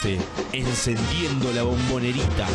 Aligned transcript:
Geneise, 0.00 0.18
encendiendo 0.52 1.52
la 1.52 1.62
bombonerita. 1.62 2.46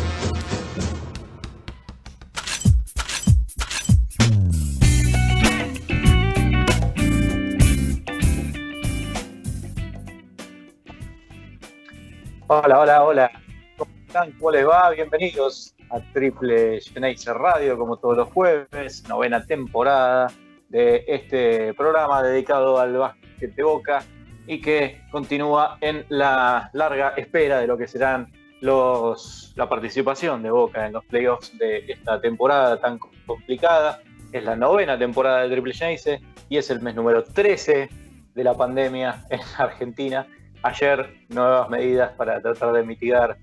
Hola, 12.47 12.79
hola, 12.79 13.03
hola. 13.03 13.31
¿Cómo 13.77 13.91
están? 14.07 14.31
¿Cómo 14.33 14.51
les 14.51 14.67
va? 14.67 14.89
Bienvenidos 14.91 15.75
a 15.89 15.99
Triple 16.13 16.79
Geneise 16.81 17.33
Radio, 17.33 17.77
como 17.77 17.97
todos 17.97 18.17
los 18.17 18.29
jueves, 18.29 19.03
novena 19.07 19.45
temporada 19.45 20.31
de 20.69 21.03
este 21.07 21.73
programa 21.73 22.23
dedicado 22.23 22.79
al 22.79 22.97
básquet 22.97 23.55
de 23.55 23.63
Boca 23.63 24.03
y 24.47 24.61
que 24.61 25.01
continúa 25.11 25.77
en 25.81 26.05
la 26.09 26.69
larga 26.73 27.13
espera 27.17 27.59
de 27.59 27.67
lo 27.67 27.77
que 27.77 27.87
serán 27.87 28.31
la 28.61 29.69
participación 29.69 30.41
de 30.41 30.49
Boca 30.49 30.87
en 30.87 30.93
los 30.93 31.05
playoffs 31.05 31.55
de 31.57 31.85
esta 31.87 32.19
temporada 32.19 32.79
tan 32.79 32.97
complicada. 33.25 34.01
Es 34.31 34.43
la 34.43 34.55
novena 34.55 34.97
temporada 34.97 35.41
del 35.41 35.51
Triple 35.51 35.73
Geneise 35.73 36.21
y 36.49 36.57
es 36.57 36.69
el 36.69 36.81
mes 36.81 36.95
número 36.95 37.23
13 37.23 37.89
de 38.33 38.43
la 38.43 38.55
pandemia 38.55 39.23
en 39.29 39.39
Argentina. 39.57 40.25
Ayer 40.63 41.13
nuevas 41.29 41.69
medidas 41.69 42.11
para 42.13 42.41
tratar 42.41 42.73
de 42.73 42.83
mitigar 42.83 43.37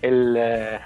el 0.00 0.36
eh, 0.38 0.78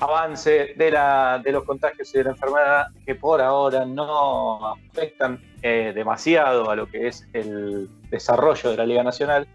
avance 0.00 0.74
de, 0.76 0.90
la, 0.90 1.40
de 1.42 1.52
los 1.52 1.64
contagios 1.64 2.14
y 2.14 2.18
de 2.18 2.24
la 2.24 2.30
enfermedad 2.30 2.86
que 3.04 3.14
por 3.14 3.40
ahora 3.40 3.84
no 3.84 4.74
afectan 4.90 5.40
eh, 5.62 5.92
demasiado 5.94 6.70
a 6.70 6.76
lo 6.76 6.86
que 6.86 7.08
es 7.08 7.26
el 7.32 7.88
desarrollo 8.10 8.70
de 8.70 8.76
la 8.76 8.86
Liga 8.86 9.02
Nacional, 9.02 9.48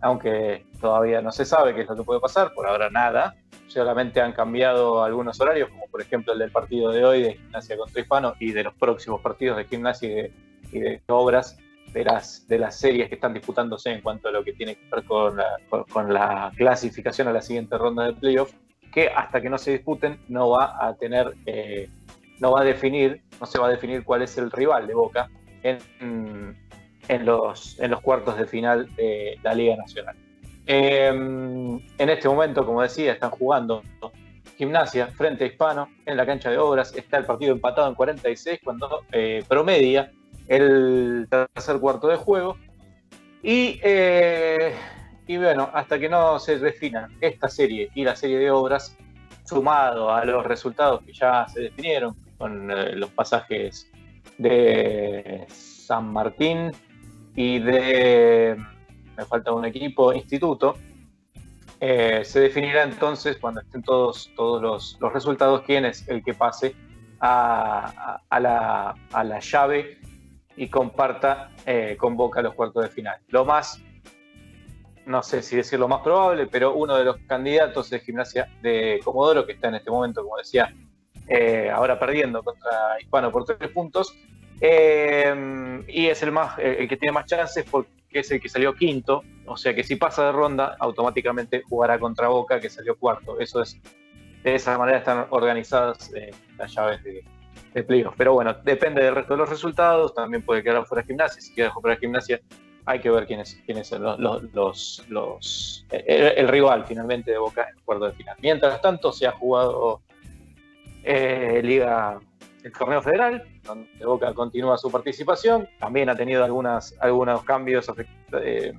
aunque 0.00 0.64
todavía 0.80 1.20
no 1.20 1.32
se 1.32 1.44
sabe 1.44 1.74
qué 1.74 1.82
es 1.82 1.88
lo 1.88 1.96
que 1.96 2.04
puede 2.04 2.20
pasar, 2.20 2.54
por 2.54 2.66
ahora 2.66 2.90
nada. 2.90 3.34
Solamente 3.66 4.20
han 4.20 4.32
cambiado 4.32 5.04
algunos 5.04 5.40
horarios, 5.40 5.68
como 5.70 5.86
por 5.86 6.00
ejemplo 6.00 6.32
el 6.32 6.38
del 6.40 6.50
partido 6.50 6.90
de 6.90 7.04
hoy 7.04 7.22
de 7.22 7.34
Gimnasia 7.34 7.76
contra 7.76 8.00
Hispano 8.00 8.34
y 8.40 8.52
de 8.52 8.64
los 8.64 8.74
próximos 8.74 9.20
partidos 9.20 9.56
de 9.56 9.64
Gimnasia 9.64 10.30
y 10.72 10.78
de, 10.78 11.02
Obras 11.08 11.56
de 11.92 12.04
las, 12.04 12.46
de 12.48 12.58
las 12.58 12.78
series 12.78 13.08
que 13.08 13.16
están 13.16 13.34
disputándose 13.34 13.90
en 13.90 14.00
cuanto 14.00 14.28
a 14.28 14.32
lo 14.32 14.44
que 14.44 14.52
tiene 14.52 14.76
que 14.76 14.86
ver 14.90 15.04
con 15.04 15.36
la, 15.36 15.56
con 15.88 16.12
la 16.12 16.52
clasificación 16.56 17.28
a 17.28 17.32
la 17.32 17.42
siguiente 17.42 17.76
ronda 17.76 18.04
de 18.06 18.12
playoff, 18.12 18.52
que 18.92 19.08
hasta 19.08 19.40
que 19.40 19.50
no 19.50 19.58
se 19.58 19.72
disputen 19.72 20.18
no 20.28 20.50
va 20.50 20.76
a 20.84 20.94
tener, 20.94 21.34
eh, 21.46 21.88
no 22.38 22.52
va 22.52 22.62
a 22.62 22.64
definir, 22.64 23.22
no 23.40 23.46
se 23.46 23.58
va 23.58 23.66
a 23.66 23.70
definir 23.70 24.04
cuál 24.04 24.22
es 24.22 24.36
el 24.38 24.50
rival 24.50 24.86
de 24.86 24.94
Boca 24.94 25.28
en, 25.62 25.78
en, 27.08 27.26
los, 27.26 27.78
en 27.78 27.90
los 27.90 28.00
cuartos 28.00 28.36
de 28.36 28.46
final 28.46 28.94
de 28.96 29.38
la 29.42 29.54
Liga 29.54 29.76
Nacional. 29.76 30.16
Eh, 30.66 31.08
en 31.08 32.08
este 32.08 32.28
momento, 32.28 32.64
como 32.64 32.82
decía, 32.82 33.12
están 33.12 33.30
jugando 33.30 33.82
Gimnasia 34.60 35.06
frente 35.06 35.44
a 35.44 35.46
Hispano 35.46 35.88
en 36.04 36.18
la 36.18 36.26
cancha 36.26 36.50
de 36.50 36.58
obras. 36.58 36.94
Está 36.94 37.16
el 37.16 37.24
partido 37.24 37.52
empatado 37.52 37.88
en 37.88 37.94
46 37.94 38.60
cuando 38.62 39.04
eh, 39.10 39.42
promedia 39.48 40.12
el 40.48 41.26
tercer 41.30 41.80
cuarto 41.80 42.08
de 42.08 42.16
juego. 42.16 42.58
Y, 43.42 43.80
eh, 43.82 44.74
y, 45.30 45.36
bueno, 45.36 45.70
hasta 45.72 45.96
que 45.96 46.08
no 46.08 46.40
se 46.40 46.58
definan 46.58 47.16
esta 47.20 47.48
serie 47.48 47.88
y 47.94 48.02
la 48.02 48.16
serie 48.16 48.36
de 48.40 48.50
obras, 48.50 48.96
sumado 49.44 50.12
a 50.12 50.24
los 50.24 50.44
resultados 50.44 51.02
que 51.04 51.12
ya 51.12 51.46
se 51.46 51.60
definieron 51.60 52.16
con 52.36 52.68
eh, 52.68 52.96
los 52.96 53.10
pasajes 53.10 53.88
de 54.38 55.46
San 55.48 56.12
Martín 56.12 56.72
y 57.36 57.60
de, 57.60 58.56
me 59.16 59.24
falta 59.24 59.52
un 59.52 59.64
equipo, 59.66 60.12
Instituto, 60.12 60.74
eh, 61.78 62.22
se 62.24 62.40
definirá 62.40 62.82
entonces 62.82 63.36
cuando 63.36 63.60
estén 63.60 63.84
todos, 63.84 64.32
todos 64.34 64.60
los, 64.60 64.98
los 65.00 65.12
resultados 65.12 65.62
quién 65.62 65.84
es 65.84 66.08
el 66.08 66.24
que 66.24 66.34
pase 66.34 66.74
a, 67.20 67.92
a, 67.96 68.22
a, 68.28 68.40
la, 68.40 68.94
a 69.12 69.22
la 69.22 69.38
llave 69.38 70.00
y 70.56 70.66
comparta 70.66 71.52
eh, 71.66 71.96
con 71.96 72.16
Boca 72.16 72.42
los 72.42 72.54
cuartos 72.54 72.82
de 72.82 72.88
final. 72.88 73.20
Lo 73.28 73.44
más, 73.44 73.80
no 75.06 75.22
sé 75.22 75.42
si 75.42 75.56
decir 75.56 75.78
lo 75.78 75.88
más 75.88 76.02
probable, 76.02 76.46
pero 76.46 76.74
uno 76.74 76.96
de 76.96 77.04
los 77.04 77.16
candidatos 77.26 77.92
es 77.92 78.02
Gimnasia 78.02 78.48
de 78.62 79.00
Comodoro, 79.04 79.46
que 79.46 79.52
está 79.52 79.68
en 79.68 79.76
este 79.76 79.90
momento, 79.90 80.22
como 80.22 80.36
decía, 80.36 80.74
eh, 81.28 81.70
ahora 81.72 81.98
perdiendo 81.98 82.42
contra 82.42 83.00
Hispano 83.00 83.30
por 83.30 83.44
tres 83.44 83.70
puntos. 83.70 84.14
Eh, 84.60 85.84
y 85.88 86.06
es 86.06 86.22
el, 86.22 86.32
más, 86.32 86.58
el 86.58 86.86
que 86.86 86.96
tiene 86.96 87.12
más 87.12 87.24
chances 87.24 87.64
porque 87.70 87.88
es 88.12 88.30
el 88.30 88.40
que 88.40 88.48
salió 88.48 88.74
quinto, 88.74 89.22
o 89.46 89.56
sea 89.56 89.74
que 89.74 89.84
si 89.84 89.96
pasa 89.96 90.26
de 90.26 90.32
ronda, 90.32 90.76
automáticamente 90.78 91.62
jugará 91.68 91.98
contra 91.98 92.28
Boca, 92.28 92.60
que 92.60 92.68
salió 92.68 92.96
cuarto. 92.96 93.38
Eso 93.40 93.62
es, 93.62 93.80
de 94.42 94.54
esa 94.54 94.76
manera 94.76 94.98
están 94.98 95.26
organizadas 95.30 96.12
eh, 96.14 96.30
las 96.58 96.74
llaves 96.74 97.02
de, 97.04 97.24
de. 97.74 98.10
Pero 98.16 98.34
bueno, 98.34 98.54
depende 98.64 99.02
del 99.02 99.14
resto 99.14 99.34
de 99.34 99.38
los 99.38 99.48
resultados, 99.48 100.14
también 100.14 100.42
puede 100.42 100.62
quedar 100.62 100.84
fuera 100.86 101.02
de 101.02 101.06
gimnasia. 101.06 101.40
Si 101.40 101.54
queda 101.54 101.72
fuera 101.72 101.94
de 101.94 102.00
gimnasia, 102.00 102.40
hay 102.90 103.00
que 103.00 103.10
ver 103.10 103.26
quiénes 103.26 103.58
son 103.84 104.02
los, 104.52 105.06
el, 105.90 106.48
rival 106.48 106.84
finalmente 106.86 107.30
de 107.30 107.38
Boca 107.38 107.62
en 107.62 107.76
el 107.76 107.82
cuarto 107.82 108.06
de 108.06 108.12
final. 108.12 108.36
Mientras 108.42 108.80
tanto, 108.80 109.12
se 109.12 109.26
ha 109.26 109.32
jugado 109.32 110.00
eh, 111.04 111.60
Liga, 111.62 112.18
el 112.62 112.72
torneo 112.72 113.00
federal, 113.00 113.44
donde 113.64 114.04
Boca 114.04 114.32
continúa 114.34 114.76
su 114.76 114.90
participación. 114.90 115.68
También 115.78 116.08
ha 116.08 116.16
tenido 116.16 116.44
algunos 116.44 116.94
cambios 117.44 117.88
afectados. 117.88 118.44
Eh, 118.44 118.74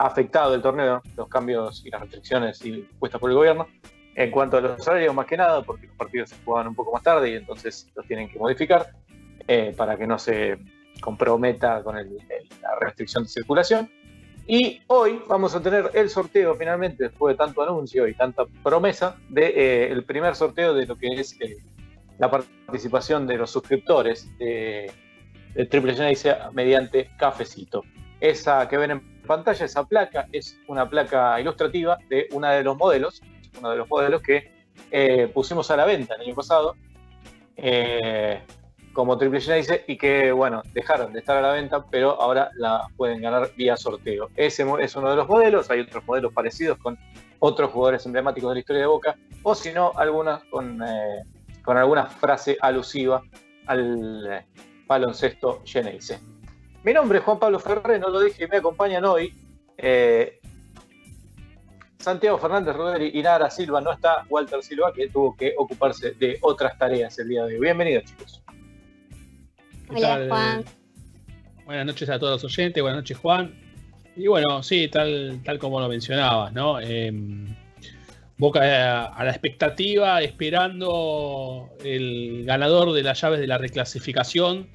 afectado 0.00 0.54
el 0.54 0.62
torneo, 0.62 1.02
los 1.14 1.28
cambios 1.28 1.84
y 1.84 1.90
las 1.90 2.00
restricciones 2.00 2.64
impuestas 2.64 3.20
por 3.20 3.30
el 3.30 3.36
gobierno. 3.36 3.68
En 4.14 4.30
cuanto 4.30 4.56
a 4.56 4.60
los 4.60 4.88
horarios, 4.88 5.14
más 5.14 5.26
que 5.26 5.36
nada, 5.36 5.62
porque 5.62 5.86
los 5.86 5.96
partidos 5.96 6.30
se 6.30 6.36
juegan 6.42 6.68
un 6.68 6.74
poco 6.74 6.92
más 6.92 7.02
tarde 7.02 7.30
y 7.30 7.34
entonces 7.34 7.90
los 7.94 8.06
tienen 8.06 8.28
que 8.28 8.38
modificar 8.38 8.90
eh, 9.46 9.74
para 9.76 9.96
que 9.96 10.06
no 10.06 10.18
se 10.18 10.58
comprometa 11.00 11.82
con 11.82 11.96
la 11.96 12.04
restricción 12.80 13.24
de 13.24 13.28
circulación. 13.30 13.90
Y 14.46 14.80
hoy 14.88 15.22
vamos 15.28 15.54
a 15.54 15.62
tener 15.62 15.90
el 15.94 16.08
sorteo, 16.10 16.54
finalmente, 16.54 17.04
después 17.04 17.34
de 17.34 17.38
tanto 17.38 17.62
anuncio 17.62 18.08
y 18.08 18.14
tanta 18.14 18.44
promesa, 18.62 19.16
del 19.28 19.54
de, 19.54 19.92
eh, 19.92 20.02
primer 20.02 20.34
sorteo 20.34 20.74
de 20.74 20.86
lo 20.86 20.96
que 20.96 21.08
es 21.08 21.36
eh, 21.40 21.58
la 22.18 22.30
participación 22.30 23.26
de 23.26 23.36
los 23.36 23.50
suscriptores 23.50 24.28
de, 24.38 24.90
de 25.54 25.66
Triple 25.66 25.94
Genesis 25.94 26.32
mediante 26.52 27.10
Cafecito. 27.16 27.84
Esa 28.20 28.68
que 28.68 28.76
ven 28.76 28.90
en 28.90 29.22
pantalla, 29.22 29.64
esa 29.64 29.86
placa, 29.86 30.26
es 30.32 30.58
una 30.66 30.88
placa 30.88 31.40
ilustrativa 31.40 31.96
de 32.08 32.28
uno 32.32 32.48
de 32.48 32.64
los 32.64 32.76
modelos 32.76 33.22
uno 33.58 33.70
de 33.70 33.76
los 33.76 33.88
modelos 33.88 34.22
que 34.22 34.52
eh, 34.90 35.30
pusimos 35.32 35.70
a 35.70 35.76
la 35.76 35.84
venta 35.84 36.14
el 36.14 36.22
año 36.22 36.34
pasado 36.34 36.76
eh, 37.56 38.42
como 38.92 39.16
Triple 39.16 39.40
Genesis 39.40 39.80
y 39.86 39.96
que, 39.96 40.32
bueno, 40.32 40.62
dejaron 40.72 41.12
de 41.12 41.20
estar 41.20 41.36
a 41.36 41.42
la 41.42 41.52
venta, 41.52 41.84
pero 41.90 42.20
ahora 42.20 42.50
la 42.56 42.88
pueden 42.96 43.20
ganar 43.20 43.50
vía 43.56 43.76
sorteo. 43.76 44.30
Ese 44.36 44.66
es 44.80 44.96
uno 44.96 45.10
de 45.10 45.16
los 45.16 45.28
modelos, 45.28 45.70
hay 45.70 45.80
otros 45.80 46.04
modelos 46.06 46.32
parecidos 46.32 46.78
con 46.78 46.98
otros 47.38 47.70
jugadores 47.70 48.04
emblemáticos 48.06 48.50
de 48.50 48.54
la 48.54 48.60
historia 48.60 48.82
de 48.82 48.88
Boca, 48.88 49.16
o 49.42 49.54
si 49.54 49.72
no, 49.72 49.92
algunas 49.96 50.44
con, 50.44 50.82
eh, 50.82 51.24
alguna 51.66 52.06
frase 52.06 52.56
alusiva 52.60 53.22
al 53.66 54.26
eh, 54.30 54.46
baloncesto 54.86 55.62
Genesis. 55.64 56.20
Mi 56.82 56.92
nombre 56.92 57.18
es 57.18 57.24
Juan 57.24 57.38
Pablo 57.38 57.58
Ferrer, 57.58 58.00
no 58.00 58.08
lo 58.08 58.20
dije, 58.20 58.48
me 58.48 58.56
acompañan 58.56 59.04
hoy 59.04 59.34
eh, 59.76 60.40
Santiago 61.98 62.38
Fernández 62.38 62.74
Rodríguez 62.74 63.14
y 63.14 63.22
Nara 63.22 63.50
Silva 63.50 63.80
no 63.80 63.92
está, 63.92 64.24
Walter 64.28 64.62
Silva, 64.62 64.92
que 64.92 65.08
tuvo 65.08 65.36
que 65.36 65.54
ocuparse 65.56 66.12
de 66.12 66.38
otras 66.40 66.76
tareas 66.78 67.18
el 67.18 67.28
día 67.28 67.44
de 67.44 67.54
hoy. 67.54 67.60
Bienvenidos, 67.60 68.04
chicos. 68.04 68.42
Hola, 69.94 70.26
Juan. 70.28 70.64
Buenas 71.64 71.86
noches 71.86 72.08
a 72.08 72.18
todos 72.18 72.42
los 72.42 72.52
oyentes, 72.52 72.82
buenas 72.82 72.98
noches, 72.98 73.18
Juan. 73.18 73.54
Y 74.16 74.26
bueno, 74.26 74.62
sí, 74.62 74.88
tal, 74.88 75.40
tal 75.44 75.58
como 75.58 75.80
lo 75.80 75.88
mencionabas, 75.88 76.52
¿no? 76.52 76.80
Eh, 76.80 77.12
Boca 78.38 78.60
a, 78.60 79.06
a 79.06 79.24
la 79.24 79.30
expectativa, 79.32 80.22
esperando 80.22 81.68
el 81.84 82.44
ganador 82.46 82.92
de 82.92 83.02
las 83.02 83.20
llaves 83.20 83.38
de 83.38 83.46
la 83.46 83.58
reclasificación 83.58 84.68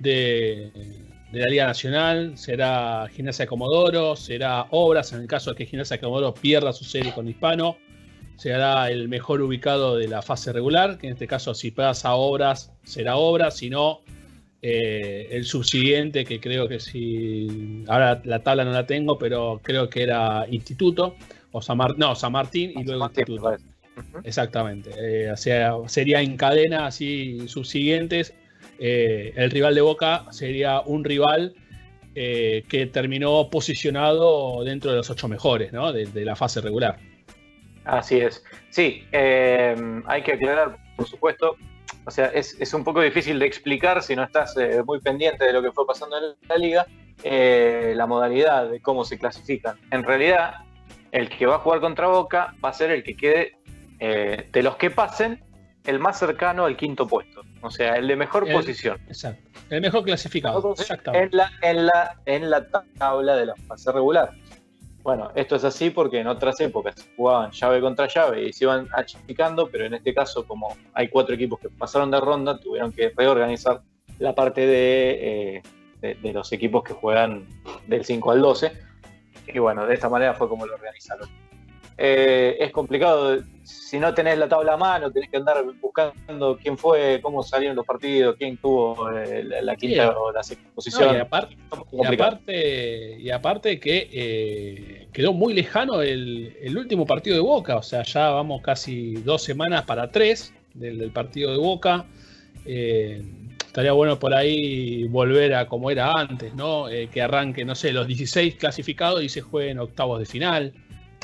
de, 0.00 0.72
de 1.30 1.38
la 1.38 1.46
Liga 1.46 1.66
Nacional, 1.66 2.36
será 2.36 3.06
Gimnasia 3.14 3.46
Comodoro, 3.46 4.16
será 4.16 4.66
Obras, 4.70 5.12
en 5.12 5.20
el 5.20 5.28
caso 5.28 5.50
de 5.50 5.56
que 5.56 5.66
Gimnasia 5.66 6.00
Comodoro 6.00 6.34
pierda 6.34 6.72
su 6.72 6.82
serie 6.82 7.12
con 7.12 7.28
Hispano, 7.28 7.76
será 8.36 8.90
el 8.90 9.08
mejor 9.08 9.40
ubicado 9.40 9.96
de 9.96 10.08
la 10.08 10.20
fase 10.20 10.52
regular, 10.52 10.98
que 10.98 11.06
en 11.06 11.12
este 11.12 11.28
caso 11.28 11.54
si 11.54 11.70
pasa 11.70 12.14
Obras, 12.14 12.72
será 12.82 13.16
Obras, 13.16 13.56
si 13.56 13.70
no, 13.70 14.00
eh, 14.68 15.28
el 15.30 15.44
subsiguiente, 15.44 16.24
que 16.24 16.40
creo 16.40 16.66
que 16.66 16.80
si, 16.80 17.84
ahora 17.86 18.20
la 18.24 18.42
tabla 18.42 18.64
no 18.64 18.72
la 18.72 18.84
tengo, 18.84 19.16
pero 19.16 19.60
creo 19.62 19.88
que 19.88 20.02
era 20.02 20.44
Instituto, 20.50 21.14
o 21.52 21.62
San, 21.62 21.76
Mar, 21.76 21.94
no, 21.96 22.16
San 22.16 22.32
Martín 22.32 22.72
y 22.74 22.82
luego 22.82 22.98
Martín, 22.98 23.26
Instituto. 23.28 23.50
Uh 23.50 24.00
-huh. 24.00 24.20
Exactamente, 24.24 24.90
eh, 24.98 25.30
o 25.30 25.36
sea, 25.36 25.72
sería 25.86 26.20
en 26.20 26.36
cadena 26.36 26.86
así 26.86 27.46
subsiguientes 27.46 28.34
eh, 28.80 29.32
el 29.36 29.52
rival 29.52 29.76
de 29.76 29.82
Boca 29.82 30.24
sería 30.32 30.80
un 30.80 31.04
rival 31.04 31.54
eh, 32.16 32.64
que 32.68 32.86
terminó 32.86 33.48
posicionado 33.48 34.64
dentro 34.64 34.90
de 34.90 34.96
los 34.96 35.08
ocho 35.10 35.28
mejores 35.28 35.72
¿no? 35.72 35.92
de, 35.92 36.24
la 36.24 36.34
fase 36.34 36.60
regular. 36.60 36.98
Así 37.84 38.18
es. 38.18 38.42
Sí, 38.70 39.04
hay 39.12 40.22
que 40.24 40.32
aclarar, 40.32 40.76
por 40.96 41.06
supuesto, 41.06 41.56
o 42.06 42.10
sea, 42.10 42.26
es, 42.26 42.72
un 42.72 42.84
poco 42.84 43.00
difícil 43.00 43.38
de 43.38 43.46
explicar 43.46 44.02
si 44.02 44.16
no 44.16 44.24
estás 44.24 44.56
eh, 44.56 44.82
muy 44.84 45.00
pendiente 45.00 45.44
de 45.44 45.52
lo 45.52 45.62
que 45.62 45.72
fue 45.72 45.86
pasando 45.86 46.16
en 46.16 46.48
la 46.48 46.56
liga, 46.56 46.86
la 47.22 48.06
modalidad 48.06 48.70
de 48.70 48.80
cómo 48.80 49.04
se 49.04 49.18
clasifican. 49.18 49.78
En 49.90 50.04
realidad, 50.04 50.54
el 51.12 51.28
que 51.28 51.46
va 51.46 51.56
a 51.56 51.58
jugar 51.58 51.80
contra 51.80 52.06
Boca 52.06 52.54
va 52.64 52.68
a 52.68 52.72
ser 52.72 52.90
el 52.90 53.02
que 53.02 53.16
quede 53.16 53.56
de 53.98 54.62
los 54.62 54.76
que 54.76 54.90
pasen 54.90 55.42
el 55.86 55.98
más 55.98 56.18
cercano 56.18 56.64
al 56.64 56.76
quinto 56.76 57.06
puesto, 57.06 57.42
o 57.62 57.70
sea, 57.70 57.94
el 57.94 58.08
de 58.08 58.16
mejor 58.16 58.50
posición. 58.50 59.00
Exacto. 59.06 59.48
El 59.70 59.80
mejor 59.80 60.04
clasificado. 60.04 60.74
En 61.12 61.30
la, 61.32 61.50
en, 61.62 61.86
la, 61.86 62.20
en 62.26 62.50
la 62.50 62.66
tabla 62.98 63.36
de 63.36 63.46
la 63.46 63.54
fase 63.66 63.92
regular. 63.92 64.32
Bueno, 65.06 65.30
esto 65.36 65.54
es 65.54 65.62
así 65.62 65.90
porque 65.90 66.18
en 66.18 66.26
otras 66.26 66.58
épocas 66.60 66.96
jugaban 67.16 67.52
llave 67.52 67.80
contra 67.80 68.08
llave 68.08 68.48
y 68.48 68.52
se 68.52 68.64
iban 68.64 68.88
achicando, 68.92 69.68
pero 69.70 69.84
en 69.84 69.94
este 69.94 70.12
caso, 70.12 70.44
como 70.44 70.76
hay 70.94 71.06
cuatro 71.06 71.36
equipos 71.36 71.60
que 71.60 71.68
pasaron 71.68 72.10
de 72.10 72.18
ronda, 72.18 72.58
tuvieron 72.58 72.90
que 72.90 73.12
reorganizar 73.16 73.82
la 74.18 74.34
parte 74.34 74.66
de, 74.66 75.62
eh, 76.02 76.16
de 76.20 76.32
los 76.32 76.50
equipos 76.52 76.82
que 76.82 76.92
juegan 76.92 77.46
del 77.86 78.04
5 78.04 78.32
al 78.32 78.42
12. 78.42 78.72
Y 79.46 79.60
bueno, 79.60 79.86
de 79.86 79.94
esta 79.94 80.08
manera 80.08 80.34
fue 80.34 80.48
como 80.48 80.66
lo 80.66 80.74
organizaron. 80.74 81.28
Eh, 81.98 82.56
es 82.60 82.72
complicado. 82.72 83.42
Si 83.62 83.98
no 83.98 84.12
tenés 84.14 84.38
la 84.38 84.48
tabla 84.48 84.74
a 84.74 84.76
mano, 84.76 85.10
tenés 85.10 85.30
que 85.30 85.38
andar 85.38 85.64
buscando 85.80 86.56
quién 86.56 86.76
fue, 86.76 87.20
cómo 87.22 87.42
salieron 87.42 87.74
los 87.74 87.86
partidos, 87.86 88.36
quién 88.36 88.58
tuvo 88.58 89.10
eh, 89.10 89.44
la, 89.62 89.74
quinta 89.74 90.16
o 90.16 90.30
la 90.30 90.42
sexta 90.42 90.68
posición. 90.74 91.16
y, 91.16 91.18
aparte, 91.18 91.56
y, 93.18 93.30
aparte, 93.30 93.80
que 93.80 94.08
eh, 94.12 95.08
quedó 95.12 95.32
muy 95.32 95.54
lejano 95.54 96.02
el, 96.02 96.76
último 96.76 97.06
partido 97.06 97.36
de 97.36 97.42
Boca. 97.42 97.76
O 97.76 97.82
sea, 97.82 98.02
ya 98.02 98.30
vamos 98.30 98.62
casi 98.62 99.14
dos 99.14 99.42
semanas 99.42 99.84
para 99.84 100.10
tres 100.10 100.52
del, 100.74 101.10
partido 101.10 101.50
de 101.50 101.58
Boca. 101.58 102.04
estaría 102.66 103.92
bueno 103.92 104.18
por 104.18 104.34
ahí 104.34 105.08
volver 105.08 105.54
a 105.54 105.66
como 105.66 105.90
era 105.90 106.12
antes, 106.12 106.54
¿no? 106.54 106.86
que 106.86 107.22
arranque, 107.22 107.64
no 107.64 107.74
sé, 107.74 107.92
los 107.92 108.06
16 108.06 108.56
clasificados 108.56 109.22
y 109.22 109.28
se 109.28 109.40
jueguen 109.40 109.78
octavos 109.78 110.20
de 110.20 110.26
final. 110.26 110.72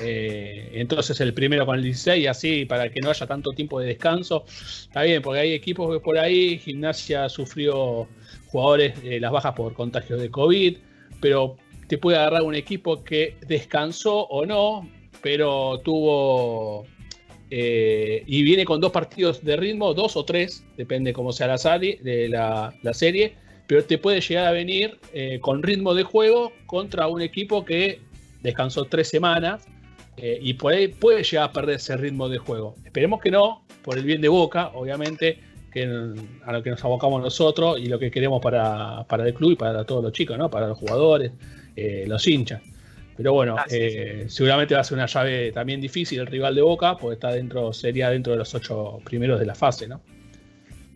Eh, 0.04 0.70
entonces 0.74 1.20
el 1.20 1.32
primero 1.32 1.64
con 1.64 1.76
el 1.76 1.82
16 1.82 2.24
y 2.24 2.26
así 2.26 2.64
para 2.64 2.90
que 2.90 3.00
no 3.00 3.10
haya 3.10 3.26
tanto 3.26 3.52
tiempo 3.52 3.80
de 3.80 3.86
descanso. 3.88 4.44
Está 4.46 5.02
bien, 5.02 5.22
porque 5.22 5.40
hay 5.40 5.52
equipos 5.52 5.92
que 5.94 6.00
por 6.00 6.18
ahí, 6.18 6.58
Gimnasia 6.58 7.28
sufrió 7.28 8.08
jugadores 8.48 8.94
eh, 9.04 9.20
las 9.20 9.30
bajas 9.30 9.54
por 9.54 9.72
contagios 9.74 10.20
de 10.20 10.30
COVID, 10.30 10.76
pero 11.20 11.56
te 11.86 11.98
puede 11.98 12.18
agarrar 12.18 12.42
un 12.42 12.54
equipo 12.54 13.04
que 13.04 13.36
descansó 13.46 14.26
o 14.26 14.44
no, 14.44 14.88
pero 15.22 15.80
tuvo 15.84 16.84
eh, 17.50 18.24
y 18.26 18.42
viene 18.42 18.64
con 18.64 18.80
dos 18.80 18.92
partidos 18.92 19.44
de 19.44 19.56
ritmo, 19.56 19.94
dos 19.94 20.16
o 20.16 20.24
tres, 20.24 20.64
depende 20.76 21.12
cómo 21.12 21.32
sea 21.32 21.46
la, 21.46 21.78
de 21.78 22.28
la, 22.28 22.94
serie, 22.94 23.34
pero 23.66 23.84
te 23.84 23.98
puede 23.98 24.20
llegar 24.20 24.46
a 24.46 24.52
venir 24.52 24.98
con 25.40 25.62
ritmo 25.62 25.94
de 25.94 26.02
juego 26.02 26.52
contra 26.66 27.06
un 27.06 27.20
equipo 27.20 27.64
que 27.64 28.00
descansó 28.42 28.86
tres 28.86 29.08
semanas 29.08 29.66
eh, 30.16 30.38
y 30.40 30.54
por 30.54 30.72
ahí 30.72 30.88
puede 30.88 31.22
llegar 31.22 31.48
a 31.48 31.52
perder 31.52 31.76
ese 31.76 31.96
ritmo 31.96 32.28
de 32.28 32.38
juego. 32.38 32.74
Esperemos 32.84 33.20
que 33.20 33.30
no, 33.30 33.64
por 33.82 33.98
el 33.98 34.04
bien 34.04 34.20
de 34.20 34.28
Boca, 34.28 34.70
obviamente, 34.74 35.38
que 35.72 35.84
a 36.44 36.52
lo 36.52 36.62
que 36.62 36.70
nos 36.70 36.84
abocamos 36.84 37.22
nosotros 37.22 37.78
y 37.80 37.86
lo 37.86 37.98
que 37.98 38.10
queremos 38.10 38.42
para, 38.42 39.06
el 39.24 39.34
club 39.34 39.52
y 39.52 39.56
para 39.56 39.84
todos 39.84 40.04
los 40.04 40.12
chicos, 40.12 40.36
¿no? 40.36 40.50
para 40.50 40.68
los 40.68 40.78
jugadores, 40.78 41.32
eh, 41.76 42.04
los 42.06 42.26
hinchas. 42.26 42.60
Pero 43.16 43.32
bueno, 43.32 43.56
eh, 43.70 44.26
seguramente 44.28 44.74
va 44.74 44.80
a 44.80 44.84
ser 44.84 44.96
una 44.96 45.06
llave 45.06 45.52
también 45.52 45.80
difícil 45.80 46.20
el 46.20 46.26
rival 46.26 46.54
de 46.54 46.62
Boca, 46.62 46.96
porque 46.96 47.14
está 47.14 47.32
dentro, 47.32 47.72
sería 47.72 48.10
dentro 48.10 48.32
de 48.32 48.38
los 48.38 48.54
ocho 48.54 49.00
primeros 49.04 49.38
de 49.38 49.46
la 49.46 49.54
fase, 49.54 49.86
¿no? 49.86 50.00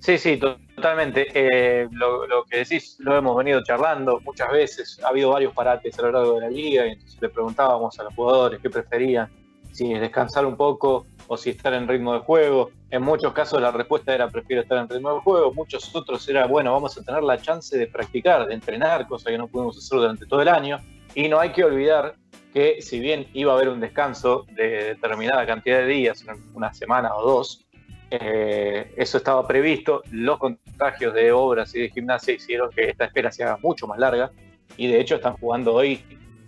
Sí, 0.01 0.19
sí, 0.19 0.37
totalmente. 0.37 1.27
Eh, 1.35 1.89
lo, 1.91 2.45
que 2.49 2.59
decís 2.59 2.97
lo 3.01 3.17
hemos 3.17 3.37
venido 3.37 3.63
charlando 3.65 4.21
muchas 4.21 4.51
veces. 4.53 5.01
Ha 5.03 5.09
habido 5.09 5.31
varios 5.31 5.53
parates 5.53 5.99
a 5.99 6.03
lo 6.03 6.13
largo 6.13 6.35
de 6.35 6.41
la 6.43 6.51
liga 6.51 6.87
y 6.87 6.91
entonces 6.93 7.21
le 7.21 7.29
preguntábamos 7.29 7.99
a 7.99 8.05
los 8.05 8.15
jugadores 8.15 8.61
qué 8.61 8.71
preferían, 8.71 9.29
si 9.73 9.95
descansar 9.95 10.47
un 10.47 10.57
poco 10.57 11.07
o 11.29 11.37
si 11.37 11.51
estar 11.51 11.75
en 11.75 11.89
ritmo 11.89 12.13
de 12.13 12.21
juego. 12.21 12.71
En 12.91 13.03
muchos 13.03 13.33
casos 13.33 13.61
la 13.61 13.73
respuesta 13.73 14.15
era 14.15 14.29
prefiero 14.29 14.63
estar 14.63 14.79
en 14.79 14.89
ritmo 14.89 15.15
de 15.15 15.21
juego, 15.21 15.53
muchos 15.53 15.95
otros 15.95 16.29
era 16.29 16.47
bueno, 16.47 16.73
vamos 16.73 16.97
a 16.97 17.03
tener 17.03 17.23
la 17.23 17.39
chance 17.39 17.77
de 17.77 17.87
practicar, 17.89 18.47
de 18.47 18.55
entrenar, 18.55 19.09
cosa 19.09 19.31
que 19.31 19.39
no 19.39 19.49
pudimos 19.49 19.77
hacer 19.77 19.99
durante 19.99 20.27
todo 20.27 20.41
el 20.43 20.49
año. 20.49 20.79
Y 21.15 21.29
no 21.29 21.41
hay 21.41 21.51
que 21.51 21.65
olvidar 21.65 22.15
que 22.53 22.81
si 22.81 23.01
bien 23.01 23.27
iba 23.33 23.53
a 23.53 23.57
haber 23.57 23.71
un 23.71 23.81
descanso 23.81 24.47
de 24.53 24.95
determinada 24.95 25.47
cantidad 25.47 25.79
de 25.79 25.87
días, 25.87 26.25
una 26.55 26.73
semana 26.75 27.15
o 27.17 27.23
dos, 27.23 27.66
eh, 28.11 28.93
eso 28.97 29.19
estaba 29.19 29.47
previsto. 29.47 30.03
Los 30.11 30.39
contagios 30.39 31.15
de 31.15 31.33
obras 31.33 31.75
y 31.75 31.81
de 31.81 31.91
gimnasia 31.91 32.35
hicieron 32.35 32.71
que 32.71 32.91
esta 32.91 33.07
espera 33.07 33.33
se 33.33 33.45
haga 33.45 33.59
mucho 33.59 33.87
más 33.87 33.99
larga. 33.99 34.31
Y 34.77 34.89
de 34.89 35.01
hecho 35.01 35.17
están 35.17 35.37
jugando 35.37 35.75
hoy 35.75 36.05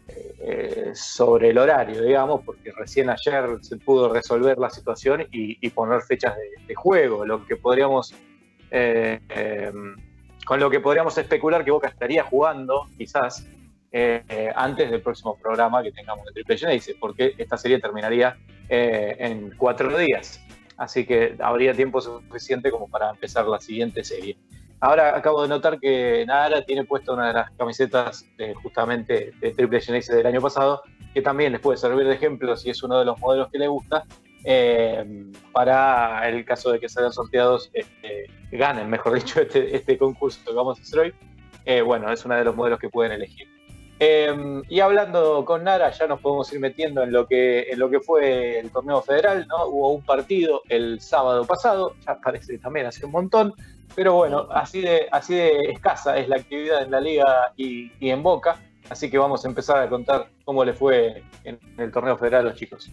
eh, 0.08 0.92
sobre 0.94 1.50
el 1.50 1.58
horario, 1.58 2.02
digamos, 2.02 2.42
porque 2.44 2.72
recién 2.72 3.10
ayer 3.10 3.44
se 3.62 3.76
pudo 3.76 4.12
resolver 4.12 4.58
la 4.58 4.70
situación 4.70 5.26
y, 5.32 5.68
poner 5.70 6.02
fechas 6.02 6.36
de, 6.66 6.74
juego, 6.74 7.24
lo 7.24 7.46
que 7.46 7.56
podríamos 7.56 8.14
eh, 8.70 9.72
con 10.44 10.60
lo 10.60 10.70
que 10.70 10.80
podríamos 10.80 11.16
especular 11.18 11.64
que 11.64 11.70
Boca 11.70 11.88
estaría 11.88 12.22
jugando 12.24 12.86
quizás 12.96 13.46
antes 14.54 14.90
del 14.90 15.00
próximo 15.00 15.36
programa 15.38 15.82
que 15.82 15.92
tengamos 15.92 16.24
de 16.26 16.32
Triple 16.32 16.58
Genesis, 16.58 16.96
porque 17.00 17.34
esta 17.38 17.56
serie 17.56 17.78
terminaría 17.78 18.36
en 18.68 19.54
cuatro 19.56 19.96
días 19.96 20.40
así 20.78 21.04
que 21.04 21.36
habría 21.40 21.74
tiempo 21.74 22.00
suficiente 22.00 22.70
como 22.70 22.88
para 22.88 23.10
empezar 23.10 23.46
la 23.46 23.60
siguiente 23.60 24.02
serie. 24.02 24.38
Ahora 24.80 25.16
acabo 25.16 25.42
de 25.42 25.48
notar 25.48 25.80
que 25.80 26.24
Nara 26.26 26.64
tiene 26.64 26.84
puesta 26.84 27.12
una 27.12 27.26
de 27.26 27.32
las 27.34 27.50
camisetas 27.50 28.24
justamente 28.62 29.32
de 29.40 29.50
Triple 29.50 29.80
Genesis 29.80 30.14
del 30.14 30.26
año 30.26 30.40
pasado, 30.40 30.82
que 31.12 31.20
también 31.20 31.52
les 31.52 31.60
puede 31.60 31.78
servir 31.78 32.06
de 32.06 32.14
ejemplo 32.14 32.56
si 32.56 32.70
es 32.70 32.82
uno 32.84 32.98
de 32.98 33.04
los 33.04 33.18
modelos 33.18 33.48
que 33.50 33.58
le 33.58 33.66
gusta, 33.66 34.04
eh, 34.44 35.04
para 35.52 36.28
el 36.28 36.44
caso 36.44 36.70
de 36.70 36.78
que 36.78 36.88
salgan 36.88 37.12
sorteados, 37.12 37.70
este, 37.72 38.26
ganen, 38.52 38.88
mejor 38.88 39.14
dicho, 39.14 39.40
este, 39.40 39.74
este, 39.74 39.98
concurso 39.98 40.40
que 40.46 40.52
vamos 40.52 40.78
a 40.78 40.82
hacer 40.82 40.98
hoy. 41.00 41.14
Eh, 41.64 41.82
bueno, 41.82 42.10
es 42.12 42.24
uno 42.24 42.36
de 42.36 42.44
los 42.44 42.54
modelos 42.54 42.78
que 42.78 42.88
pueden 42.88 43.12
elegir. 43.12 43.48
Em, 44.00 44.62
y 44.68 44.78
hablando 44.78 45.44
con 45.44 45.64
Nara, 45.64 45.90
ya 45.90 46.06
nos 46.06 46.20
podemos 46.20 46.52
ir 46.52 46.60
metiendo 46.60 47.02
en 47.02 47.12
lo 47.12 47.26
que, 47.26 47.62
en 47.62 47.80
lo 47.80 47.90
que 47.90 47.98
fue 47.98 48.60
el 48.60 48.70
torneo 48.70 49.02
federal, 49.02 49.46
¿no? 49.48 49.66
Hubo 49.66 49.92
un 49.92 50.02
partido 50.02 50.62
el 50.68 51.00
sábado 51.00 51.44
pasado, 51.44 51.96
ya 52.06 52.16
parece 52.20 52.58
también 52.58 52.86
hace 52.86 53.04
un 53.04 53.10
montón, 53.10 53.54
pero 53.96 54.14
bueno, 54.14 54.46
así 54.52 54.80
de, 54.80 55.08
así 55.10 55.34
de 55.34 55.72
escasa 55.72 56.16
es 56.16 56.28
la 56.28 56.36
actividad 56.36 56.82
en 56.82 56.92
la 56.92 57.00
liga 57.00 57.52
y, 57.56 57.90
en 58.00 58.22
Boca, 58.22 58.60
así 58.88 59.10
que 59.10 59.18
vamos 59.18 59.44
a 59.44 59.48
empezar 59.48 59.78
a 59.78 59.88
contar 59.88 60.28
cómo 60.44 60.64
le 60.64 60.74
fue 60.74 61.24
en, 61.42 61.58
el 61.76 61.90
torneo 61.90 62.16
federal 62.16 62.46
a 62.46 62.50
los 62.50 62.58
chicos. 62.58 62.88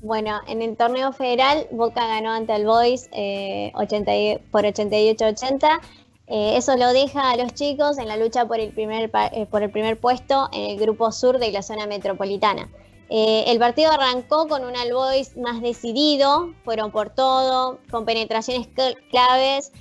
Bueno, 0.00 0.40
en 0.46 0.62
el 0.62 0.76
torneo 0.76 1.12
federal 1.12 1.66
Boca 1.72 2.06
ganó 2.06 2.30
ante 2.30 2.54
el 2.54 2.66
Boys 2.66 3.08
eh, 3.12 3.72
por 3.72 4.64
88-80 4.64 5.80
eh, 6.26 6.56
eso 6.56 6.76
lo 6.76 6.92
deja 6.92 7.30
a 7.30 7.36
los 7.36 7.52
chicos 7.54 7.98
en 7.98 8.08
la 8.08 8.16
lucha 8.16 8.46
por 8.46 8.60
el 8.60 8.72
primer, 8.72 9.10
eh, 9.32 9.46
por 9.50 9.62
el 9.62 9.70
primer 9.70 9.98
puesto 9.98 10.48
en 10.52 10.70
el 10.70 10.78
grupo 10.78 11.10
sur 11.12 11.38
de 11.38 11.50
la 11.50 11.62
zona 11.62 11.86
metropolitana. 11.86 12.70
Eh, 13.08 13.44
el 13.48 13.58
partido 13.58 13.90
arrancó 13.90 14.48
con 14.48 14.64
un 14.64 14.74
All 14.74 14.92
Boys 14.92 15.36
más 15.36 15.60
decidido, 15.60 16.54
fueron 16.64 16.90
por 16.90 17.10
todo, 17.10 17.78
con 17.90 18.06
penetraciones 18.06 18.68
claves, 19.10 19.72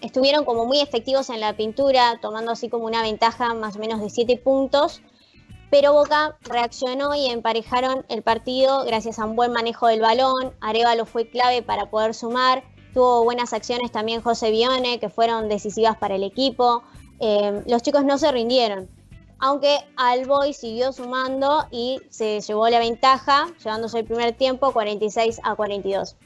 estuvieron 0.00 0.44
como 0.44 0.64
muy 0.64 0.80
efectivos 0.80 1.30
en 1.30 1.40
la 1.40 1.56
pintura, 1.56 2.18
tomando 2.22 2.52
así 2.52 2.68
como 2.68 2.86
una 2.86 3.02
ventaja 3.02 3.54
más 3.54 3.76
o 3.76 3.78
menos 3.78 4.00
de 4.00 4.10
7 4.10 4.36
puntos, 4.38 5.02
pero 5.70 5.92
Boca 5.92 6.36
reaccionó 6.42 7.14
y 7.14 7.26
emparejaron 7.26 8.04
el 8.08 8.22
partido 8.22 8.84
gracias 8.84 9.18
a 9.18 9.24
un 9.24 9.36
buen 9.36 9.52
manejo 9.52 9.88
del 9.88 10.00
balón, 10.00 10.54
Arevalo 10.60 11.06
fue 11.06 11.28
clave 11.28 11.62
para 11.62 11.90
poder 11.90 12.14
sumar, 12.14 12.64
Tuvo 12.94 13.24
buenas 13.24 13.52
acciones 13.52 13.92
también 13.92 14.22
José 14.22 14.50
Bione, 14.50 14.98
que 14.98 15.08
fueron 15.08 15.48
decisivas 15.48 15.96
para 15.96 16.16
el 16.16 16.22
equipo. 16.22 16.82
Eh, 17.20 17.62
los 17.66 17.82
chicos 17.82 18.04
no 18.04 18.18
se 18.18 18.30
rindieron, 18.32 18.88
aunque 19.38 19.78
Alboy 19.96 20.52
siguió 20.52 20.92
sumando 20.92 21.66
y 21.70 22.00
se 22.10 22.40
llevó 22.40 22.68
la 22.68 22.78
ventaja, 22.78 23.48
llevándose 23.62 24.00
el 24.00 24.04
primer 24.04 24.36
tiempo 24.36 24.72
46 24.72 25.40
a 25.42 25.54
42. 25.54 26.16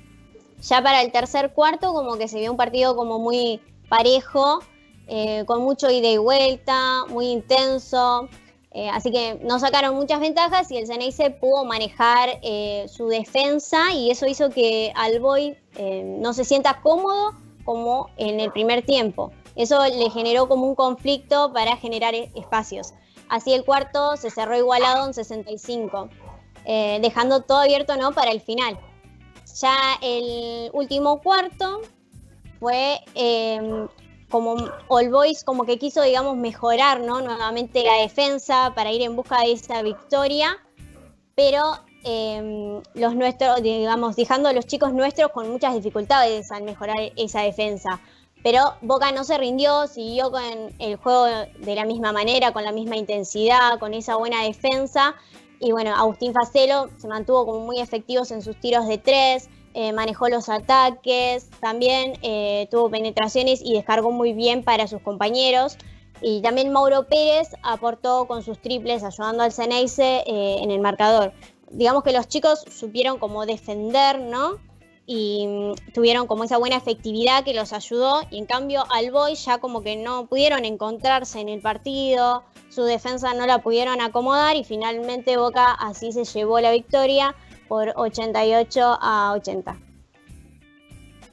Ya 0.63 0.83
para 0.83 1.03
el 1.03 1.11
tercer 1.13 1.53
cuarto, 1.53 1.93
como 1.93 2.17
que 2.17 2.29
se 2.29 2.39
vio 2.39 2.51
un 2.51 2.57
partido 2.57 2.95
como 2.95 3.19
muy 3.19 3.61
parejo, 3.89 4.61
eh, 5.09 5.45
con 5.47 5.63
mucho 5.63 5.91
ida 5.91 6.09
y 6.09 6.17
vuelta, 6.17 7.05
muy 7.09 7.27
intenso. 7.27 8.29
Eh, 8.75 8.89
así 8.89 9.11
que 9.11 9.39
no 9.43 9.59
sacaron 9.59 9.95
muchas 9.95 10.21
ventajas 10.21 10.71
y 10.71 10.79
el 10.79 10.87
Ceneice 10.87 11.31
pudo 11.31 11.65
manejar 11.65 12.39
eh, 12.43 12.87
su 12.89 13.07
defensa 13.09 13.93
y 13.93 14.11
eso 14.11 14.27
hizo 14.27 14.49
que 14.49 14.93
Alboy 14.95 15.59
eh, 15.77 16.03
no 16.05 16.33
se 16.33 16.45
sienta 16.45 16.81
cómodo 16.81 17.35
como 17.65 18.09
en 18.17 18.41
el 18.41 18.51
primer 18.51 18.83
tiempo. 18.85 19.31
Eso 19.57 19.85
le 19.85 20.09
generó 20.09 20.49
como 20.49 20.67
un 20.67 20.75
conflicto 20.75 21.53
para 21.53 21.77
generar 21.77 22.15
e- 22.15 22.31
espacios. 22.35 22.95
Así 23.29 23.53
el 23.53 23.65
cuarto 23.65 24.17
se 24.17 24.31
cerró 24.31 24.57
igualado 24.57 25.07
en 25.07 25.13
65, 25.13 26.09
eh, 26.65 26.99
dejando 27.03 27.43
todo 27.43 27.59
abierto 27.59 27.97
¿no? 27.97 28.13
para 28.13 28.31
el 28.31 28.41
final. 28.41 28.79
Ya 29.61 29.77
el 30.01 30.71
último 30.73 31.21
cuarto 31.21 31.83
fue 32.59 33.01
eh, 33.15 33.87
como 34.33 34.57
All 34.89 35.11
Boys 35.11 35.45
como 35.45 35.65
que 35.65 35.79
quiso, 35.79 36.03
digamos, 36.03 36.37
mejorar 36.37 37.01
¿no? 37.01 37.21
nuevamente 37.21 37.85
la 37.85 37.99
defensa 37.99 38.73
para 38.75 38.91
ir 38.91 39.03
en 39.03 39.15
busca 39.15 39.41
de 39.43 39.53
esa 39.53 39.83
victoria, 39.83 40.57
pero 41.37 41.79
eh, 42.03 42.81
los 42.95 43.15
nuestros, 43.15 43.63
digamos, 43.63 44.17
dejando 44.17 44.49
a 44.49 44.53
los 44.53 44.67
chicos 44.67 44.93
nuestros 44.93 45.31
con 45.31 45.51
muchas 45.51 45.75
dificultades 45.75 46.51
al 46.51 46.65
mejorar 46.65 46.97
esa 47.17 47.43
defensa. 47.43 48.01
Pero 48.43 48.75
Boca 48.81 49.13
no 49.13 49.23
se 49.23 49.39
rindió, 49.39 49.87
siguió 49.87 50.33
con 50.33 50.43
el 50.81 50.97
juego 50.97 51.27
de 51.27 51.75
la 51.77 51.85
misma 51.85 52.13
manera, 52.13 52.53
con 52.53 52.65
la 52.65 52.73
misma 52.73 52.97
intensidad, 52.97 53.79
con 53.79 53.95
esa 53.95 54.17
buena 54.17 54.43
defensa. 54.43 55.15
Y 55.61 55.71
bueno, 55.71 55.95
Agustín 55.95 56.33
Facelo 56.33 56.89
se 56.97 57.07
mantuvo 57.07 57.47
como 57.47 57.61
muy 57.61 57.79
efectivos 57.79 58.33
en 58.33 58.43
sus 58.43 58.59
tiros 58.59 58.89
de 58.89 58.99
tres, 58.99 59.49
eh, 59.75 59.93
manejó 59.93 60.29
los 60.29 60.49
ataques, 60.49 61.49
también 61.61 62.15
eh, 62.23 62.69
tuvo 62.71 62.91
penetraciones 62.91 63.61
y 63.65 63.75
descargó 63.75 64.11
muy 64.11 64.33
bien 64.33 64.63
para 64.63 64.87
sus 64.87 65.01
compañeros. 65.03 65.77
Y 66.21 66.41
también 66.43 66.73
Mauro 66.73 67.09
Pérez 67.09 67.49
aportó 67.63 68.27
con 68.27 68.43
sus 68.43 68.61
triples, 68.61 69.03
ayudando 69.03 69.43
al 69.43 69.53
Ceneice 69.53 70.23
eh, 70.27 70.59
en 70.63 70.71
el 70.71 70.81
marcador. 70.81 71.33
Digamos 71.71 72.05
que 72.05 72.13
los 72.13 72.29
chicos 72.29 72.65
supieron 72.71 73.19
cómo 73.19 73.47
defender, 73.47 74.21
¿no? 74.21 74.59
y 75.07 75.47
mm, 75.47 75.93
tuvieron 75.93 76.27
como 76.27 76.45
esa 76.45 76.59
buena 76.59 76.77
efectividad 76.77 77.45
que 77.45 77.55
los 77.55 77.73
ayudó 77.73 78.23
y 78.31 78.39
en 78.39 78.47
cambio 78.47 78.85
al 78.91 79.11
Boy 79.11 79.35
ya 79.35 79.59
como 79.59 79.83
que 79.83 79.97
no 79.97 80.27
pudieron 80.27 80.65
encontrarse 80.65 81.41
en 81.41 81.49
el 81.49 81.61
partido, 81.61 82.45
su 82.71 82.85
defensa 82.85 83.35
no 83.35 83.47
la 83.47 83.59
pudieron 83.59 84.01
acomodar 84.01 84.57
y 84.57 84.65
finalmente 84.65 85.37
Boca 85.37 85.73
así 85.73 86.13
se 86.13 86.25
llevó 86.25 86.61
la 86.61 86.71
victoria 86.71 87.35
por 87.73 87.91
88 87.97 88.99
a 89.01 89.33
80. 89.33 89.75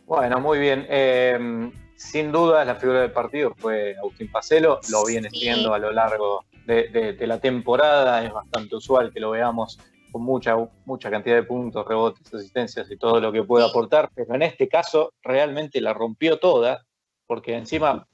Bueno, 0.05 0.39
muy 0.39 0.58
bien. 0.58 0.86
Eh, 0.88 1.69
sin 1.98 2.31
duda 2.31 2.63
la 2.63 2.75
figura 2.75 3.01
del 3.01 3.12
partido 3.12 3.53
fue 3.58 3.98
Agustín 3.98 4.31
Pacelo, 4.31 4.79
lo 4.89 5.03
viene 5.03 5.29
Sí. 5.31 5.39
siendo 5.41 5.74
a 5.74 5.79
lo 5.79 5.91
largo 5.91 6.46
de, 6.65 6.88
de- 6.88 7.12
de 7.12 7.27
la 7.27 7.41
temporada, 7.41 8.24
es 8.24 8.31
bastante 8.31 8.74
usual 8.77 9.12
que 9.12 9.19
lo 9.19 9.31
veamos 9.31 9.79
con 10.13 10.22
mucha, 10.22 10.55
mucha 10.86 11.12
cantidad 11.12 11.36
de 11.36 11.43
puntos, 11.43 11.86
rebotes, 11.86 12.34
asistencias 12.34 12.89
y 12.89 12.96
todo 12.96 13.19
lo 13.19 13.34
que 13.34 13.43
puede 13.43 13.65
Sí. 13.65 13.72
aportar, 13.72 14.10
pero 14.15 14.34
en 14.34 14.43
este 14.43 14.69
caso 14.69 15.12
realmente 15.22 15.81
la 15.81 15.93
rompió 15.93 16.39
toda, 16.39 16.86
porque 17.27 17.53
encima 17.58 18.08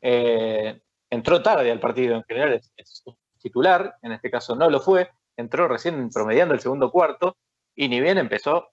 eh, 0.00 0.80
entró 1.10 1.42
tarde 1.42 1.70
al 1.70 1.80
partido, 1.80 2.16
en 2.16 2.22
general 2.22 2.54
es, 2.54 2.72
es 2.78 3.04
titular, 3.38 3.96
en 4.00 4.12
este 4.12 4.30
caso 4.30 4.56
no 4.56 4.70
lo 4.70 4.80
fue, 4.80 5.10
entró 5.36 5.68
recién 5.68 6.08
promediando 6.08 6.54
el 6.54 6.60
segundo 6.60 6.90
cuarto 6.90 7.36
y 7.76 7.88
ni 7.88 8.00
bien 8.00 8.18
empezó, 8.18 8.68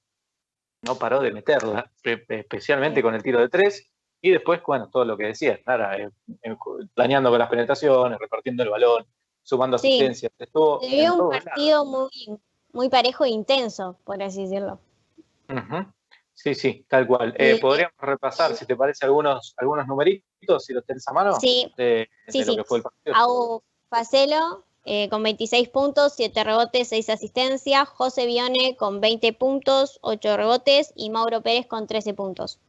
no 0.81 0.95
paró 0.95 1.19
de 1.21 1.31
meterla, 1.31 1.91
pe- 2.01 2.17
pe- 2.17 2.39
especialmente 2.39 3.01
con 3.03 3.13
el 3.13 3.21
tiro 3.21 3.39
de 3.39 3.49
tres. 3.49 3.89
Y 4.21 4.31
después, 4.31 4.61
bueno, 4.65 4.89
todo 4.89 5.03
lo 5.03 5.17
que 5.17 5.25
decías, 5.25 5.59
Nara, 5.67 5.97
eh, 5.97 6.09
eh, 6.43 6.55
planeando 6.93 7.29
con 7.29 7.37
las 7.39 7.49
penetraciones, 7.49 8.17
repartiendo 8.17 8.63
el 8.63 8.69
balón, 8.69 9.05
sumando 9.43 9.77
Sí. 9.77 9.87
asistencias. 9.89 10.31
Estuvo 10.39 10.79
Se 10.81 10.87
vio 10.87 11.15
un 11.15 11.29
partido 11.29 11.85
muy, 11.85 12.09
muy 12.71 12.89
parejo 12.89 13.25
e 13.25 13.29
intenso, 13.29 13.99
por 14.05 14.23
así 14.23 14.43
decirlo. 14.43 14.79
Sí, 16.33 16.55
sí, 16.55 16.85
tal 16.89 17.05
cual. 17.05 17.33
Eh, 17.37 17.59
Podríamos 17.59 17.93
repasar, 17.99 18.55
si 18.55 18.65
te 18.65 18.75
parece, 18.75 19.05
algunos, 19.05 19.53
algunos 19.57 19.85
numeritos, 19.87 20.65
si 20.65 20.73
los 20.73 20.85
tenés 20.85 21.07
a 21.07 21.13
mano, 21.13 21.39
Sí, 21.39 21.71
de, 21.77 22.09
Sí, 22.27 22.39
de 22.39 22.45
lo 22.45 22.51
sí. 22.53 22.57
que 22.57 22.63
fue 22.63 22.77
el 22.79 22.83
partido. 22.83 23.15
Au 23.15 23.63
Facelo 23.89 24.65
eh, 24.85 25.09
con 25.09 25.23
26 25.23 25.69
puntos, 25.69 26.13
7 26.15 26.43
rebotes, 26.43 26.89
6 26.89 27.09
asistencias. 27.09 27.87
José 27.89 28.25
Bione 28.25 28.75
con 28.75 29.01
20 29.01 29.33
puntos, 29.33 29.99
8 30.01 30.37
rebotes. 30.37 30.93
Y 30.95 31.09
Mauro 31.09 31.41
Pérez 31.41 31.67
con 31.67 31.87
13 31.87 32.13
puntos. 32.13 32.59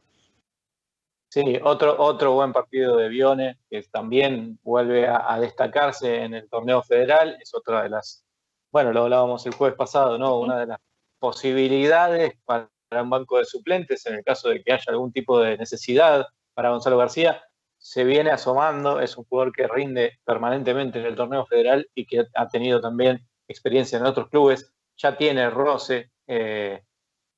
Sí, 1.29 1.59
otro, 1.63 1.95
otro 1.99 2.33
buen 2.33 2.53
partido 2.53 2.95
de 2.95 3.09
Bione, 3.09 3.59
que 3.69 3.83
también 3.83 4.57
vuelve 4.63 5.07
a, 5.07 5.33
a 5.33 5.39
destacarse 5.39 6.23
en 6.23 6.33
el 6.33 6.47
torneo 6.49 6.81
federal, 6.81 7.37
es 7.41 7.53
otra 7.53 7.83
de 7.83 7.89
las, 7.89 8.23
bueno, 8.71 8.93
lo 8.93 9.03
hablábamos 9.03 9.45
el 9.45 9.53
jueves 9.53 9.75
pasado, 9.75 10.17
¿no? 10.17 10.39
Una 10.39 10.57
de 10.59 10.67
las 10.67 10.79
posibilidades 11.19 12.33
para 12.45 12.69
un 12.91 13.09
banco 13.09 13.37
de 13.37 13.45
suplentes 13.45 14.05
en 14.05 14.15
el 14.15 14.23
caso 14.23 14.49
de 14.49 14.63
que 14.63 14.71
haya 14.71 14.85
algún 14.87 15.11
tipo 15.11 15.39
de 15.39 15.57
necesidad 15.57 16.25
para 16.53 16.69
Gonzalo 16.69 16.97
García. 16.97 17.41
Se 17.85 18.03
viene 18.03 18.31
asomando, 18.31 18.99
es 18.99 19.15
un 19.15 19.25
jugador 19.25 19.53
que 19.53 19.67
rinde 19.67 20.17
permanentemente 20.25 20.99
en 20.99 21.05
el 21.05 21.13
torneo 21.13 21.45
federal 21.45 21.87
y 21.93 22.07
que 22.07 22.25
ha 22.33 22.47
tenido 22.47 22.81
también 22.81 23.27
experiencia 23.47 23.99
en 23.99 24.07
otros 24.07 24.27
clubes, 24.29 24.73
ya 24.97 25.15
tiene 25.15 25.51
roce. 25.51 26.09
eh, 26.25 26.81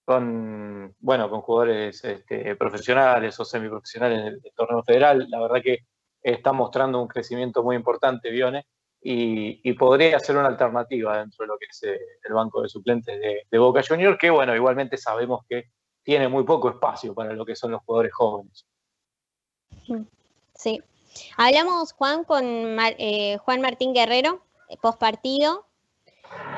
con, 0.06 0.96
bueno, 1.00 1.30
con 1.30 1.42
jugadores 1.42 2.02
este, 2.06 2.56
profesionales 2.56 3.38
o 3.42 3.44
semiprofesionales 3.44 4.20
en 4.20 4.28
el, 4.28 4.42
torneo 4.56 4.82
federal. 4.84 5.28
La 5.30 5.42
verdad 5.42 5.62
que 5.62 5.80
está 6.22 6.54
mostrando 6.54 7.02
un 7.02 7.10
crecimiento 7.10 7.62
muy 7.62 7.76
importante, 7.76 8.32
Vione, 8.32 8.68
y, 9.02 9.74
podría 9.74 10.18
ser 10.20 10.38
una 10.38 10.48
alternativa 10.48 11.18
dentro 11.18 11.44
de 11.44 11.48
lo 11.48 11.58
que 11.58 11.66
es 11.70 11.84
eh, 11.84 12.00
el 12.24 12.34
banco 12.34 12.62
de 12.62 12.70
suplentes 12.70 13.20
de, 13.20 13.42
de 13.52 13.58
Boca 13.60 13.82
Junior, 13.86 14.18
que 14.18 14.30
bueno, 14.30 14.56
igualmente 14.56 14.96
sabemos 14.96 15.42
que 15.50 15.66
tiene 16.04 16.30
muy 16.30 16.46
poco 16.46 16.70
espacio 16.70 17.14
para 17.14 17.34
lo 17.34 17.46
que 17.46 17.58
son 17.58 17.72
los 17.72 17.82
jugadores 17.84 18.14
jóvenes. 18.14 18.66
Sí. 20.58 20.82
Hablamos, 21.38 21.94
Juan, 21.94 22.24
con 22.24 22.46
eh, 22.46 23.38
Juan 23.38 23.62
Martín 23.62 23.94
Guerrero, 23.94 24.44
post 24.82 25.00
partido, 25.00 25.66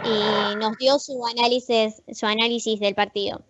y 0.04 0.56
nos 0.58 0.78
dio 0.78 0.98
su 1.00 1.26
análisis, 1.28 2.02
su 2.12 2.26
análisis 2.26 2.80
del 2.80 2.96
partido. 2.96 3.44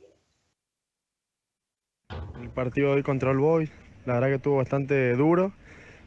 El 2.42 2.50
partido 2.50 2.92
hoy 2.92 3.04
contra 3.04 3.32
el 3.32 3.38
Boys, 3.38 3.70
la 4.06 4.16
verdad 4.16 4.28
que 4.28 4.36
estuvo 4.36 4.58
bastante 4.58 5.16
duro, 5.16 5.54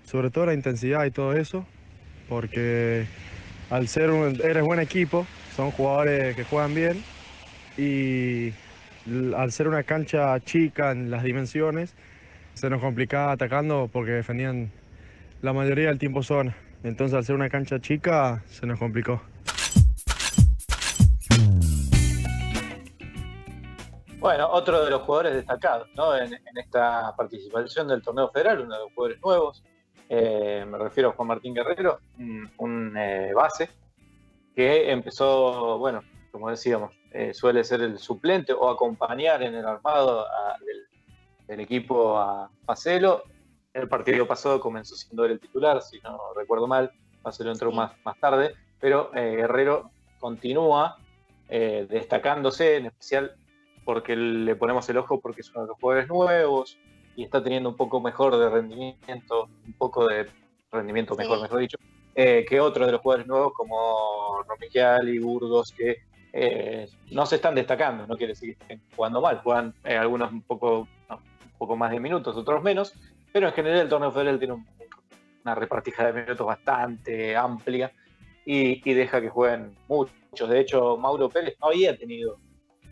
sobre 0.04 0.30
todo 0.30 0.46
la 0.46 0.54
intensidad 0.54 1.04
y 1.04 1.10
todo 1.10 1.34
eso, 1.34 1.64
porque 2.28 3.06
al 3.70 3.88
ser 3.88 4.10
un 4.10 4.40
eres 4.42 4.64
buen 4.64 4.80
equipo, 4.80 5.26
son 5.56 5.70
jugadores 5.70 6.34
que 6.34 6.44
juegan 6.44 6.74
bien 6.74 7.04
y 7.76 8.52
al 9.36 9.52
ser 9.52 9.68
una 9.68 9.82
cancha 9.82 10.38
chica 10.40 10.92
en 10.92 11.10
las 11.10 11.22
dimensiones, 11.22 11.94
se 12.54 12.70
nos 12.70 12.80
complicaba 12.80 13.32
atacando 13.32 13.88
porque 13.92 14.12
defendían 14.12 14.70
la 15.40 15.52
mayoría 15.52 15.88
del 15.88 15.98
tiempo 15.98 16.22
zona. 16.22 16.56
Entonces 16.84 17.16
al 17.16 17.24
ser 17.24 17.34
una 17.34 17.48
cancha 17.48 17.80
chica 17.80 18.42
se 18.46 18.66
nos 18.66 18.78
complicó. 18.78 19.20
Bueno, 24.18 24.48
otro 24.50 24.84
de 24.84 24.90
los 24.90 25.02
jugadores 25.02 25.34
destacados 25.34 25.88
¿no? 25.96 26.16
en, 26.16 26.32
esta 26.56 27.12
participación 27.16 27.88
del 27.88 28.02
torneo 28.02 28.30
federal, 28.30 28.60
uno 28.60 28.74
de 28.74 28.80
los 28.80 28.92
jugadores 28.94 29.20
nuevos, 29.22 29.64
eh, 30.08 30.64
me 30.68 30.78
refiero 30.78 31.08
a 31.10 31.12
Juan 31.14 31.28
Martín 31.28 31.54
Guerrero, 31.54 31.98
un, 32.18 32.48
un, 32.58 32.96
eh, 32.96 33.32
base 33.34 33.68
que 34.54 34.92
empezó, 34.92 35.78
bueno, 35.78 36.02
como 36.30 36.50
decíamos, 36.50 36.92
eh, 37.10 37.34
suele 37.34 37.64
ser 37.64 37.80
el 37.80 37.98
suplente 37.98 38.52
o 38.52 38.70
acompañar 38.70 39.42
en 39.42 39.54
el 39.56 39.66
armado 39.66 40.20
a- 40.26 40.56
del, 40.64 40.86
del 41.46 41.60
equipo 41.60 42.18
a 42.18 42.50
Pacelo. 42.64 43.22
El 43.72 43.88
partido 43.88 44.26
pasado 44.26 44.60
comenzó 44.60 44.94
siendo 44.96 45.24
él 45.24 45.32
el 45.32 45.40
titular, 45.40 45.80
si 45.82 45.98
no 46.00 46.18
recuerdo 46.36 46.66
mal, 46.66 46.92
Pacelo 47.22 47.52
entró 47.52 47.72
más, 47.72 47.92
más 48.04 48.18
tarde, 48.18 48.54
pero 48.80 49.10
eh, 49.14 49.36
Guerrero 49.36 49.90
continúa 50.18 50.98
eh, 51.48 51.86
destacándose, 51.88 52.76
en 52.76 52.86
especial 52.86 53.34
porque 53.84 54.14
le 54.16 54.54
ponemos 54.56 54.88
el 54.88 54.98
ojo 54.98 55.20
porque 55.20 55.40
es 55.40 55.50
uno 55.50 55.62
de 55.62 55.68
los 55.68 55.78
jugadores 55.78 56.08
nuevos 56.08 56.78
y 57.16 57.24
está 57.24 57.42
teniendo 57.42 57.68
un 57.68 57.76
poco 57.76 58.00
mejor 58.00 58.36
de 58.36 58.48
rendimiento, 58.48 59.48
un 59.66 59.72
poco 59.74 60.06
de 60.06 60.28
rendimiento 60.70 61.14
mejor, 61.16 61.36
Sí. 61.38 61.42
mejor 61.42 61.58
dicho, 61.60 61.78
eh, 62.14 62.44
que 62.48 62.60
otros 62.60 62.86
de 62.86 62.92
los 62.92 63.00
jugadores 63.00 63.26
nuevos 63.26 63.52
como 63.54 64.42
Romigiali, 64.48 65.18
Burgos, 65.18 65.72
que 65.72 65.98
eh, 66.32 66.88
no 67.10 67.26
se 67.26 67.36
están 67.36 67.54
destacando, 67.54 68.06
no 68.06 68.16
quiere 68.16 68.32
decir 68.32 68.56
que 68.56 68.62
estén 68.62 68.82
jugando 68.96 69.20
mal, 69.20 69.40
juegan 69.42 69.74
eh, 69.84 69.96
algunos 69.96 70.32
un 70.32 70.42
poco, 70.42 70.88
poco 71.62 71.76
más 71.76 71.92
de 71.92 72.00
minutos, 72.00 72.36
otros 72.36 72.60
menos, 72.60 72.92
pero 73.32 73.46
en 73.46 73.52
general 73.52 73.82
el 73.82 73.88
torneo 73.88 74.10
federal 74.10 74.36
tiene 74.36 74.54
un- 74.54 74.66
una 75.44 75.54
repartija 75.54 76.06
de 76.10 76.22
minutos 76.22 76.44
bastante 76.44 77.36
amplia 77.36 77.92
y, 78.44 78.92
deja 78.92 79.20
que 79.20 79.28
jueguen 79.28 79.76
muchos. 79.86 80.48
De 80.48 80.58
hecho, 80.58 80.96
Mauro 80.96 81.28
Pérez 81.28 81.54
no 81.60 81.68
había 81.68 81.96
tenido 81.96 82.40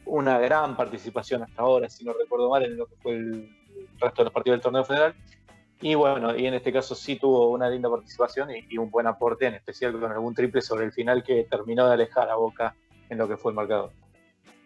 una 0.05 0.39
gran 0.39 0.77
participación 0.77 1.43
hasta 1.43 1.63
ahora, 1.63 1.89
si 1.89 2.05
no 2.05 2.13
recuerdo 2.13 2.49
mal, 2.49 2.63
en 2.63 2.77
lo 2.77 2.87
que 2.87 2.95
fue 3.03 3.13
el 3.15 3.51
resto 3.99 4.23
de 4.23 4.25
los 4.27 4.33
partidos 4.33 4.59
del 4.59 4.63
torneo 4.63 4.85
federal. 4.85 5.15
Y 5.81 5.97
bueno, 5.97 6.37
y 6.37 6.47
en 6.47 6.55
este 6.55 6.73
caso 6.73 6.95
sí 6.95 7.17
tuvo 7.17 7.51
una 7.51 7.69
linda 7.69 7.91
participación 7.91 8.51
y 8.69 8.79
un 8.79 8.89
buen 8.89 9.09
aporte, 9.09 9.47
en 9.47 9.55
especial 9.55 9.99
con 9.99 10.13
algún 10.13 10.33
triple 10.33 10.61
sobre 10.61 10.85
el 10.85 10.93
final 10.93 11.25
que 11.25 11.45
terminó 11.51 11.89
de 11.89 11.95
alejar 11.95 12.29
a 12.29 12.37
Boca 12.37 12.77
en 13.09 13.19
lo 13.19 13.27
que 13.27 13.37
fue 13.37 13.51
el 13.51 13.57
marcador. 13.57 13.91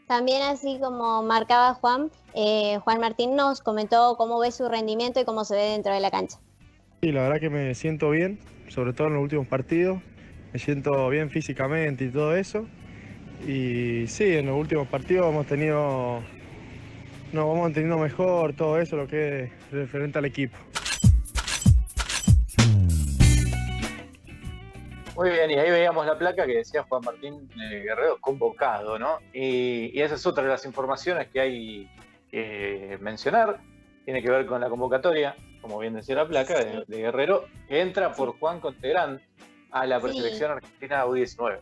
También 0.07 0.43
así 0.43 0.79
como 0.81 1.23
marcaba 1.23 1.75
Juan, 1.75 2.11
eh, 2.35 2.79
Juan 2.85 3.01
Martín 3.01 3.37
nos 3.37 3.63
comentó 3.63 4.17
cómo 4.19 4.39
ve 4.39 4.51
su 4.53 4.69
rendimiento 4.69 5.21
y 5.21 5.25
cómo 5.25 5.45
se 5.45 5.57
ve 5.57 5.63
dentro 5.63 5.95
de 5.95 6.01
la 6.01 6.11
cancha. 6.11 6.39
Y 7.01 7.13
la 7.13 7.23
verdad 7.23 7.41
que 7.41 7.51
me 7.51 7.75
siento 7.75 8.11
bien, 8.11 8.39
sobre 8.69 8.93
todo 8.93 9.09
en 9.09 9.15
los 9.15 9.23
últimos 9.23 9.47
partidos. 9.47 10.01
Me 10.53 10.59
siento 10.59 11.09
bien 11.09 11.31
físicamente 11.31 12.05
y 12.05 12.11
todo 12.11 12.37
eso. 12.37 12.67
Y 13.47 14.07
sí, 14.07 14.25
en 14.25 14.47
los 14.47 14.59
últimos 14.59 14.89
partidos 14.89 15.29
hemos 15.29 15.47
tenido, 15.47 16.21
nos 17.33 17.47
vamos 17.47 17.73
teniendo 17.73 17.99
mejor 17.99 18.55
todo 18.55 18.79
eso, 18.79 18.97
lo 18.97 19.09
que 19.09 19.45
es 19.45 19.51
referente 19.71 20.19
al 20.19 20.27
equipo. 20.27 20.57
Muy 25.17 25.31
bien, 25.31 25.49
y 25.51 25.55
ahí 25.55 25.71
veíamos 25.71 26.07
la 26.07 26.19
placa 26.19 26.45
que 26.45 26.57
decía 26.57 26.83
Juan 26.89 27.03
Martín 27.05 27.49
eh, 27.55 27.83
Guerrero 27.85 28.19
convocado, 28.21 28.99
¿no? 28.99 29.19
Y, 29.33 29.97
y, 29.97 30.03
esa 30.03 30.17
es 30.17 30.27
otra 30.27 30.43
de 30.43 30.49
las 30.49 30.65
informaciones 30.65 31.29
que 31.29 31.41
hay 31.41 31.91
que 32.29 32.99
mencionar. 33.01 33.61
Tiene 34.05 34.23
que 34.23 34.31
ver 34.31 34.45
con 34.47 34.61
la 34.61 34.69
convocatoria, 34.69 35.37
como 35.61 35.79
bien 35.79 35.95
decía 35.95 36.17
la 36.17 36.27
placa, 36.27 36.59
de, 36.59 36.85
de 36.87 36.99
Guerrero, 36.99 37.45
que 37.69 37.81
entra 37.81 38.13
por 38.13 38.37
Juan 38.39 38.59
Contegrán 38.59 39.23
a 39.71 39.87
la 39.87 40.01
preselección 40.01 40.51
sí. 40.51 40.57
argentina 40.57 41.07
U19. 41.07 41.61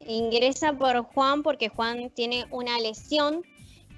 Ingresa 0.00 0.74
por 0.74 1.02
Juan 1.04 1.42
porque 1.42 1.70
Juan 1.70 2.10
tiene 2.10 2.44
una 2.50 2.78
lesión 2.78 3.42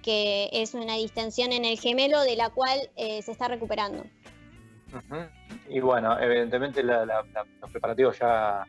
que 0.02 0.49
es 0.52 0.75
una 0.75 0.95
distensión 0.95 1.50
en 1.50 1.64
el 1.64 1.81
gemelo 1.81 2.23
de 2.23 2.37
la 2.37 2.50
cual 2.50 2.78
eh, 2.95 3.21
se 3.23 3.33
está 3.33 3.49
recuperando. 3.49 4.05
Uh 4.93 5.12
-huh. 5.12 5.31
Y 5.69 5.81
bueno, 5.81 6.16
evidentemente 6.21 6.85
la, 6.85 7.05
la, 7.05 7.25
la, 7.35 7.45
los 7.61 7.71
preparativos 7.73 8.16
ya 8.16 8.64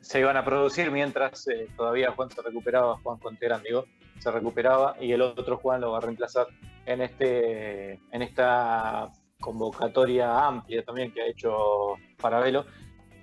se 0.00 0.20
iban 0.20 0.36
a 0.36 0.44
producir 0.44 0.90
mientras 0.90 1.48
eh, 1.48 1.68
todavía 1.76 2.12
Juan 2.12 2.30
se 2.30 2.42
recuperaba, 2.42 2.98
Juan 3.02 3.18
Conterán, 3.18 3.62
digo, 3.62 3.84
se 4.18 4.30
recuperaba 4.30 4.96
y 5.00 5.12
el 5.12 5.22
otro 5.22 5.58
Juan 5.58 5.80
lo 5.80 5.92
va 5.92 5.98
a 5.98 6.00
reemplazar 6.00 6.46
en, 6.86 7.02
este, 7.02 7.92
en 8.12 8.22
esta 8.22 9.10
convocatoria 9.40 10.46
amplia 10.46 10.82
también 10.84 11.12
que 11.12 11.22
ha 11.22 11.26
hecho 11.26 11.94
Parabelo, 12.20 12.64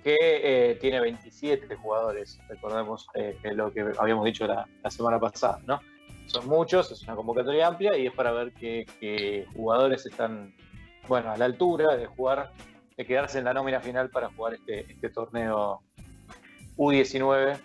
que 0.02 0.16
eh, 0.20 0.78
tiene 0.80 1.00
27 1.00 1.74
jugadores, 1.76 2.38
recordemos 2.48 3.08
eh, 3.14 3.36
lo 3.54 3.72
que 3.72 3.92
habíamos 3.98 4.24
dicho 4.24 4.46
la, 4.46 4.66
la, 4.82 4.90
semana 4.90 5.18
pasada, 5.18 5.60
¿no? 5.66 5.80
Son 6.26 6.46
muchos, 6.48 6.90
es 6.92 7.02
una 7.02 7.16
convocatoria 7.16 7.66
amplia 7.66 7.96
y 7.96 8.06
es 8.06 8.12
para 8.12 8.32
ver 8.32 8.52
qué 8.52 9.46
jugadores 9.54 10.06
están, 10.06 10.54
bueno, 11.08 11.30
a 11.30 11.36
la 11.36 11.44
altura 11.44 11.96
de 11.96 12.06
jugar, 12.06 12.52
de 12.96 13.04
quedarse 13.04 13.38
en 13.38 13.44
la 13.44 13.54
nómina 13.54 13.80
final 13.80 14.10
para 14.10 14.30
jugar 14.30 14.54
este, 14.54 14.90
este 14.92 15.10
torneo 15.10 15.82
U19 16.76 17.58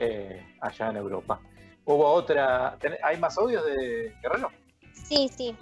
eh, 0.00 0.42
allá 0.60 0.90
en 0.90 0.96
Europa. 0.96 1.40
Hubo 1.84 2.06
otra. 2.06 2.78
¿Hay 3.02 3.18
más 3.18 3.36
audios 3.38 3.64
de 3.64 4.12
Guerrero? 4.22 4.50
Sí, 4.92 5.30
sí. 5.36 5.54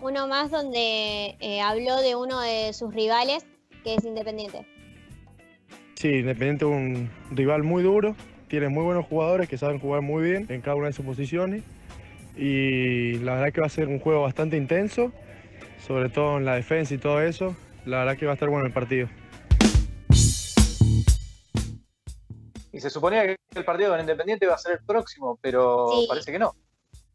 Uno 0.00 0.26
más 0.26 0.50
donde 0.50 1.36
eh, 1.40 1.60
habló 1.60 1.96
de 1.96 2.16
uno 2.16 2.40
de 2.40 2.72
sus 2.72 2.94
rivales, 2.94 3.46
que 3.84 3.94
es 3.94 4.04
Independiente. 4.04 4.66
Sí, 5.94 6.08
Independiente 6.08 6.64
es 6.64 6.70
un 6.70 7.10
rival 7.30 7.62
muy 7.62 7.82
duro. 7.82 8.14
Tiene 8.48 8.68
muy 8.68 8.84
buenos 8.84 9.06
jugadores 9.06 9.48
que 9.48 9.58
saben 9.58 9.78
jugar 9.80 10.02
muy 10.02 10.22
bien 10.22 10.46
en 10.48 10.60
cada 10.60 10.76
una 10.76 10.86
de 10.88 10.92
sus 10.92 11.04
posiciones. 11.04 11.62
Y 12.36 13.14
la 13.18 13.34
verdad 13.34 13.52
que 13.52 13.60
va 13.60 13.66
a 13.66 13.70
ser 13.70 13.88
un 13.88 13.98
juego 13.98 14.22
bastante 14.22 14.56
intenso, 14.56 15.10
sobre 15.86 16.10
todo 16.10 16.36
en 16.36 16.44
la 16.44 16.54
defensa 16.54 16.94
y 16.94 16.98
todo 16.98 17.22
eso. 17.22 17.56
La 17.86 17.98
verdad 17.98 18.16
que 18.16 18.26
va 18.26 18.32
a 18.32 18.34
estar 18.34 18.50
bueno 18.50 18.66
el 18.66 18.72
partido. 18.72 19.08
Y 22.76 22.80
se 22.80 22.90
suponía 22.90 23.24
que 23.24 23.38
el 23.54 23.64
partido 23.64 23.92
con 23.92 24.00
Independiente 24.00 24.44
iba 24.44 24.54
a 24.54 24.58
ser 24.58 24.72
el 24.72 24.84
próximo, 24.84 25.38
pero 25.40 25.88
sí. 25.92 26.06
parece 26.06 26.30
que 26.30 26.38
no. 26.38 26.54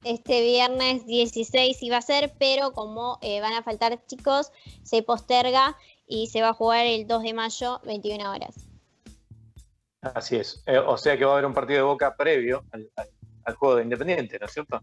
Este 0.04 0.42
viernes 0.42 1.06
16 1.06 1.84
iba 1.84 1.98
a 1.98 2.02
ser, 2.02 2.34
pero 2.40 2.72
como 2.74 3.20
eh, 3.22 3.42
van 3.42 3.54
a 3.54 3.62
faltar 3.62 4.04
chicos, 4.08 4.52
se 4.82 5.04
posterga 5.04 5.78
y 6.08 6.28
se 6.28 6.42
va 6.42 6.50
a 6.50 6.54
jugar 6.54 6.88
el 6.88 7.06
2 7.06 7.22
de 7.22 7.34
mayo, 7.36 7.80
21 7.84 8.32
horas. 8.32 8.56
Así 10.02 10.38
es. 10.38 10.64
Eh, 10.66 10.80
o 10.80 10.98
sea 10.98 11.16
que 11.16 11.26
va 11.26 11.34
a 11.34 11.34
haber 11.36 11.46
un 11.46 11.54
partido 11.54 11.78
de 11.78 11.84
boca 11.84 12.16
previo 12.18 12.66
al, 12.72 12.90
al, 12.96 13.10
al, 13.44 13.54
juego 13.54 13.76
de 13.76 13.84
Independiente, 13.84 14.40
¿no 14.40 14.48
es 14.48 14.54
cierto? 14.54 14.82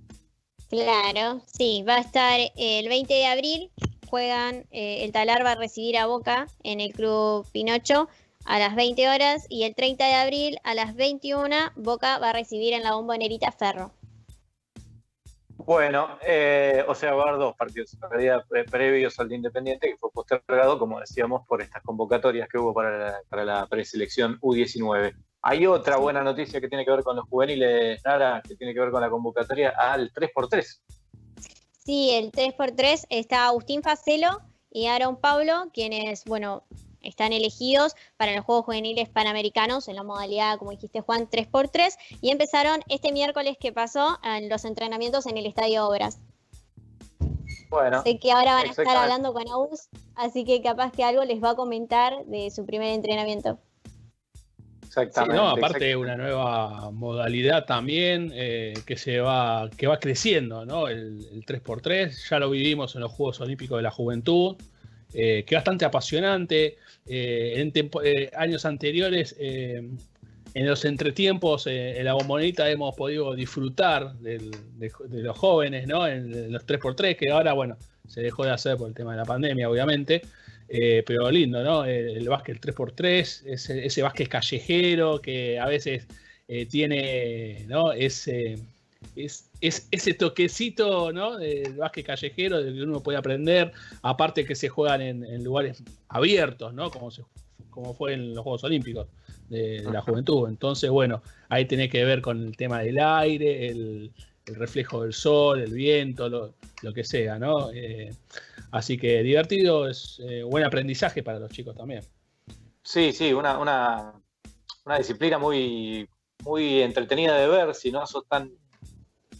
Claro, 0.68 1.42
sí. 1.46 1.82
Va 1.88 1.96
a 1.96 2.00
estar 2.00 2.38
el 2.56 2.88
20 2.88 3.12
de 3.12 3.26
abril. 3.26 3.72
Juegan, 4.06 4.64
eh, 4.70 5.02
el 5.02 5.10
Talar 5.10 5.44
va 5.44 5.52
a 5.52 5.56
recibir 5.56 5.98
a 5.98 6.06
Boca 6.06 6.46
en 6.62 6.80
el 6.80 6.92
Club 6.92 7.44
Pinocho 7.50 8.08
a 8.48 8.58
las 8.58 8.74
20 8.74 9.10
horas 9.10 9.46
y 9.50 9.64
el 9.64 9.74
30 9.74 10.06
de 10.06 10.14
abril 10.14 10.58
a 10.64 10.74
las 10.74 10.94
21 10.94 11.54
Boca 11.76 12.18
va 12.18 12.30
a 12.30 12.32
recibir 12.32 12.72
en 12.72 12.82
la 12.82 12.94
bombonerita 12.94 13.52
Ferro. 13.52 13.92
Bueno, 15.58 16.18
eh, 16.26 16.82
o 16.88 16.94
sea, 16.94 17.12
va 17.12 17.24
a 17.24 17.28
haber 17.28 17.40
dos 17.40 17.54
partidos 17.56 17.92
en 17.92 18.10
realidad 18.10 18.42
previos 18.70 19.20
al 19.20 19.28
de 19.28 19.36
Independiente, 19.36 19.90
que 19.90 19.98
fue 19.98 20.10
postergado, 20.10 20.78
como 20.78 20.98
decíamos, 20.98 21.46
por 21.46 21.60
estas 21.60 21.82
convocatorias 21.82 22.48
que 22.48 22.56
hubo 22.56 22.72
para 22.72 22.96
la, 22.98 23.20
para 23.28 23.44
la 23.44 23.66
preselección 23.66 24.40
U19. 24.40 25.14
Hay 25.42 25.66
otra 25.66 25.98
buena 25.98 26.22
noticia 26.22 26.58
que 26.58 26.68
tiene 26.68 26.86
que 26.86 26.90
ver 26.90 27.02
con 27.02 27.16
los 27.16 27.28
juveniles, 27.28 28.00
Nara, 28.02 28.40
que 28.48 28.56
tiene 28.56 28.72
que 28.72 28.80
ver 28.80 28.90
con 28.90 29.02
la 29.02 29.10
convocatoria 29.10 29.74
al 29.76 30.10
3x3. 30.10 30.64
Sí, 31.84 32.12
el 32.12 32.32
3x3 32.32 33.04
está 33.10 33.46
Agustín 33.46 33.82
Facelo 33.82 34.40
y 34.70 34.86
Aaron 34.86 35.20
Pablo, 35.20 35.70
quienes, 35.74 36.24
bueno, 36.24 36.64
están 37.02 37.32
elegidos 37.32 37.94
para 38.16 38.34
los 38.34 38.44
Juegos 38.44 38.64
Juveniles 38.66 39.08
Panamericanos 39.08 39.88
en 39.88 39.96
la 39.96 40.02
modalidad, 40.02 40.58
como 40.58 40.70
dijiste 40.70 41.00
Juan, 41.00 41.28
3x3 41.28 41.96
y 42.20 42.30
empezaron 42.30 42.80
este 42.88 43.12
miércoles 43.12 43.56
que 43.58 43.72
pasó 43.72 44.18
en 44.24 44.48
los 44.48 44.64
entrenamientos 44.64 45.26
en 45.26 45.36
el 45.36 45.46
Estadio 45.46 45.86
Obras. 45.86 46.20
Bueno, 47.70 48.02
sé 48.02 48.18
que 48.18 48.32
ahora 48.32 48.54
van 48.54 48.66
a 48.66 48.70
estar 48.70 48.96
hablando 48.96 49.34
con 49.34 49.46
AUS, 49.48 49.88
así 50.14 50.44
que 50.44 50.62
capaz 50.62 50.90
que 50.90 51.04
algo 51.04 51.24
les 51.24 51.42
va 51.42 51.50
a 51.50 51.54
comentar 51.54 52.24
de 52.24 52.50
su 52.50 52.64
primer 52.64 52.94
entrenamiento. 52.94 53.58
Exactamente. 54.86 55.36
Sí, 55.36 55.42
no, 55.42 55.50
aparte 55.50 55.94
una 55.94 56.16
nueva 56.16 56.90
modalidad 56.90 57.66
también 57.66 58.32
eh, 58.34 58.72
que 58.86 58.96
se 58.96 59.20
va, 59.20 59.68
que 59.76 59.86
va 59.86 59.98
creciendo, 59.98 60.64
¿no? 60.64 60.88
El, 60.88 61.26
el 61.30 61.44
3x3, 61.44 62.30
ya 62.30 62.38
lo 62.38 62.48
vivimos 62.48 62.94
en 62.94 63.02
los 63.02 63.12
Juegos 63.12 63.38
Olímpicos 63.42 63.76
de 63.76 63.82
la 63.82 63.90
Juventud. 63.90 64.56
Eh, 65.14 65.44
que 65.46 65.54
bastante 65.54 65.84
apasionante. 65.84 66.76
Eh, 67.08 67.54
en 67.56 67.72
eh, 68.04 68.30
años 68.36 68.64
anteriores, 68.64 69.36
en 69.38 69.98
los 70.54 70.84
entretiempos, 70.84 71.66
en 71.66 72.04
la 72.04 72.14
bombonita 72.14 72.68
hemos 72.70 72.94
podido 72.94 73.34
disfrutar 73.34 74.14
de, 74.18 74.50
los 75.10 75.36
jóvenes, 75.36 75.86
¿no? 75.86 76.06
En, 76.06 76.52
los 76.52 76.66
3x3, 76.66 77.16
que 77.16 77.30
ahora, 77.30 77.52
bueno, 77.52 77.76
se 78.06 78.20
dejó 78.20 78.44
de 78.44 78.50
hacer 78.50 78.76
por 78.76 78.88
el 78.88 78.94
tema 78.94 79.12
de 79.12 79.18
la 79.18 79.24
pandemia, 79.24 79.68
obviamente. 79.68 80.22
pero 81.06 81.30
lindo, 81.30 81.62
¿no? 81.62 81.84
El, 81.84 82.16
el 82.16 82.28
básquet 82.28 82.60
3x3, 82.60 83.42
ese, 83.46 83.86
ese, 83.86 84.02
básquet 84.02 84.28
callejero 84.28 85.20
que 85.20 85.58
a 85.58 85.66
veces 85.66 86.06
tiene, 86.68 87.64
¿no? 87.68 87.92
Ese 87.92 88.56
es, 89.16 89.50
es, 89.60 89.88
ese 89.90 90.14
toquecito 90.14 91.12
¿no? 91.12 91.36
del 91.36 91.74
básquet 91.74 92.06
callejero 92.06 92.62
del 92.62 92.74
que 92.74 92.82
uno 92.82 93.02
puede 93.02 93.18
aprender, 93.18 93.72
aparte 94.02 94.44
que 94.44 94.54
se 94.54 94.68
juegan 94.68 95.00
en, 95.00 95.24
en 95.24 95.44
lugares 95.44 95.82
abiertos, 96.08 96.74
¿no? 96.74 96.90
como, 96.90 97.10
se, 97.10 97.24
como 97.70 97.94
fue 97.94 98.14
en 98.14 98.34
los 98.34 98.42
Juegos 98.42 98.64
Olímpicos 98.64 99.08
de, 99.48 99.82
la 99.82 100.02
juventud. 100.02 100.48
Entonces, 100.48 100.90
bueno, 100.90 101.22
ahí 101.48 101.64
tiene 101.64 101.88
que 101.88 102.04
ver 102.04 102.20
con 102.22 102.46
el 102.46 102.56
tema 102.56 102.80
del 102.80 102.98
aire, 102.98 103.68
el, 103.68 104.12
reflejo 104.46 105.02
del 105.02 105.12
sol, 105.12 105.60
el 105.60 105.74
viento, 105.74 106.30
lo, 106.30 106.54
lo 106.80 106.94
que 106.94 107.04
sea, 107.04 107.38
¿no? 107.38 107.70
Eh, 107.70 108.10
así 108.70 108.96
que 108.96 109.22
divertido, 109.22 109.86
es 109.86 110.22
eh, 110.24 110.42
buen 110.42 110.64
aprendizaje 110.64 111.22
para 111.22 111.38
los 111.38 111.50
chicos 111.50 111.76
también. 111.76 112.02
Sí, 112.82 113.12
sí, 113.12 113.34
una, 113.34 113.58
una, 113.58 114.14
una 114.86 114.96
disciplina 114.96 115.36
muy, 115.36 116.08
muy 116.44 116.80
entretenida 116.80 117.36
de 117.36 117.46
ver, 117.46 117.74
si 117.74 117.92
no 117.92 118.06
sos 118.06 118.26
tan 118.26 118.50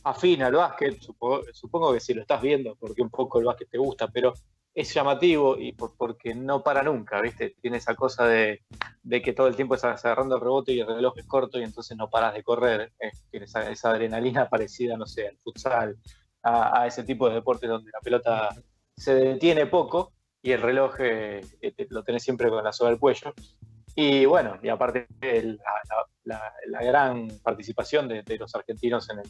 afín 0.04 0.42
al 0.42 0.52
básquet, 0.52 1.00
supongo, 1.00 1.92
que 1.92 2.00
si 2.00 2.14
lo 2.14 2.22
estás 2.22 2.42
viendo, 2.42 2.76
porque 2.76 3.02
un 3.02 3.11
poco 3.11 3.38
el 3.38 3.46
básquet 3.46 3.70
te 3.70 3.78
gusta, 3.78 4.09
pero 4.09 4.35
es 4.78 4.94
llamativo 4.94 5.58
y 5.58 5.72
por, 5.72 5.96
porque 5.96 6.36
no 6.36 6.62
para 6.62 6.84
nunca, 6.84 7.20
¿viste? 7.20 7.56
Tiene 7.60 7.78
esa 7.78 7.96
cosa 7.96 8.28
de, 8.28 8.62
que 9.10 9.32
todo 9.32 9.48
el 9.48 9.56
tiempo 9.56 9.74
estás 9.74 10.04
agarrando 10.04 10.36
el 10.36 10.40
rebote 10.40 10.72
y 10.72 10.78
el 10.78 10.86
reloj 10.86 11.18
es 11.18 11.26
corto 11.26 11.58
y 11.58 11.64
entonces 11.64 11.96
no 11.96 12.08
paras 12.08 12.32
de 12.34 12.44
correr. 12.44 12.92
¿eh? 13.00 13.10
Tiene 13.28 13.46
esa, 13.46 13.90
adrenalina 13.90 14.48
parecida, 14.48 14.96
no 14.96 15.04
sé, 15.04 15.26
al 15.26 15.36
futsal, 15.38 15.96
a, 16.44 16.86
ese 16.86 17.02
tipo 17.02 17.28
de 17.28 17.34
deportes 17.34 17.68
donde 17.68 17.90
la 17.92 17.98
pelota 17.98 18.50
se 18.96 19.16
detiene 19.16 19.66
poco 19.66 20.12
y 20.40 20.52
el 20.52 20.62
reloj 20.62 20.94
eh, 21.00 21.40
lo 21.90 22.04
tenés 22.04 22.22
siempre 22.22 22.48
con 22.48 22.62
la 22.62 22.72
soga 22.72 22.90
del 22.90 23.00
cuello. 23.00 23.34
Y 23.96 24.26
bueno, 24.26 24.60
y 24.62 24.68
aparte 24.68 25.08
la, 26.22 26.40
la, 26.66 26.84
gran 26.84 27.26
participación 27.42 28.06
de, 28.06 28.22
de, 28.22 28.38
los 28.38 28.54
argentinos 28.54 29.10
en 29.10 29.18
el, 29.18 29.28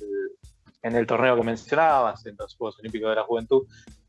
en 0.83 0.95
el 0.95 1.07
torneo 1.07 1.37
que 1.37 1.43
mencionabas, 1.43 2.27
en 2.27 2.37
los 2.39 2.55
Juegos 2.55 2.79
Olímpicos 2.81 3.09
de 3.09 3.17
la 3.17 3.25
Juventud, 3.25 3.67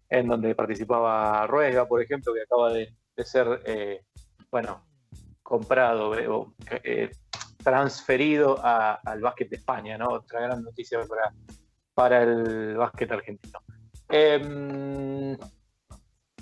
en 0.10 0.28
donde 0.28 0.56
participaba 0.56 1.46
Ruega, 1.48 1.88
por 1.88 2.02
ejemplo, 2.02 2.34
que 2.34 2.42
acaba 2.42 2.74
de, 2.74 2.94
ser, 3.18 3.62
eh, 3.66 4.02
bueno, 4.50 4.86
comprado 5.44 6.18
eh, 6.18 6.28
o 6.28 6.54
eh, 6.84 7.12
transferido 7.64 8.60
al 8.64 9.22
básquet 9.22 9.50
de 9.50 9.58
España, 9.58 9.98
¿no? 9.98 10.10
Otra 10.10 10.42
gran 10.42 10.64
noticia 10.64 11.00
para, 11.06 11.34
para 11.94 12.24
el 12.24 12.78
básquet 12.78 13.12
argentino. 13.12 13.60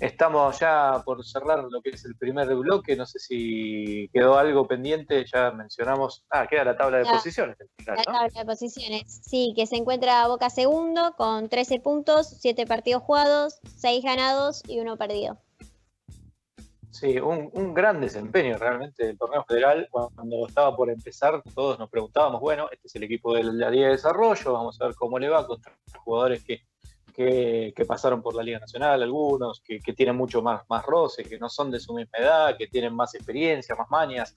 Estamos 0.00 0.60
ya 0.60 1.02
por 1.04 1.24
cerrar 1.24 1.64
lo 1.64 1.80
que 1.82 1.90
es 1.90 2.04
el 2.04 2.14
primer 2.16 2.46
bloque. 2.54 2.94
No 2.96 3.04
sé 3.04 3.18
si 3.18 4.08
quedó 4.12 4.38
algo 4.38 4.66
pendiente. 4.66 5.24
Ya 5.32 5.50
mencionamos. 5.50 6.24
Ah, 6.30 6.46
queda 6.46 6.64
la 6.64 6.76
tabla 6.76 6.98
de 6.98 7.04
La- 7.04 7.12
posiciones. 7.12 7.56
La 7.86 7.96
tabla 8.02 8.28
de 8.32 8.44
posiciones. 8.44 9.20
Sí, 9.24 9.52
que 9.56 9.66
se 9.66 9.76
encuentra 9.76 10.28
Boca 10.28 10.50
segundo 10.50 11.14
con 11.16 11.48
13 11.48 11.80
puntos, 11.80 12.28
7 12.40 12.66
partidos 12.66 13.02
jugados, 13.02 13.58
6 13.76 14.04
ganados 14.04 14.62
y 14.68 14.78
1 14.78 14.96
perdido. 14.96 15.38
Sí, 16.90 17.18
un, 17.20 17.50
un 17.52 17.74
gran 17.74 18.00
desempeño 18.00 18.56
realmente 18.56 19.06
del 19.06 19.18
torneo 19.18 19.44
federal. 19.44 19.88
Cuando 19.90 20.46
estaba 20.46 20.74
por 20.76 20.90
empezar, 20.90 21.42
todos 21.54 21.78
nos 21.78 21.90
preguntábamos, 21.90 22.40
bueno, 22.40 22.68
este 22.72 22.88
es 22.88 22.94
el 22.96 23.02
equipo 23.04 23.34
de 23.34 23.44
la 23.44 23.70
Liga 23.70 23.86
de 23.86 23.92
Desarrollo, 23.92 24.52
vamos 24.52 24.80
a 24.80 24.86
ver 24.86 24.94
cómo 24.96 25.18
le 25.18 25.28
va 25.28 25.46
contra 25.46 25.76
jugadores 26.04 26.42
que, 26.42 26.62
que, 27.18 27.72
que 27.74 27.84
pasaron 27.84 28.22
por 28.22 28.36
la 28.36 28.44
Liga 28.44 28.60
Nacional, 28.60 29.02
algunos 29.02 29.60
que, 29.64 29.80
que 29.80 29.92
tienen 29.92 30.14
mucho 30.14 30.40
más, 30.40 30.62
más 30.68 30.86
roce, 30.86 31.24
que 31.24 31.36
no 31.36 31.48
son 31.48 31.68
de 31.72 31.80
su 31.80 31.92
misma 31.92 32.16
edad, 32.16 32.56
que 32.56 32.68
tienen 32.68 32.94
más 32.94 33.12
experiencia, 33.16 33.74
más 33.74 33.90
mañas, 33.90 34.36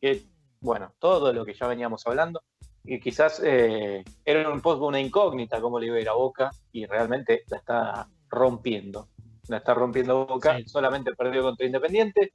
que, 0.00 0.24
bueno, 0.60 0.92
todo 0.98 1.32
lo 1.32 1.44
que 1.44 1.54
ya 1.54 1.68
veníamos 1.68 2.04
hablando. 2.08 2.42
Y 2.82 2.98
quizás 2.98 3.40
eh, 3.44 4.02
era 4.24 4.50
un 4.50 4.60
poco 4.60 4.88
una 4.88 4.98
incógnita 4.98 5.60
cómo 5.60 5.78
le 5.78 5.86
iba 5.86 5.96
a 5.96 6.00
ir 6.00 6.08
a 6.08 6.14
Boca 6.14 6.50
y 6.72 6.86
realmente 6.86 7.44
la 7.48 7.58
está 7.58 8.08
rompiendo 8.28 9.08
la 9.48 9.58
está 9.58 9.72
rompiendo 9.74 10.26
Boca, 10.26 10.56
Sí. 10.58 10.64
solamente 10.68 11.14
perdió 11.14 11.42
contra 11.42 11.64
Independiente 11.66 12.32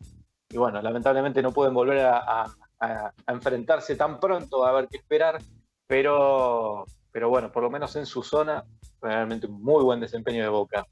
y 0.50 0.58
bueno, 0.58 0.82
lamentablemente 0.82 1.42
no 1.44 1.52
pueden 1.52 1.74
volver 1.74 2.00
a, 2.00 2.18
a- 2.44 2.56
a- 2.80 3.14
enfrentarse 3.28 3.96
tan 3.98 4.20
pronto, 4.20 4.66
a 4.66 4.72
ver 4.72 4.88
qué 4.90 4.98
esperar, 4.98 5.40
pero, 5.86 6.86
pero 7.14 7.30
bueno, 7.30 7.52
por 7.52 7.62
lo 7.64 7.70
menos 7.70 7.96
en 7.96 8.08
su 8.08 8.24
zona, 8.24 8.66
realmente 9.00 9.46
un 9.46 9.62
muy 9.62 9.84
buen 9.84 10.00
desempeño 10.00 10.42
de 10.42 10.50
Boca. 10.50 10.88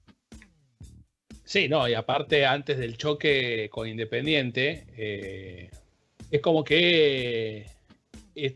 Sí, 1.44 1.68
no, 1.68 1.90
y 1.90 1.96
aparte 1.96 2.46
antes 2.46 2.78
del 2.78 2.96
choque 2.96 3.70
con 3.72 3.88
Independiente, 3.88 4.86
eh, 4.96 5.72
es 6.30 6.40
como 6.40 6.64
que 6.64 7.66
eh, 8.36 8.56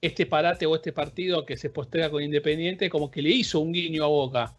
este 0.00 0.26
parate 0.26 0.64
o 0.64 0.74
este 0.74 0.92
partido 0.92 1.44
que 1.44 1.58
se 1.58 1.68
posterga 1.68 2.10
con 2.10 2.22
Independiente, 2.22 2.88
como 2.88 3.10
que 3.10 3.20
le 3.20 3.28
hizo 3.28 3.60
un 3.60 3.72
guiño 3.72 4.04
a 4.04 4.08
Boca. 4.08 4.56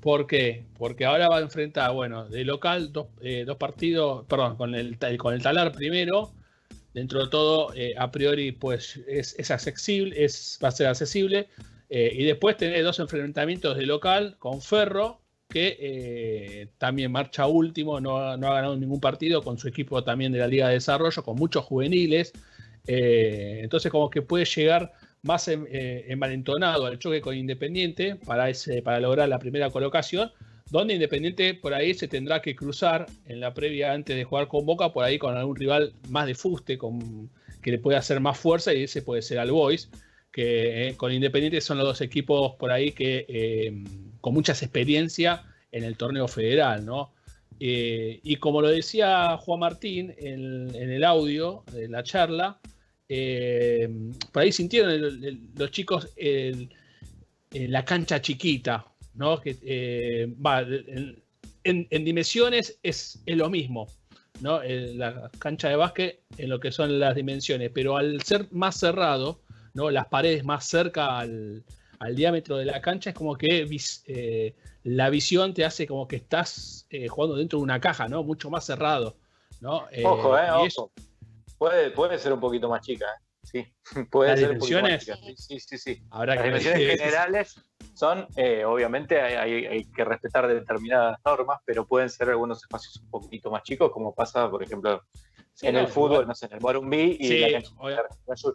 ¿Por 0.00 0.28
qué? 0.28 0.64
Porque 0.78 1.04
ahora 1.04 1.28
va 1.28 1.38
a 1.38 1.42
enfrentar, 1.42 1.92
bueno, 1.92 2.28
de 2.28 2.44
local 2.44 2.92
dos, 2.92 3.08
eh, 3.20 3.42
dos 3.44 3.56
partidos, 3.56 4.24
perdón, 4.26 4.56
con 4.56 4.76
el, 4.76 4.96
con 5.18 5.34
el 5.34 5.42
Talar 5.42 5.72
primero. 5.72 6.32
Dentro 6.94 7.24
de 7.24 7.30
todo, 7.30 7.74
a 7.98 8.10
priori, 8.10 8.52
pues 8.52 8.96
es, 9.06 9.34
es 9.38 9.50
accesible, 9.50 10.24
es, 10.24 10.58
va 10.64 10.68
a 10.68 10.70
ser 10.70 10.86
accesible. 10.86 11.48
Eh, 11.88 12.12
y 12.14 12.24
después 12.24 12.56
tener 12.56 12.82
dos 12.82 12.98
enfrentamientos 12.98 13.76
de 13.76 13.86
local 13.86 14.36
con 14.38 14.60
Ferro, 14.60 15.20
que 15.48 15.76
eh, 15.78 16.68
también 16.78 17.12
marcha 17.12 17.46
último, 17.46 18.00
no, 18.00 18.36
no 18.36 18.48
ha 18.48 18.54
ganado 18.54 18.76
ningún 18.76 19.00
partido 19.00 19.42
con 19.42 19.58
su 19.58 19.68
equipo 19.68 20.02
también 20.02 20.32
de 20.32 20.38
la 20.38 20.48
Liga 20.48 20.68
de 20.68 20.74
Desarrollo, 20.74 21.22
con 21.22 21.36
muchos 21.36 21.64
juveniles. 21.64 22.32
Eh, 22.86 23.60
entonces, 23.62 23.90
como 23.90 24.10
que 24.10 24.22
puede 24.22 24.44
llegar 24.44 24.92
más 25.22 25.48
eh, 25.48 26.04
envalentonado 26.08 26.86
al 26.86 26.98
choque 26.98 27.20
con 27.20 27.36
Independiente 27.36 28.16
para, 28.16 28.48
ese, 28.48 28.82
para 28.82 29.00
lograr 29.00 29.28
la 29.28 29.38
primera 29.38 29.70
colocación, 29.70 30.30
donde 30.70 30.94
Independiente 30.94 31.54
por 31.54 31.74
ahí 31.74 31.94
se 31.94 32.08
tendrá 32.08 32.42
que 32.42 32.54
cruzar 32.54 33.06
en 33.26 33.40
la 33.40 33.54
previa 33.54 33.92
antes 33.92 34.16
de 34.16 34.24
jugar 34.24 34.48
con 34.48 34.66
Boca, 34.66 34.92
por 34.92 35.04
ahí 35.04 35.18
con 35.18 35.36
algún 35.36 35.56
rival 35.56 35.92
más 36.08 36.26
de 36.26 36.34
fuste, 36.34 36.78
con, 36.78 37.30
que 37.62 37.70
le 37.70 37.78
puede 37.78 37.98
hacer 37.98 38.20
más 38.20 38.38
fuerza, 38.38 38.72
y 38.74 38.84
ese 38.84 39.02
puede 39.02 39.22
ser 39.22 39.38
al 39.38 39.50
Boys, 39.50 39.90
que 40.36 40.88
eh, 40.88 40.96
con 40.98 41.10
Independiente 41.14 41.62
son 41.62 41.78
los 41.78 41.86
dos 41.86 42.00
equipos 42.02 42.56
por 42.56 42.70
ahí 42.70 42.92
que 42.92 43.24
eh, 43.26 43.72
con 44.20 44.34
muchas 44.34 44.62
experiencia 44.62 45.42
en 45.72 45.82
el 45.82 45.96
torneo 45.96 46.28
federal, 46.28 46.84
¿no? 46.84 47.14
Eh, 47.58 48.20
y 48.22 48.36
como 48.36 48.60
lo 48.60 48.68
decía 48.68 49.38
Juan 49.38 49.60
Martín 49.60 50.14
en, 50.18 50.74
el 50.74 51.04
audio 51.04 51.64
de 51.72 51.88
la 51.88 52.02
charla, 52.02 52.58
por 54.30 54.42
ahí 54.42 54.52
sintieron 54.52 54.92
los 55.56 55.70
chicos 55.70 56.10
la 57.50 57.84
cancha 57.86 58.20
chiquita, 58.20 58.84
¿no? 59.14 59.40
Que 59.40 60.28
va, 60.44 60.60
en, 60.60 61.22
en- 61.64 61.86
en 61.88 62.04
dimensiones 62.04 62.78
es, 62.82 63.22
es 63.24 63.36
lo 63.38 63.48
mismo, 63.48 63.86
¿no? 64.42 64.60
La 64.62 65.30
cancha 65.38 65.70
de 65.70 65.76
básquet 65.76 66.20
en 66.36 66.50
lo 66.50 66.60
que 66.60 66.70
son 66.72 66.98
las 67.00 67.14
dimensiones, 67.16 67.70
pero 67.72 67.96
al 67.96 68.20
ser 68.20 68.48
más 68.50 68.78
cerrado, 68.78 69.40
¿no? 69.76 69.90
Las 69.90 70.06
paredes 70.06 70.42
más 70.42 70.64
cerca 70.66 71.18
al, 71.18 71.62
al 71.98 72.16
diámetro 72.16 72.56
de 72.56 72.64
la 72.64 72.80
cancha 72.80 73.10
es 73.10 73.16
como 73.16 73.36
que 73.36 73.64
vis- 73.66 74.02
eh, 74.06 74.56
la 74.84 75.10
visión 75.10 75.52
te 75.52 75.64
hace 75.66 75.86
como 75.86 76.08
que 76.08 76.16
estás 76.16 76.86
eh, 76.90 77.08
jugando 77.08 77.36
dentro 77.36 77.58
de 77.58 77.64
una 77.64 77.78
caja, 77.78 78.08
¿no? 78.08 78.22
Mucho 78.24 78.48
más 78.48 78.64
cerrado, 78.64 79.16
¿no? 79.60 79.86
Eh, 79.92 80.02
Ojo, 80.04 80.36
eh, 80.38 80.48
eso-. 80.66 80.90
Puede, 81.58 81.90
puede 81.90 82.18
ser 82.18 82.32
un 82.32 82.40
poquito 82.40 82.68
más 82.68 82.80
chica, 82.80 83.04
¿eh? 83.04 83.22
Sí, 83.42 83.64
puede 84.10 84.30
¿Las 84.30 84.40
ser 84.40 84.50
un 84.52 84.58
poquito 84.58 84.80
más 84.80 84.88
dimensiones? 84.88 85.46
chica. 85.46 85.60
Sí, 85.60 85.60
sí, 85.60 85.78
sí. 85.78 86.02
habrá 86.10 86.34
Las 86.34 86.42
que 86.42 86.48
dimensiones 86.48 86.86
generales 86.98 87.60
son, 87.94 88.26
eh, 88.36 88.64
obviamente, 88.64 89.20
hay, 89.20 89.84
que 89.84 90.04
respetar 90.04 90.48
determinadas 90.48 91.18
normas, 91.24 91.60
pero 91.66 91.86
pueden 91.86 92.08
ser 92.10 92.30
algunos 92.30 92.62
espacios 92.62 92.96
un 93.02 93.10
poquito 93.10 93.50
más 93.50 93.62
chicos, 93.62 93.90
como 93.92 94.14
pasa, 94.14 94.50
por 94.50 94.62
ejemplo, 94.62 95.02
Sí, 95.54 95.68
en 95.68 95.74
no, 95.74 95.80
el 95.80 95.88
fútbol, 95.88 96.26
no 96.28 96.34
sé, 96.34 96.44
en 96.46 96.52
el 96.52 96.60
Morumbí 96.60 97.16
y 97.18 97.28
Sí, 97.28 97.38
la 97.38 97.50
cancha 97.50 97.70
obvia-. 97.78 98.02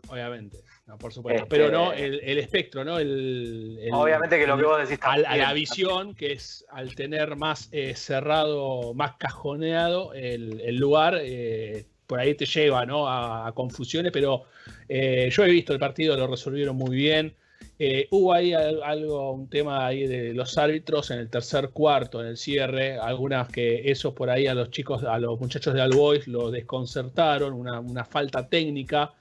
Obviamente, 0.08 0.58
no, 0.92 0.98
por 0.98 1.14
supuesto. 1.14 1.44
Este- 1.44 1.56
Pero 1.56 1.72
no, 1.72 1.94
el, 1.94 2.20
el 2.22 2.38
espectro, 2.38 2.84
¿no? 2.84 3.00
El, 3.00 3.78
el- 3.82 3.94
Obviamente 3.94 4.38
que 4.38 4.46
lo 4.46 4.58
que 4.58 4.64
vos 4.64 4.80
decís 4.80 5.00
a, 5.02 5.08
también, 5.08 5.26
a 5.28 5.38
la 5.38 5.54
visión, 5.54 6.14
que 6.16 6.34
es 6.34 6.66
al 6.70 6.94
tener 6.96 7.36
más 7.36 7.70
eh, 7.72 7.96
cerrado, 7.96 8.94
más 8.94 9.16
cajoneado 9.18 10.14
el, 10.14 10.76
lugar, 10.76 11.18
eh, 11.22 11.86
por 12.08 12.20
ahí 12.20 12.36
te 12.36 12.46
lleva 12.46 12.86
¿no? 12.86 13.08
a, 13.08 13.48
a 13.48 13.52
confusiones, 13.54 14.12
pero 14.12 14.44
eh, 14.90 15.30
yo 15.32 15.46
he 15.46 15.50
visto 15.52 15.72
el 15.72 15.80
partido, 15.80 16.18
lo 16.18 16.28
resolvieron 16.28 16.76
muy 16.76 16.96
bien. 16.96 17.36
Eh, 17.80 18.08
hubo 18.12 18.34
ahí 18.34 18.54
al- 18.54 18.84
algo, 18.84 19.32
un 19.32 19.50
tema 19.50 19.86
ahí 19.88 20.06
de 20.06 20.34
los 20.34 20.58
árbitros 20.58 21.10
en 21.12 21.20
el 21.20 21.30
tercer 21.30 21.70
cuarto, 21.70 22.20
en 22.22 22.28
el 22.28 22.38
cierre, 22.38 22.98
algunas 23.00 23.48
que 23.48 23.90
esos 23.90 24.14
por 24.14 24.30
ahí 24.30 24.46
a 24.48 24.54
los 24.54 24.70
chicos, 24.72 25.04
a 25.04 25.18
los 25.20 25.40
muchachos 25.40 25.74
de 25.74 25.82
All 25.82 25.96
Boys 25.96 26.28
lo 26.28 26.52
desconcertaron, 26.52 27.54
una, 27.54 27.80
una 27.80 28.04
falta 28.04 28.48
técnica 28.50 29.14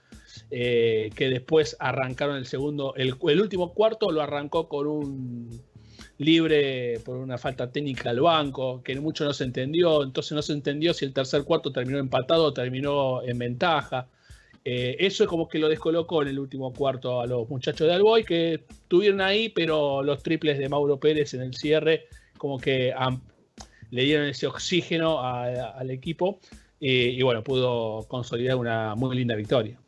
eh, 0.50 1.10
que 1.14 1.28
después 1.28 1.76
arrancaron 1.78 2.36
el 2.36 2.46
segundo, 2.46 2.94
el, 2.96 3.14
último 3.40 3.72
cuarto 3.72 4.10
lo 4.10 4.20
arrancó 4.20 4.68
con 4.68 4.86
un 4.86 5.62
libre 6.18 6.98
por 7.04 7.16
una 7.16 7.38
falta 7.38 7.70
técnica 7.70 8.10
al 8.10 8.20
banco, 8.20 8.82
que 8.82 8.98
mucho 8.98 9.24
no 9.24 9.32
se 9.32 9.44
entendió, 9.44 10.02
entonces 10.02 10.32
no 10.32 10.42
se 10.42 10.52
entendió 10.52 10.92
si 10.92 11.04
el 11.04 11.12
tercer 11.12 11.44
cuarto 11.44 11.72
terminó 11.72 11.98
empatado 11.98 12.44
o 12.44 12.52
terminó 12.52 13.22
en 13.22 13.38
ventaja. 13.38 14.08
Eh, 14.64 14.96
eso 14.98 15.24
es 15.24 15.30
como 15.30 15.48
que 15.48 15.58
lo 15.58 15.68
descolocó 15.68 16.22
en 16.22 16.28
el 16.28 16.38
último 16.38 16.72
cuarto 16.72 17.20
a 17.20 17.26
los 17.26 17.48
muchachos 17.48 17.86
de 17.86 17.94
Alboy, 17.94 18.24
que 18.24 18.64
tuvieron 18.88 19.20
ahí, 19.20 19.48
pero 19.48 20.02
los 20.02 20.22
triples 20.22 20.58
de 20.58 20.68
Mauro 20.68 20.98
Pérez 20.98 21.32
en 21.34 21.42
el 21.42 21.54
cierre, 21.54 22.08
como 22.36 22.58
que 22.58 22.92
le 23.90 24.02
dieron 24.02 24.26
ese 24.26 24.46
oxígeno 24.46 25.22
al 25.22 25.90
equipo 25.90 26.40
y, 26.78 26.90
y 26.90 27.22
bueno, 27.22 27.42
pudo 27.42 28.04
consolidar 28.08 28.56
una 28.56 28.94
muy 28.96 29.16
linda 29.16 29.36
victoria. 29.36 29.78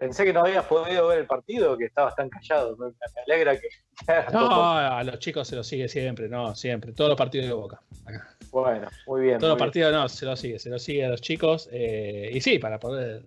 Pensé 0.00 0.24
que 0.24 0.32
no 0.32 0.40
habías 0.40 0.64
podido 0.64 1.08
ver 1.08 1.18
el 1.18 1.26
partido, 1.26 1.76
que 1.76 1.84
estabas 1.84 2.16
tan 2.16 2.30
callado. 2.30 2.74
Me, 2.78 2.90
alegra 3.26 3.60
que. 3.60 3.68
No, 4.32 4.66
a 4.78 5.04
los 5.04 5.18
chicos 5.18 5.46
se 5.46 5.56
lo 5.56 5.62
sigue 5.62 5.88
siempre, 5.88 6.26
no, 6.26 6.54
siempre. 6.54 6.94
Todos 6.94 7.10
los 7.10 7.18
partidos 7.18 7.48
de 7.48 7.52
Boca. 7.52 7.82
Acá. 8.06 8.34
Bueno, 8.50 8.88
muy 9.06 9.20
bien. 9.20 9.38
Todos 9.38 9.50
los 9.50 9.58
bien. 9.58 9.66
partidos 9.66 9.92
no, 9.92 10.08
se 10.08 10.24
lo 10.24 10.36
sigue, 10.36 10.58
se 10.58 10.70
lo 10.70 10.78
sigue 10.78 11.04
a 11.04 11.10
los 11.10 11.20
chicos. 11.20 11.68
eh, 11.70 12.30
y 12.32 12.40
sí, 12.40 12.58
para 12.58 12.80
poder 12.80 13.24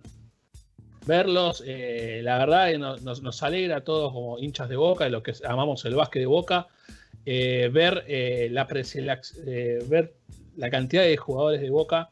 verlos, 1.06 1.62
eh, 1.64 2.22
la 2.24 2.38
verdad 2.38 2.72
nos, 2.76 3.22
nos- 3.22 3.42
alegra 3.44 3.76
a 3.76 3.84
todos 3.84 4.12
como 4.12 4.40
hinchas 4.40 4.68
de 4.68 4.74
Boca, 4.74 5.04
de 5.04 5.10
los 5.10 5.22
que 5.22 5.32
amamos 5.46 5.84
el 5.84 5.94
básquet 5.94 6.22
de 6.22 6.26
Boca, 6.26 6.66
eh, 7.24 7.70
ver, 7.72 8.04
la 8.50 8.66
eh, 9.46 9.78
ver 9.86 10.14
la 10.56 10.70
cantidad 10.70 11.04
de 11.04 11.16
jugadores 11.16 11.60
de 11.60 11.70
Boca 11.70 12.10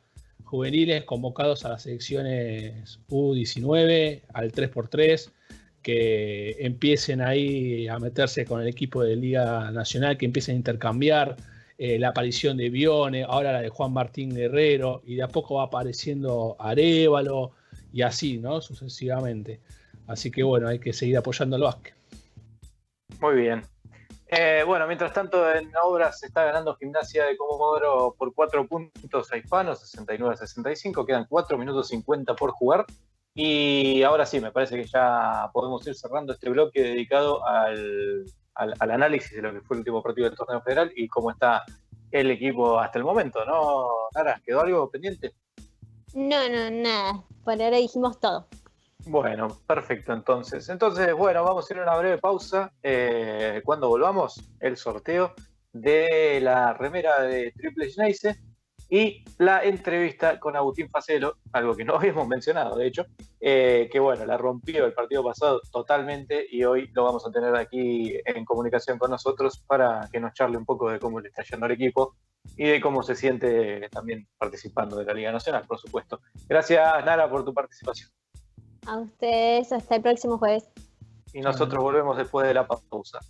juveniles 0.53 1.05
convocados 1.05 1.65
a 1.65 1.71
las 1.71 1.85
selecciones 1.85 3.01
U19, 3.09 4.21
al 4.35 4.53
3x3, 4.53 5.31
que 5.81 6.59
empiecen 6.61 7.23
ahí 7.23 7.89
a 7.89 7.99
meterse 7.99 8.45
con 8.45 8.61
el 8.61 8.69
equipo 8.69 9.03
de 9.03 9.17
Liga 9.17 9.71
Nacional, 9.71 10.19
que 10.19 10.27
empiecen 10.27 10.57
a 10.57 10.59
intercambiar, 10.59 11.37
eh, 11.79 11.99
la 11.99 12.09
aparición 12.09 12.59
de 12.59 12.69
Bione, 12.69 13.23
ahora 13.23 13.51
la 13.51 13.63
de 13.63 13.71
Juan 13.71 13.95
Martín 13.95 14.35
Guerrero, 14.35 15.01
y 15.07 15.15
de 15.15 15.23
a 15.23 15.29
poco 15.29 15.55
va 15.55 15.65
apareciendo 15.65 16.55
Arevalo, 16.59 17.53
y 17.91 18.03
así, 18.03 18.37
¿no? 18.37 18.61
Sucesivamente. 18.61 19.59
Así 20.07 20.31
que 20.31 20.43
bueno, 20.43 20.69
hay 20.69 20.79
que 20.79 20.93
seguir 20.93 21.17
apoyando 21.17 21.57
al 21.57 21.63
básquet. 21.63 21.95
Muy 23.23 23.37
bien. 23.37 23.63
Eh, 24.35 24.65
bueno, 24.67 24.87
mientras 24.87 25.13
tanto 25.13 25.53
en 25.53 25.71
obras 25.83 26.19
se 26.19 26.27
está 26.27 26.43
ganando 26.45 26.75
Gimnasia 26.77 27.27
de 27.27 27.37
Comodoro 27.37 28.15
por 28.17 28.33
4 28.33 28.67
puntos 28.67 29.31
a 29.31 29.37
Hispano, 29.37 29.73
69-65, 29.73 31.05
quedan 31.05 31.27
4 31.29 31.59
minutos 31.59 31.89
50 31.89 32.35
por 32.35 32.53
jugar. 32.53 32.87
Y 33.35 34.03
ahora 34.03 34.25
sí, 34.25 34.41
me 34.41 34.51
parece 34.51 34.77
que 34.77 34.85
ya 34.87 35.51
podemos 35.53 35.87
ir 35.87 35.95
cerrando 35.95 36.33
este 36.33 36.49
bloque 36.49 36.81
dedicado 36.83 37.47
al, 37.47 38.25
al- 38.55 38.75
al 38.79 38.91
análisis 38.91 39.33
de 39.37 39.43
lo 39.43 39.53
que 39.53 39.61
fue 39.61 39.77
el 39.77 39.81
último 39.81 40.03
partido 40.03 40.29
del 40.31 40.37
torneo 40.39 40.63
federal 40.63 40.91
y 40.97 41.09
cómo 41.09 41.31
está 41.31 41.63
el 42.11 42.31
equipo 42.31 42.79
hasta 42.79 42.99
el 42.99 43.05
momento, 43.05 43.45
¿no? 43.45 43.87
Nara, 44.15 44.41
¿quedó 44.45 44.61
algo 44.63 44.89
pendiente? 44.91 45.35
No, 46.15 46.49
no, 46.49 46.71
nada. 46.71 47.23
Por 47.45 47.61
ahora 47.63 47.77
dijimos 47.77 48.19
todo. 48.19 48.47
Bueno, 49.07 49.49
perfecto 49.67 50.13
entonces. 50.13 50.69
Entonces, 50.69 51.13
bueno, 51.15 51.43
vamos 51.45 51.69
a 51.69 51.75
ir 51.75 51.81
a 51.81 51.83
una 51.83 51.97
breve 51.97 52.19
pausa. 52.19 52.73
Eh, 52.83 53.61
cuando 53.65 53.89
volvamos, 53.89 54.43
el 54.61 54.77
sorteo 54.77 55.35
de 55.73 56.41
la 56.41 56.73
remera 56.75 57.23
de 57.23 57.53
Triple 57.53 57.91
Geneise 57.91 58.39
y 58.89 59.25
la 59.39 59.65
entrevista 59.65 60.39
con 60.39 60.55
Agustín 60.55 60.91
Facelo, 60.91 61.39
algo 61.53 61.75
que 61.75 61.85
no 61.85 61.95
habíamos 61.97 62.29
mencionado, 62.29 62.77
de 62.77 62.87
hecho, 62.87 63.07
eh, 63.41 63.89
que 63.91 63.99
bueno, 63.99 64.27
la 64.27 64.37
rompió 64.37 64.85
el 64.85 64.93
partido 64.93 65.25
pasado 65.25 65.61
totalmente 65.73 66.47
y 66.51 66.63
hoy 66.65 66.91
lo 66.93 67.05
vamos 67.05 67.27
a 67.27 67.33
tener 67.33 67.57
aquí 67.57 68.15
en 68.25 68.45
comunicación 68.45 68.99
con 68.99 69.11
nosotros 69.11 69.65
para 69.67 70.09
que 70.13 70.21
nos 70.21 70.35
charle 70.35 70.59
un 70.59 70.67
poco 70.67 70.91
de 70.91 70.99
cómo 70.99 71.21
le 71.21 71.29
está 71.29 71.43
yendo 71.43 71.67
al 71.67 71.73
equipo 71.73 72.17
y 72.57 72.67
de 72.67 72.81
cómo 72.81 73.03
se 73.03 73.17
siente 73.17 73.89
también 73.89 74.29
participando 74.37 74.97
de 74.97 75.07
la 75.07 75.15
Liga 75.15 75.33
Nacional, 75.33 75.65
por 75.67 75.79
supuesto. 75.79 76.21
Gracias, 76.47 77.05
Nara, 77.05 77.31
por 77.31 77.45
tu 77.45 77.55
participación. 77.55 78.11
A 78.87 78.97
ustedes, 78.97 79.73
hasta 79.73 79.97
el 79.97 80.03
próximo 80.03 80.39
jueves. 80.39 80.65
Y 81.33 81.41
nosotros 81.41 81.83
volvemos 81.83 82.17
después 82.17 82.47
de 82.47 82.55
la 82.55 82.67
pausa. 82.67 83.21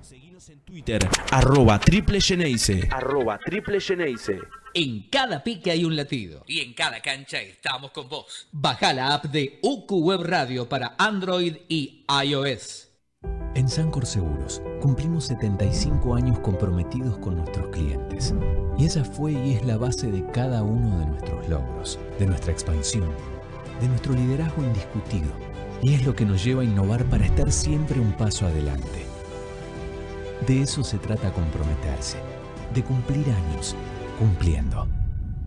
Seguinos 0.00 0.48
en 0.48 0.60
Twitter, 0.60 1.00
arroba 1.30 1.78
triple 1.78 2.20
Geneise. 2.20 2.88
Arroba 2.90 3.38
triple 3.38 3.80
Geneise. 3.80 4.38
En 4.74 5.08
cada 5.10 5.44
pique 5.44 5.70
hay 5.70 5.84
un 5.84 5.96
latido. 5.96 6.44
Y 6.46 6.60
en 6.60 6.72
cada 6.72 7.00
cancha 7.00 7.40
estamos 7.40 7.90
con 7.90 8.08
vos. 8.08 8.48
Baja 8.52 8.94
la 8.94 9.14
app 9.14 9.26
de 9.26 9.58
UQ 9.62 9.92
Web 9.92 10.22
Radio 10.22 10.68
para 10.68 10.94
Android 10.98 11.56
y 11.68 12.06
iOS. 12.24 12.88
En 13.54 13.68
Sancor 13.68 14.06
Seguros 14.06 14.62
cumplimos 14.80 15.26
75 15.26 16.14
años 16.14 16.38
comprometidos 16.38 17.18
con 17.18 17.36
nuestros 17.36 17.68
clientes. 17.68 18.34
Y 18.78 18.86
esa 18.86 19.04
fue 19.04 19.32
y 19.32 19.54
es 19.54 19.64
la 19.66 19.76
base 19.76 20.10
de 20.10 20.26
cada 20.32 20.62
uno 20.62 20.98
de 21.00 21.06
nuestros 21.06 21.48
logros, 21.50 21.98
de 22.18 22.26
nuestra 22.26 22.50
expansión, 22.52 23.14
de 23.82 23.88
nuestro 23.88 24.14
liderazgo 24.14 24.62
indiscutido. 24.62 25.28
Y 25.82 25.94
es 25.94 26.06
lo 26.06 26.14
que 26.14 26.24
nos 26.24 26.42
lleva 26.44 26.62
a 26.62 26.64
innovar 26.64 27.04
para 27.06 27.26
estar 27.26 27.50
siempre 27.50 28.00
un 28.00 28.12
paso 28.12 28.46
adelante. 28.46 29.04
De 30.46 30.62
eso 30.62 30.84
se 30.84 30.98
trata 30.98 31.32
comprometerse, 31.32 32.18
de 32.72 32.82
cumplir 32.84 33.26
años, 33.30 33.74
cumpliendo. 34.18 34.86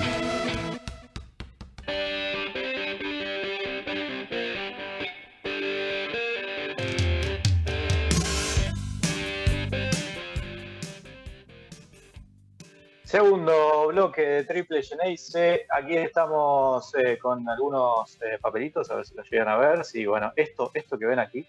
Segundo 13.15 13.87
bloque 13.87 14.23
de 14.23 14.45
Triple 14.45 14.83
Geneise. 14.83 15.67
Aquí 15.71 15.97
estamos 15.97 16.93
eh, 16.97 17.17
con 17.17 17.49
algunos 17.49 18.21
eh, 18.21 18.39
papelitos, 18.41 18.91
a 18.91 18.97
ver 18.97 19.07
si 19.07 19.15
los 19.15 19.31
llegan 19.31 19.47
a 19.47 19.57
ver. 19.57 19.85
Sí, 19.85 20.05
bueno, 20.05 20.33
esto, 20.35 20.73
esto 20.75 20.99
que 20.99 21.07
ven 21.07 21.21
aquí 21.21 21.47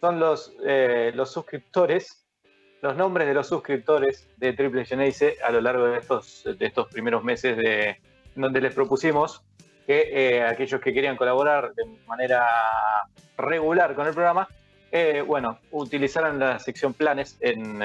son 0.00 0.18
los, 0.18 0.56
eh, 0.66 1.12
los 1.14 1.30
suscriptores, 1.30 2.26
los 2.82 2.96
nombres 2.96 3.28
de 3.28 3.34
los 3.34 3.46
suscriptores 3.46 4.26
de 4.38 4.54
Triple 4.54 4.84
Geneise 4.84 5.36
a 5.44 5.52
lo 5.52 5.60
largo 5.60 5.86
de 5.86 5.98
estos, 5.98 6.42
de 6.58 6.66
estos 6.66 6.88
primeros 6.88 7.22
meses 7.22 7.56
de 7.56 8.00
donde 8.34 8.60
les 8.60 8.74
propusimos 8.74 9.44
que 9.86 10.42
aquellos 10.42 10.80
que 10.80 10.92
querían 10.92 11.16
colaborar 11.16 11.74
de 11.74 11.84
manera 12.08 12.44
regular 13.36 13.94
con 13.94 14.08
el 14.08 14.14
programa, 14.14 14.48
bueno, 15.28 15.60
utilizaran 15.70 16.40
la 16.40 16.58
sección 16.58 16.92
planes 16.92 17.38
en 17.40 17.80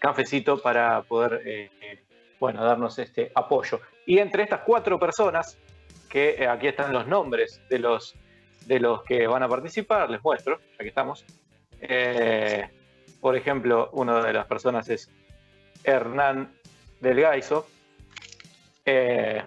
Cafecito 0.00 0.60
para 0.60 1.02
poder 1.02 1.70
bueno, 2.40 2.64
darnos 2.64 2.98
este 2.98 3.32
apoyo. 3.34 3.80
Y 4.06 4.18
entre 4.18 4.44
estas 4.44 4.60
cuatro 4.60 4.98
personas, 4.98 5.58
que 6.08 6.30
eh, 6.38 6.48
aquí 6.48 6.68
están 6.68 6.92
los 6.92 7.06
nombres 7.06 7.60
de 7.68 7.78
los, 7.78 8.14
de 8.66 8.80
los 8.80 9.02
que 9.04 9.26
van 9.26 9.42
a 9.42 9.48
participar, 9.48 10.10
les 10.10 10.22
muestro, 10.22 10.58
ya 10.72 10.78
que 10.78 10.88
estamos. 10.88 11.24
Eh, 11.80 12.68
por 13.20 13.36
ejemplo, 13.36 13.90
una 13.92 14.22
de 14.22 14.32
las 14.32 14.46
personas 14.46 14.88
es 14.88 15.10
Hernán 15.84 16.54
del 17.00 17.20
Gaiso. 17.20 17.66
Eh, 18.84 19.42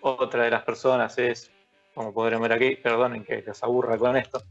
otra 0.00 0.44
de 0.44 0.50
las 0.50 0.62
personas 0.62 1.18
es, 1.18 1.50
como 1.94 2.14
podrán 2.14 2.40
ver 2.40 2.52
aquí, 2.52 2.76
perdonen 2.76 3.24
que 3.24 3.42
les 3.42 3.62
aburra 3.62 3.98
con 3.98 4.16
esto, 4.16 4.42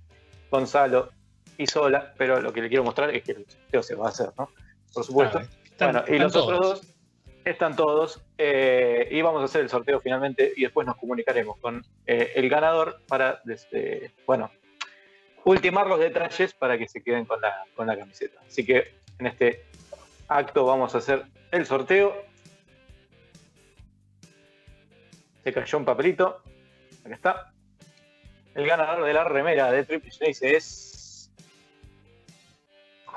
Gonzalo 0.52 1.10
Isola, 1.58 2.13
pero 2.17 2.39
lo 2.41 2.54
que 2.54 2.62
le 2.62 2.69
quiero 2.69 2.84
mostrar 2.84 3.10
es 3.15 3.23
que 3.23 3.32
el 3.32 3.45
sorteo 3.50 3.84
se 3.84 3.95
va 3.95 4.08
a 4.08 4.10
hacer, 4.10 4.30
¿no? 4.38 4.50
Por 4.93 5.04
supuesto. 5.04 5.41
bueno, 5.80 6.04
y 6.08 6.19
los 6.19 6.36
otros 6.36 6.60
dos 6.60 6.97
están 7.52 7.76
todos 7.76 8.22
eh, 8.38 9.08
y 9.12 9.22
vamos 9.22 9.42
a 9.42 9.46
hacer 9.46 9.62
el 9.62 9.70
sorteo 9.70 10.00
finalmente 10.00 10.54
y 10.56 10.64
después 10.64 10.86
nos 10.86 10.98
comunicaremos 10.98 11.58
con 11.58 11.86
eh, 12.06 12.34
el 12.36 12.50
ganador 12.50 13.02
para, 13.08 13.42
desde, 13.44 14.12
bueno, 14.26 14.52
ultimar 15.44 15.88
los 15.88 16.00
detalles 16.00 16.54
para 16.54 16.78
que 16.78 16.88
se 16.88 17.02
queden 17.02 17.26
con 17.26 17.40
la, 17.42 17.64
con 17.76 17.88
la 17.88 17.98
camiseta. 17.98 18.40
Así 18.46 18.66
que 18.66 18.96
en 19.20 19.28
este 19.28 19.66
acto 20.28 20.66
vamos 20.66 20.94
a 20.96 21.00
hacer 21.00 21.24
el 21.52 21.66
sorteo. 21.66 22.16
Se 25.44 25.54
cayó 25.54 25.78
un 25.78 25.86
papelito. 25.86 26.42
Acá 27.06 27.16
está. 27.16 27.54
El 28.56 28.68
ganador 28.68 29.06
de 29.06 29.14
la 29.14 29.24
remera 29.24 29.72
de 29.72 29.86
Triple 29.86 30.12
es 30.20 30.97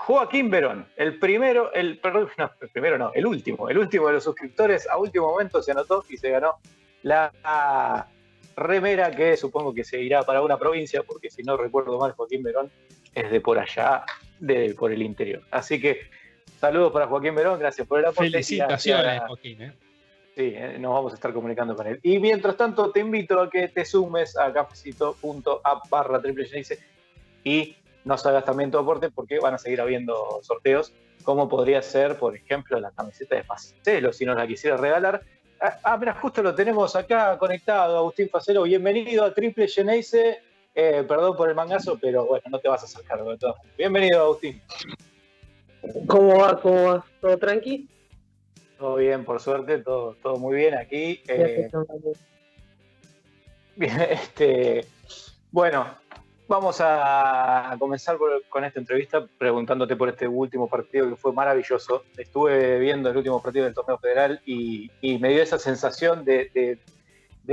Joaquín 0.07 0.51
Verón, 0.51 0.87
el 0.97 1.19
primero, 1.19 1.73
el, 1.73 1.99
perdón, 1.99 2.29
no, 2.39 2.51
el 2.61 2.69
primero 2.71 2.99
no, 2.99 3.13
el 3.15 3.27
último, 3.27 3.69
el 3.69 3.79
último 3.79 4.07
de 4.09 4.15
los 4.15 4.25
suscriptores, 4.25 4.89
a 4.89 4.97
último 4.97 5.29
momento 5.29 5.63
se 5.63 5.73
anotó 5.73 6.05
y 6.09 6.17
se 6.17 6.31
ganó 6.31 6.57
la 7.03 8.07
remera 8.57 9.11
que 9.11 9.37
supongo 9.37 9.73
que 9.73 9.85
se 9.85 10.01
irá 10.01 10.23
para 10.23 10.43
una 10.43 10.59
provincia, 10.59 11.03
porque 11.03 11.31
si 11.31 11.43
no 11.43 11.57
recuerdo 11.57 11.99
mal, 11.99 12.13
Joaquín 12.13 12.43
Verón 12.43 12.71
es 13.15 13.31
de 13.31 13.41
por 13.41 13.59
allá, 13.59 14.05
de 14.39 14.75
por 14.75 14.93
el 14.93 15.03
interior. 15.03 15.43
Así 15.51 15.81
que, 15.81 16.01
Saludos 16.61 16.93
para 16.93 17.07
Joaquín 17.07 17.35
Verón, 17.35 17.59
gracias 17.59 17.89
por 17.89 18.01
el 18.01 18.05
aporte. 18.05 18.31
Felicitaciones, 18.33 19.23
Joaquín. 19.27 19.63
¿eh? 19.63 19.73
Sí, 20.37 20.53
eh, 20.55 20.77
nos 20.79 20.93
vamos 20.93 21.13
a 21.13 21.15
estar 21.15 21.33
comunicando 21.33 21.75
con 21.75 21.87
él. 21.87 21.99
Y 22.03 22.19
mientras 22.19 22.55
tanto, 22.55 22.91
te 22.91 23.01
invito 23.01 23.41
a 23.41 23.49
que 23.49 23.69
te 23.69 23.87
sumes 23.87 24.37
a 24.37 24.53
cafecito.app 24.53 25.89
barra 25.89 26.21
triple 26.21 26.47
y 27.45 27.77
nos 28.05 28.25
hagas 28.27 28.45
también 28.45 28.71
tu 28.71 28.79
aporte 28.79 29.11
porque 29.11 29.39
van 29.39 29.55
a 29.55 29.59
seguir 29.59 29.81
habiendo 29.81 30.41
sorteos, 30.43 30.93
como 31.23 31.49
podría 31.49 31.83
ser, 31.83 32.19
por 32.19 32.35
ejemplo, 32.35 32.81
la 32.81 32.91
camiseta 32.91 33.37
de 33.37 33.45
Facelo, 33.45 34.13
si 34.13 34.25
nos 34.25 34.37
la 34.37 34.47
quisiera 34.47 34.77
regalar. 34.77 35.23
Ah, 35.61 35.79
ah, 35.83 35.97
mira, 35.99 36.15
justo 36.15 36.43
lo 36.43 36.55
tenemos 36.55 36.97
acá 36.97 37.37
conectado, 37.39 37.99
Agustín 37.99 38.31
Facelo. 38.31 38.63
Bienvenido 38.63 39.25
a 39.25 39.35
Triple 39.35 39.69
Geneise. 39.69 40.41
Eh, 40.75 41.05
perdón 41.07 41.37
por 41.37 41.49
el 41.49 41.55
mangazo, 41.55 41.99
pero 42.01 42.25
bueno, 42.25 42.45
no 42.49 42.59
te 42.59 42.69
vas 42.69 42.85
a 42.85 42.87
sacar 42.87 43.23
de 43.23 43.37
todo. 43.37 43.57
Bienvenido, 43.77 44.23
Agustín. 44.23 44.63
¿Cómo 46.07 46.39
va? 46.39 46.61
¿Cómo 46.61 46.85
va? 46.85 47.05
¿Todo 47.21 47.39
tranqui? 47.39 47.89
Todo 48.79 48.97
bien, 48.97 49.25
por 49.25 49.41
suerte, 49.41 49.79
todo, 49.79 50.15
todo 50.23 50.37
muy 50.37 50.57
bien 50.57 50.75
aquí. 50.75 51.21
Eh, 51.29 51.71
bien, 53.77 54.01
este, 54.01 54.87
bueno, 55.51 55.87
vamos 56.51 56.79
a 56.81 57.77
comenzar 57.79 58.19
con 58.49 58.65
esta 58.65 58.81
entrevista 58.81 59.25
preguntándote 59.39 59.95
por 59.95 60.09
este 60.09 60.27
último 60.27 60.69
partido 60.69 61.09
que 61.09 61.15
fue 61.15 61.33
maravilloso. 61.33 62.03
Estuve 62.19 62.81
viendo 62.81 63.09
el 63.09 63.17
último 63.17 63.41
partido 63.41 63.67
del 63.67 63.75
torneo 63.75 63.99
federal 63.99 64.43
y, 64.45 64.91
me 65.21 65.29
dio 65.29 65.43
esa 65.45 65.61
sensación 65.61 66.25
de, 66.25 66.79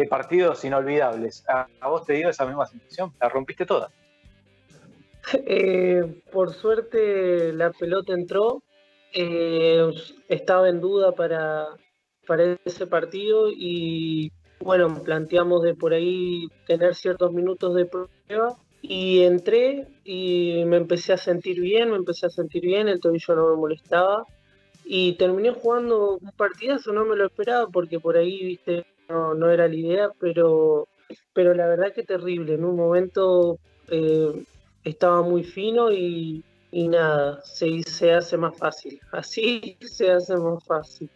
partidos 0.10 0.66
inolvidables. 0.66 1.46
¿A, 1.48 1.68
vos 1.88 2.06
te 2.06 2.14
dio 2.14 2.30
esa 2.30 2.48
misma 2.48 2.66
sensación? 2.66 3.14
La 3.22 3.30
rompiste 3.30 3.66
toda. 3.66 3.90
Eh, 5.46 6.22
por 6.32 6.54
suerte 6.54 7.52
la 7.52 7.72
pelota 7.72 8.14
entró, 8.14 8.64
eh, 9.12 9.92
estaba 10.30 10.70
en 10.70 10.80
duda 10.80 11.12
para, 11.12 11.68
para 12.26 12.58
ese 12.64 12.88
partido 12.88 13.50
y 13.52 14.32
bueno, 14.62 15.04
planteamos 15.04 15.64
de 15.64 15.76
por 15.76 15.92
ahí 15.92 16.48
tener 16.66 16.96
ciertos 16.96 17.34
minutos 17.34 17.76
de 17.76 17.88
prueba 17.88 18.58
y 18.88 19.24
entré 19.24 19.86
y 20.06 20.64
me 20.66 20.78
empecé 20.78 21.14
a 21.14 21.18
sentir 21.18 21.60
bien, 21.60 21.92
me 21.92 21.98
empecé 21.98 22.28
a 22.28 22.30
sentir 22.30 22.64
bien, 22.64 22.88
el 22.88 23.02
tobillo 23.02 23.36
no 23.36 23.50
me 23.50 23.58
molestaba 23.58 24.26
y 24.86 25.14
terminé 25.14 25.52
jugando 25.52 26.18
un 26.18 26.32
partidazo, 26.32 26.94
no 26.94 27.04
me 27.04 27.18
lo 27.18 27.26
esperaba 27.26 27.68
porque 27.68 28.00
por 28.00 28.16
ahí, 28.16 28.46
viste, 28.46 28.86
no, 29.10 29.34
no 29.34 29.50
era 29.50 29.68
la 29.68 29.76
idea, 29.76 30.10
pero, 30.20 30.88
pero 31.34 31.54
la 31.54 31.68
verdad 31.68 31.94
que 31.94 32.04
terrible, 32.04 32.54
en 32.54 32.64
un 32.64 32.78
momento 32.78 33.60
eh, 33.90 34.46
estaba 34.86 35.22
muy 35.22 35.44
fino 35.44 35.92
y, 35.92 36.42
nada, 36.72 37.42
se, 37.44 37.84
se 37.84 38.14
hace 38.14 38.38
más 38.38 38.58
fácil. 38.58 39.02
Así 39.12 39.78
se 39.82 40.10
hace 40.10 40.38
más 40.38 40.64
fácil. 40.64 41.10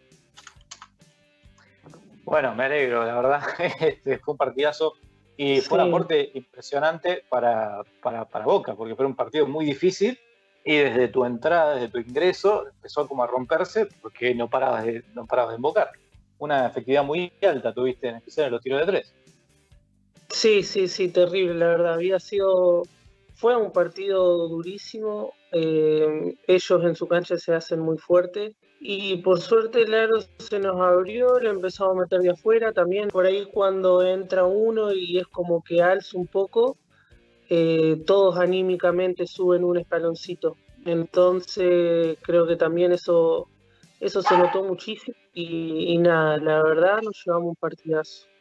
Bueno, 2.24 2.54
me 2.54 2.64
alegro, 2.64 3.04
la 3.06 3.14
verdad. 3.14 3.42
Este 3.80 4.18
fue 4.18 4.32
un 4.32 4.38
partidazo 4.38 4.92
y 5.36 5.60
fue 5.60 5.78
un 5.78 5.88
aporte 5.88 6.30
impresionante 6.34 7.24
para, 7.28 7.82
para, 8.02 8.44
Boca, 8.44 8.74
porque 8.74 8.94
fue 8.94 9.06
un 9.06 9.16
partido 9.16 9.46
muy 9.46 9.64
difícil 9.64 10.18
y 10.64 10.76
desde 10.76 11.08
tu 11.08 11.24
entrada, 11.24 11.74
desde 11.74 11.88
tu 11.88 11.98
ingreso, 11.98 12.68
empezó 12.68 13.08
como 13.08 13.24
a 13.24 13.26
romperse 13.26 13.88
porque 14.00 14.34
no 14.34 14.48
parabas 14.48 14.84
de, 14.84 15.04
no 15.14 15.26
parabas 15.26 15.52
de 15.52 15.56
invocar. 15.56 15.90
Una 16.38 16.66
efectividad 16.66 17.04
muy 17.04 17.32
alta 17.42 17.72
tuviste, 17.72 18.08
en 18.08 18.16
especial 18.16 18.46
en 18.46 18.52
los 18.52 18.62
tiros 18.62 18.80
de 18.80 18.86
tres. 18.86 19.14
Sí, 20.28 20.62
sí, 20.62 20.88
sí, 20.88 21.08
terrible, 21.08 21.54
la 21.54 21.66
verdad. 21.66 21.94
Había 21.94 22.18
sido 22.18 22.84
fue 23.42 23.56
un 23.56 23.72
partido 23.72 24.46
durísimo. 24.46 25.34
Eh, 25.50 26.36
ellos 26.46 26.84
en 26.84 26.94
su 26.94 27.08
cancha 27.08 27.36
se 27.36 27.52
hacen 27.52 27.80
muy 27.80 27.98
fuertes. 27.98 28.54
Y 28.84 29.18
por 29.18 29.40
suerte 29.40 29.82
el 29.82 29.94
aro 29.94 30.16
se 30.38 30.58
nos 30.58 30.80
abrió, 30.80 31.38
le 31.38 31.50
empezamos 31.50 31.96
a 31.96 32.00
meter 32.00 32.18
de 32.18 32.30
afuera 32.30 32.72
también. 32.72 33.10
Por 33.10 33.26
ahí 33.26 33.46
cuando 33.46 34.02
entra 34.02 34.44
uno 34.44 34.92
y 34.92 35.18
es 35.18 35.26
como 35.28 35.62
que 35.62 35.80
alza 35.80 36.18
un 36.18 36.26
poco, 36.26 36.76
eh, 37.48 38.02
todos 38.04 38.36
anímicamente 38.38 39.28
suben 39.28 39.62
un 39.62 39.78
escaloncito. 39.78 40.56
Entonces 40.84 42.18
creo 42.22 42.44
que 42.44 42.56
también 42.56 42.90
eso, 42.90 43.46
eso 44.00 44.20
se 44.20 44.36
notó 44.36 44.64
muchísimo. 44.64 45.16
Y, 45.32 45.92
y 45.92 45.98
nada, 45.98 46.38
la 46.38 46.60
verdad 46.64 47.02
nos 47.02 47.22
llevamos 47.24 47.50
un 47.50 47.56
partidazo. 47.56 48.31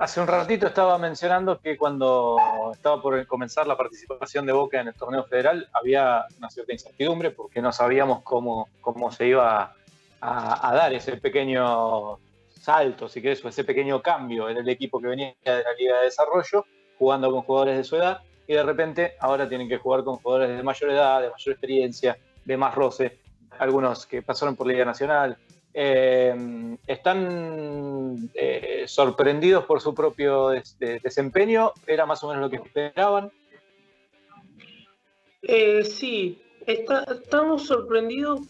Hace 0.00 0.18
un 0.18 0.28
ratito 0.28 0.66
estaba 0.66 0.96
mencionando 0.96 1.60
que 1.60 1.76
cuando 1.76 2.38
estaba 2.72 3.02
por 3.02 3.26
comenzar 3.26 3.66
la 3.66 3.76
participación 3.76 4.46
de 4.46 4.52
Boca 4.52 4.80
en 4.80 4.88
el 4.88 4.94
torneo 4.94 5.24
federal 5.24 5.68
había 5.74 6.24
una 6.38 6.48
cierta 6.48 6.72
incertidumbre 6.72 7.32
porque 7.32 7.60
no 7.60 7.70
sabíamos 7.70 8.22
cómo, 8.22 8.70
cómo 8.80 9.12
se 9.12 9.26
iba 9.26 9.74
a, 10.22 10.74
dar 10.74 10.94
ese 10.94 11.18
pequeño 11.18 12.18
salto, 12.48 13.10
si 13.10 13.20
querés, 13.20 13.44
o 13.44 13.50
ese 13.50 13.62
pequeño 13.62 14.00
cambio 14.00 14.48
en 14.48 14.56
el 14.56 14.70
equipo 14.70 15.02
que 15.02 15.08
venía 15.08 15.34
de 15.44 15.62
la 15.62 15.74
Liga 15.78 15.98
de 15.98 16.04
Desarrollo, 16.04 16.64
jugando 16.98 17.30
con 17.30 17.42
jugadores 17.42 17.76
de 17.76 17.84
su 17.84 17.96
edad, 17.96 18.22
y 18.46 18.54
de 18.54 18.62
repente 18.62 19.16
ahora 19.20 19.50
tienen 19.50 19.68
que 19.68 19.76
jugar 19.76 20.02
con 20.02 20.16
jugadores 20.16 20.56
de 20.56 20.62
mayor 20.62 20.92
edad, 20.92 21.20
de 21.20 21.28
mayor 21.28 21.52
experiencia, 21.52 22.16
de 22.42 22.56
más 22.56 22.74
roce, 22.74 23.18
algunos 23.58 24.06
que 24.06 24.22
pasaron 24.22 24.56
por 24.56 24.66
Liga 24.66 24.86
Nacional, 24.86 25.36
eh, 25.72 26.76
están 26.86 28.30
eh, 28.34 28.84
sorprendidos 28.86 29.64
por 29.64 29.80
su 29.80 29.94
propio 29.94 30.48
desempeño, 30.48 31.72
era 31.86 32.06
más 32.06 32.22
o 32.24 32.28
menos 32.28 32.42
lo 32.42 32.50
que 32.50 32.56
esperaban. 32.56 33.30
Eh, 35.42 35.84
sí, 35.84 36.42
estamos 36.66 37.66
sorprendidos, 37.66 38.40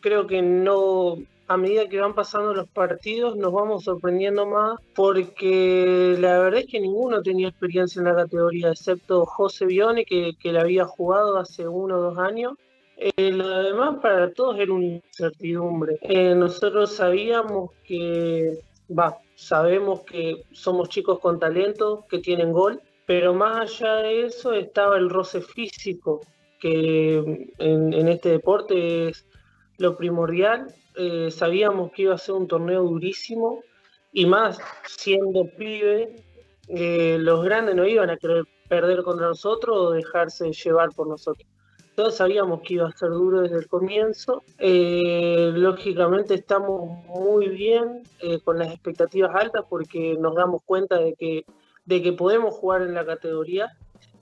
creo 0.00 0.26
que 0.26 0.42
no, 0.42 1.18
a 1.48 1.56
medida 1.56 1.88
que 1.88 2.00
van 2.00 2.14
pasando 2.14 2.52
los 2.52 2.68
partidos 2.68 3.36
nos 3.36 3.52
vamos 3.52 3.84
sorprendiendo 3.84 4.46
más 4.46 4.78
porque 4.94 6.14
la 6.18 6.38
verdad 6.38 6.60
es 6.60 6.66
que 6.66 6.80
ninguno 6.80 7.22
tenía 7.22 7.48
experiencia 7.48 8.00
en 8.00 8.06
la 8.06 8.14
categoría, 8.14 8.70
excepto 8.70 9.24
José 9.24 9.66
Bione 9.66 10.04
que, 10.04 10.34
que 10.40 10.52
la 10.52 10.60
había 10.60 10.84
jugado 10.84 11.38
hace 11.38 11.66
uno 11.66 11.96
o 11.96 12.02
dos 12.02 12.18
años 12.18 12.54
eh, 13.00 13.30
lo 13.30 13.62
demás 13.62 14.00
para 14.02 14.32
todos 14.32 14.58
era 14.58 14.72
una 14.72 14.86
incertidumbre. 14.86 15.98
Eh, 16.02 16.34
nosotros 16.34 16.96
sabíamos 16.96 17.70
que, 17.84 18.58
va, 18.90 19.18
sabemos 19.36 20.02
que 20.02 20.42
somos 20.50 20.88
chicos 20.88 21.20
con 21.20 21.38
talento, 21.38 22.04
que 22.10 22.18
tienen 22.18 22.52
gol, 22.52 22.82
pero 23.06 23.34
más 23.34 23.80
allá 23.80 23.94
de 23.96 24.26
eso 24.26 24.52
estaba 24.52 24.96
el 24.98 25.10
roce 25.10 25.40
físico, 25.40 26.20
que 26.60 27.48
en, 27.58 28.08
este 28.08 28.30
deporte 28.30 29.10
es 29.10 29.24
lo 29.76 29.96
primordial. 29.96 30.74
Eh, 30.96 31.30
sabíamos 31.30 31.92
que 31.92 32.02
iba 32.02 32.14
a 32.14 32.18
ser 32.18 32.34
un 32.34 32.48
torneo 32.48 32.82
durísimo 32.82 33.62
y 34.12 34.26
más 34.26 34.58
siendo 34.86 35.48
pibe, 35.56 36.16
los 36.68 37.44
grandes 37.44 37.76
no 37.76 37.86
iban 37.86 38.10
a 38.10 38.16
querer 38.16 38.44
perder 38.68 39.04
contra 39.04 39.28
nosotros 39.28 39.76
o 39.78 39.90
dejarse 39.92 40.50
llevar 40.52 40.90
por 40.90 41.06
nosotros 41.06 41.46
todos 41.98 42.14
sabíamos 42.14 42.60
que 42.60 42.74
iba 42.74 42.86
a 42.86 42.92
ser 42.92 43.08
duro 43.08 43.40
desde 43.40 43.56
el 43.56 43.66
comienzo. 43.66 44.44
Eh, 44.60 45.50
lógicamente 45.52 46.34
estamos 46.34 47.04
muy 47.08 47.48
bien 47.48 48.04
eh, 48.20 48.38
con 48.38 48.56
las 48.56 48.68
expectativas 48.68 49.34
altas 49.34 49.64
porque 49.68 50.16
nos 50.16 50.36
damos 50.36 50.62
cuenta 50.64 50.96
de 51.00 51.14
que, 51.14 51.44
de 51.86 52.00
que 52.00 52.12
podemos 52.12 52.54
jugar 52.54 52.82
en 52.82 52.94
la 52.94 53.04
categoría. 53.04 53.76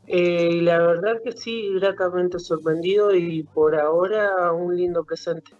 Eh, 0.06 0.48
y 0.52 0.60
la 0.62 0.78
verdad 0.78 1.20
que 1.22 1.32
sí, 1.32 1.68
gratamente 1.74 2.38
sorprendido 2.38 3.14
y 3.14 3.42
por 3.42 3.78
ahora 3.78 4.52
un 4.52 4.74
lindo 4.74 5.04
presente. 5.04 5.50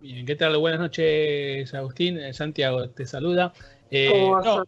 Bien, 0.00 0.24
¿qué 0.24 0.34
tal? 0.34 0.56
Buenas 0.56 0.80
noches, 0.80 1.74
Agustín. 1.74 2.32
Santiago 2.32 2.88
te 2.88 3.04
saluda. 3.04 3.52
¿Cómo 3.90 4.64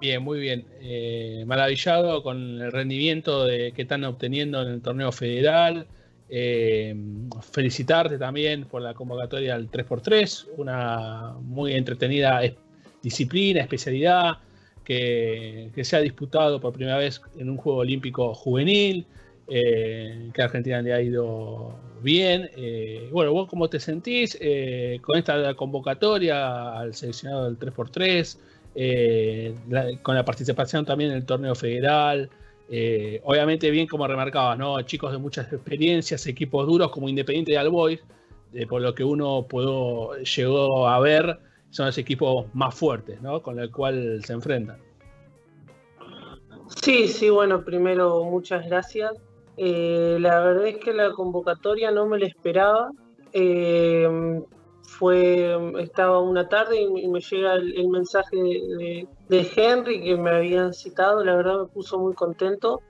Bien, 0.00 0.22
muy 0.22 0.40
bien. 0.40 0.64
Eh, 0.80 1.44
maravillado 1.46 2.22
con 2.22 2.38
el 2.62 2.72
rendimiento 2.72 3.44
de, 3.44 3.72
que 3.72 3.82
están 3.82 4.02
obteniendo 4.04 4.62
en 4.62 4.68
el 4.68 4.80
torneo 4.80 5.12
federal. 5.12 5.86
Eh, 6.30 6.94
felicitarte 7.52 8.16
también 8.16 8.64
por 8.64 8.80
la 8.80 8.94
convocatoria 8.94 9.56
al 9.56 9.70
3x3, 9.70 10.46
una 10.56 11.34
muy 11.42 11.74
entretenida 11.74 12.40
disciplina, 13.02 13.60
especialidad 13.60 14.38
que, 14.84 15.70
se 15.82 15.96
ha 15.96 16.00
disputado 16.00 16.60
por 16.60 16.72
primera 16.72 16.96
vez 16.96 17.20
en 17.36 17.50
un 17.50 17.56
Juego 17.58 17.80
Olímpico 17.80 18.32
juvenil, 18.32 19.04
eh, 19.48 20.30
que 20.32 20.40
a 20.40 20.46
Argentina 20.46 20.80
le 20.80 20.94
ha 20.94 21.02
ido 21.02 21.74
bien. 22.00 22.48
bueno, 23.12 23.32
vos 23.32 23.48
cómo 23.48 23.68
te 23.68 23.80
sentís 23.80 24.38
con 25.02 25.18
esta 25.18 25.52
convocatoria 25.54 26.78
al 26.78 26.94
seleccionado 26.94 27.44
del 27.46 27.58
3x3? 27.58 28.38
Eh, 28.82 29.54
con 30.00 30.14
la 30.14 30.24
participación 30.24 30.86
también 30.86 31.10
en 31.10 31.18
el 31.18 31.26
torneo 31.26 31.54
federal. 31.54 32.30
Eh, 32.70 33.20
obviamente, 33.24 33.70
bien 33.70 33.86
como 33.86 34.06
remarcaba, 34.06 34.56
¿no? 34.56 34.80
Chicos 34.80 35.12
de 35.12 35.18
muchas 35.18 35.52
experiencias, 35.52 36.26
equipos 36.26 36.66
duros 36.66 36.90
como 36.90 37.06
Independiente 37.06 37.52
y 37.52 37.56
Albois, 37.56 38.00
por 38.70 38.80
lo 38.80 38.94
que 38.94 39.04
uno 39.04 39.44
pudo, 39.46 40.16
llegó 40.16 40.88
a 40.88 40.98
ver, 40.98 41.40
son 41.68 41.86
los 41.86 41.98
equipos 41.98 42.46
más 42.54 42.74
fuertes. 42.74 43.18
Con 43.42 43.58
el 43.58 43.70
cual 43.70 44.24
se 44.24 44.32
enfrentan. 44.32 44.78
Sí, 46.82 47.06
sí, 47.08 47.28
bueno, 47.28 47.62
primero 47.62 48.24
muchas 48.24 48.64
gracias. 48.64 49.12
Eh, 49.58 50.16
la 50.20 50.40
verdad 50.40 50.68
es 50.68 50.78
que 50.78 50.94
la 50.94 51.10
convocatoria 51.10 51.90
no 51.90 52.06
me 52.06 52.18
la 52.18 52.26
esperaba. 52.26 52.92
Eh, 54.90 54.96
fue, 54.98 55.82
estaba 55.82 56.20
una 56.20 56.48
tarde 56.48 56.80
y 56.80 57.08
me 57.08 57.20
llega 57.20 57.54
el, 57.54 57.88
mensaje 57.88 58.36
de, 58.36 59.08
de, 59.28 59.50
Henry 59.56 60.02
que 60.02 60.16
me 60.16 60.30
habían 60.30 60.74
citado, 60.74 61.24
la 61.24 61.36
verdad 61.36 61.60
me 61.60 61.66
puso 61.66 61.98
muy 61.98 62.14
contento. 62.14 62.80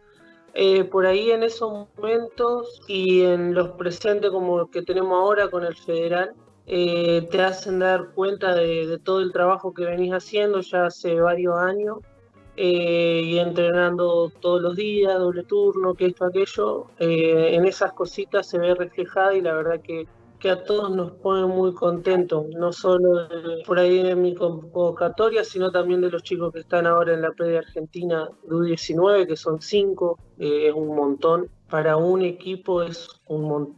Eh, 0.53 0.82
por 0.84 1.07
ahí 1.07 1.30
en 1.30 1.44
esos 1.44 1.86
momentos 1.96 2.82
y 2.88 3.22
en 3.22 3.55
los 3.55 3.70
presentes 3.70 4.30
como 4.30 4.68
que 4.68 4.82
tenemos 4.82 5.12
ahora 5.12 5.48
con 5.48 5.64
el 5.64 5.76
federal, 5.76 6.32
eh, 6.66 7.28
te 7.30 7.42
hacen 7.42 7.78
dar 7.78 8.11
cuenta 8.14 8.55
de, 8.55 8.98
todo 9.05 9.20
el 9.20 9.32
trabajo 9.32 9.72
que 9.72 9.84
venís 9.84 10.12
haciendo 10.12 10.61
ya 10.61 10.86
hace 10.86 11.20
varios 11.20 11.57
años 11.57 11.98
eh, 12.57 13.22
y 13.24 13.38
entrenando 13.38 14.32
todos 14.40 14.61
los 14.61 14.74
días, 14.74 15.16
doble 15.18 15.44
turno, 15.44 15.94
que 15.94 16.07
esto, 16.07 16.24
aquello. 16.24 16.86
en 16.98 17.64
esas 17.64 17.92
cositas 17.92 18.48
se 18.48 18.59
ve 18.59 18.74
reflejada 18.74 19.34
y 19.34 19.42
la 19.42 19.55
verdad 19.55 19.80
que 19.80 20.09
que 20.41 20.51
a 20.51 20.64
todos 20.64 20.91
nos 20.91 21.12
pone 21.12 21.47
muy 21.47 21.74
contentos, 21.74 22.47
no 22.49 22.72
solo 22.72 23.28
por 23.66 23.78
ahí 23.78 24.03
de 24.03 24.16
mi 24.16 24.34
convocatoria, 24.34 25.45
sino 25.45 25.70
también 25.70 26.01
de 26.01 26.11
los 26.11 26.22
chicos 26.22 26.53
que 26.53 26.61
están 26.61 26.86
ahora 26.86 27.12
en 27.12 27.20
la 27.20 27.30
de 27.38 27.59
argentina 27.59 28.28
de 28.43 28.49
U19, 28.49 29.26
que 29.26 29.36
son 29.36 29.61
cinco, 29.61 30.18
eh, 30.38 30.68
es 30.68 30.74
un 30.74 30.97
montón. 30.97 31.49
Para 31.68 31.97
un 31.97 32.22
equipo 32.22 32.82
es 32.82 33.09
un 33.26 33.43
montón. 33.43 33.76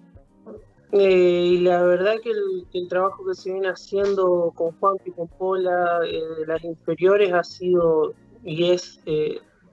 Eh, 0.93 1.47
y 1.53 1.59
la 1.59 1.83
verdad 1.83 2.15
que 2.23 2.31
el, 2.31 2.89
trabajo 2.89 3.25
que 3.27 3.35
se 3.35 3.51
viene 3.51 3.69
haciendo 3.69 4.53
con 4.55 4.73
Juan 4.79 4.97
y 5.05 5.11
con 5.11 5.27
Pola 5.27 6.01
eh, 6.07 6.23
de 6.39 6.47
las 6.47 6.63
inferiores 6.63 7.33
ha 7.33 7.43
sido 7.43 8.13
y 8.45 8.71
es 8.71 9.01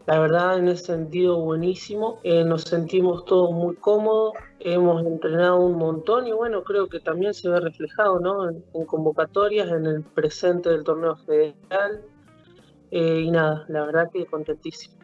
la 0.05 0.19
verdad, 0.19 0.57
en 0.57 0.67
ese 0.67 0.85
sentido, 0.85 1.39
buenísimo. 1.39 2.19
Eh, 2.23 2.43
nos 2.43 2.63
sentimos 2.63 3.25
todos 3.25 3.51
muy 3.51 3.75
cómodos, 3.75 4.33
hemos 4.59 5.05
entrenado 5.05 5.59
un 5.59 5.77
montón 5.77 6.25
y 6.27 6.31
bueno, 6.31 6.63
creo 6.63 6.87
que 6.89 6.99
también 6.99 7.33
se 7.33 7.49
ve 7.49 7.59
reflejado 7.59 8.19
¿no? 8.19 8.49
en, 8.49 8.85
convocatorias, 8.85 9.69
en 9.69 9.85
el 9.85 10.03
presente 10.03 10.69
del 10.69 10.83
torneo 10.83 11.15
federal. 11.17 12.01
Eh, 12.91 13.21
y 13.21 13.29
nada, 13.31 13.65
la 13.67 13.85
verdad 13.85 14.09
que 14.11 14.25
contentísimo. 14.25 14.95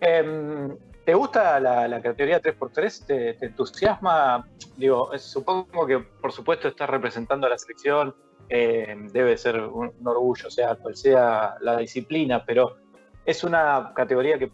Em, 0.00 0.76
¿Te 1.04 1.14
gusta 1.14 1.58
la, 1.60 2.00
categoría 2.00 2.40
3x3? 2.40 3.06
¿Te, 3.06 3.44
entusiasma? 3.44 4.48
Digo, 4.76 5.10
supongo 5.18 5.86
que 5.86 5.98
por 5.98 6.32
supuesto 6.32 6.68
estás 6.68 6.88
representando 6.88 7.46
a 7.46 7.50
la 7.50 7.58
selección, 7.58 8.14
eh, 8.48 8.96
debe 9.12 9.36
ser 9.36 9.60
un, 9.60 9.92
orgullo, 10.04 10.50
sea 10.50 10.74
cual 10.74 10.96
sea 10.96 11.56
la 11.60 11.78
disciplina, 11.78 12.44
pero 12.44 12.76
¿es 13.24 13.44
una 13.44 13.92
categoría 13.94 14.38
que, 14.38 14.50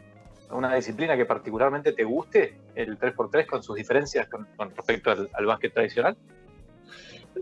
una 0.51 0.74
disciplina 0.74 1.16
que 1.16 1.26
particularmente 1.26 1.93
te 1.93 2.05
guste, 2.05 2.57
el 2.74 2.99
3x3, 2.99 3.47
con 3.47 3.62
sus 3.62 3.76
diferencias 3.76 4.28
con, 4.28 4.47
respecto 4.74 5.11
al, 5.11 5.47
básquet 5.47 5.74
tradicional? 5.74 6.16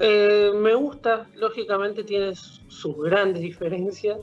Eh, 0.00 0.52
me 0.54 0.74
gusta, 0.74 1.26
lógicamente 1.34 2.04
tiene 2.04 2.34
sus 2.34 2.96
grandes 2.96 3.42
diferencias, 3.42 4.18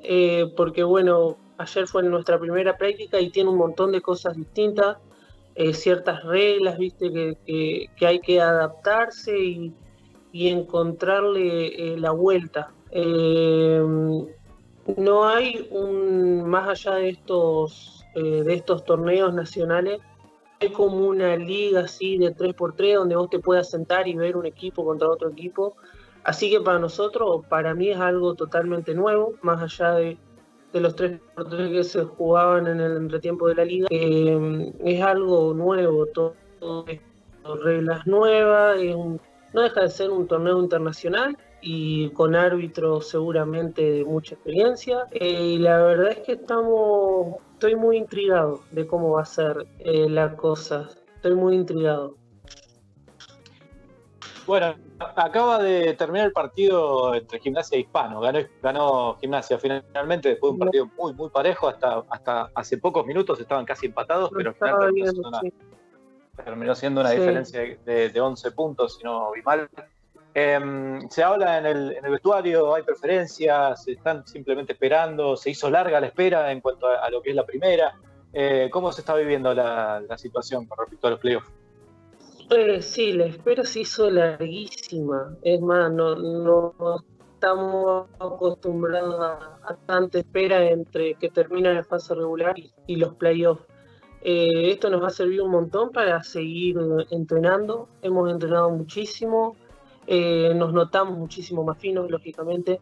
eh, 0.00 0.52
porque 0.56 0.82
bueno, 0.82 1.36
ayer 1.58 1.86
fue 1.86 2.02
nuestra 2.02 2.38
primera 2.38 2.76
práctica 2.76 3.20
y 3.20 3.30
tiene 3.30 3.50
un 3.50 3.58
montón 3.58 3.92
de 3.92 4.00
cosas 4.00 4.36
distintas, 4.36 4.98
ciertas 5.72 6.24
reglas, 6.24 6.78
viste, 6.78 7.36
que 7.46 8.06
hay 8.06 8.18
que 8.18 8.40
adaptarse 8.40 9.38
y, 9.38 9.72
y 10.34 10.48
encontrarle 10.48 11.92
eh, 11.92 11.96
la 11.96 12.10
vuelta. 12.10 12.72
Eh, 12.90 13.80
no 14.96 15.28
hay 15.28 15.68
un, 15.70 16.44
más 16.44 16.68
allá 16.68 16.96
de 16.96 17.10
estos, 17.10 18.04
eh, 18.16 18.42
de 18.42 18.54
estos 18.54 18.84
torneos 18.84 19.32
nacionales, 19.32 20.00
hay 20.60 20.70
como 20.70 21.06
una 21.06 21.36
liga 21.36 21.82
así 21.82 22.18
de 22.18 22.34
3x3 22.34 22.96
donde 22.96 23.14
vos 23.14 23.30
te 23.30 23.38
puedas 23.38 23.70
sentar 23.70 24.08
y 24.08 24.14
ver 24.14 24.36
un 24.36 24.44
equipo 24.44 24.84
contra 24.84 25.08
otro 25.08 25.28
equipo. 25.28 25.76
Así 26.24 26.50
que 26.50 26.60
para 26.60 26.80
nosotros, 26.80 27.46
para 27.48 27.72
mí 27.72 27.90
es 27.90 28.00
algo 28.00 28.34
totalmente 28.34 28.92
nuevo, 28.92 29.34
más 29.40 29.62
allá 29.62 29.92
de, 29.94 30.16
de 30.72 30.80
los 30.80 30.96
3x3 30.96 31.70
que 31.70 31.84
se 31.84 32.02
jugaban 32.02 32.66
en 32.66 32.80
el 32.80 32.96
entretiempo 32.96 33.46
de 33.46 33.54
la 33.54 33.64
liga. 33.64 33.86
es 33.88 35.00
algo 35.00 35.54
nuevo, 35.54 36.06
todo, 36.06 36.34
todo 36.58 36.84
reglas 37.62 38.04
nuevas, 38.08 38.78
es 38.80 38.96
un 38.96 39.20
no 39.54 39.62
deja 39.62 39.82
de 39.82 39.88
ser 39.88 40.10
un 40.10 40.26
torneo 40.26 40.58
internacional 40.58 41.38
y 41.62 42.10
con 42.10 42.34
árbitros 42.34 43.08
seguramente 43.08 43.82
de 43.82 44.04
mucha 44.04 44.34
experiencia. 44.34 45.06
Eh, 45.12 45.54
y 45.54 45.58
la 45.58 45.78
verdad 45.78 46.10
es 46.10 46.18
que 46.18 46.32
estamos, 46.32 47.36
estoy 47.52 47.76
muy 47.76 47.96
intrigado 47.96 48.62
de 48.72 48.86
cómo 48.86 49.12
va 49.12 49.22
a 49.22 49.24
ser 49.24 49.66
eh, 49.78 50.08
la 50.10 50.36
cosa. 50.36 50.90
Estoy 51.14 51.36
muy 51.36 51.54
intrigado. 51.54 52.16
Bueno, 54.44 54.74
acaba 54.98 55.62
de 55.62 55.94
terminar 55.94 56.26
el 56.26 56.32
partido 56.32 57.14
entre 57.14 57.38
Gimnasia 57.38 57.76
e 57.76 57.82
Hispano. 57.82 58.20
Ganó, 58.20 58.40
ganó 58.60 59.16
Gimnasia 59.20 59.56
finalmente 59.58 60.30
después 60.30 60.50
de 60.50 60.54
un 60.54 60.58
partido 60.58 60.90
muy, 60.98 61.14
muy 61.14 61.30
parejo. 61.30 61.68
Hasta, 61.68 62.02
hasta 62.10 62.50
hace 62.56 62.76
pocos 62.76 63.06
minutos 63.06 63.40
estaban 63.40 63.64
casi 63.64 63.86
empatados, 63.86 64.30
pero 64.36 64.50
al 64.50 64.78
terminó 64.80 65.12
siendo 65.12 65.28
una 65.28 65.40
diferencia 67.12 67.60
de, 67.84 68.20
11 68.20 68.50
puntos, 68.52 68.96
si 68.96 69.04
no 69.04 69.32
vi 69.32 69.42
mal. 69.42 69.68
Em, 70.36 71.08
se 71.08 71.22
habla 71.22 71.58
en 71.58 71.66
el, 71.66 72.10
vestuario, 72.10 72.74
hay 72.74 72.82
preferencias, 72.82 73.86
están 73.86 74.26
simplemente 74.26 74.72
esperando, 74.72 75.36
se 75.36 75.50
hizo 75.50 75.70
larga 75.70 76.00
la 76.00 76.08
espera 76.08 76.50
en 76.50 76.60
cuanto 76.60 76.88
a, 76.88 77.08
lo 77.08 77.22
que 77.22 77.30
es 77.30 77.36
la 77.36 77.46
primera. 77.46 77.94
Eh, 78.32 78.68
¿Cómo 78.72 78.90
se 78.90 79.02
está 79.02 79.14
viviendo 79.14 79.54
la, 79.54 80.02
situación 80.16 80.66
con 80.66 80.78
respecto 80.78 81.06
a 81.06 81.10
los 81.10 81.20
playoffs? 81.20 81.52
Eh, 82.50 82.82
sí, 82.82 83.12
la 83.12 83.26
espera 83.26 83.64
se 83.64 83.80
hizo 83.80 84.10
larguísima. 84.10 85.36
Es 85.42 85.60
más, 85.60 85.92
no, 85.92 86.76
estamos 87.34 88.08
acostumbrados 88.18 89.20
a, 89.20 89.76
tanta 89.86 90.18
espera 90.18 90.64
entre 90.64 91.14
que 91.14 91.28
termina 91.28 91.72
la 91.72 91.84
fase 91.84 92.12
regular 92.12 92.58
y, 92.58 92.72
y 92.88 92.96
los 92.96 93.14
playoffs. 93.14 93.64
Eh, 94.26 94.70
esto 94.70 94.88
nos 94.88 95.04
ha 95.04 95.10
servido 95.10 95.44
un 95.44 95.50
montón 95.50 95.90
para 95.90 96.22
seguir 96.22 96.78
entrenando. 97.10 97.90
Hemos 98.00 98.30
entrenado 98.30 98.70
muchísimo, 98.70 99.54
eh, 100.06 100.54
nos 100.56 100.72
notamos 100.72 101.18
muchísimo 101.18 101.62
más 101.62 101.76
finos, 101.76 102.10
lógicamente. 102.10 102.80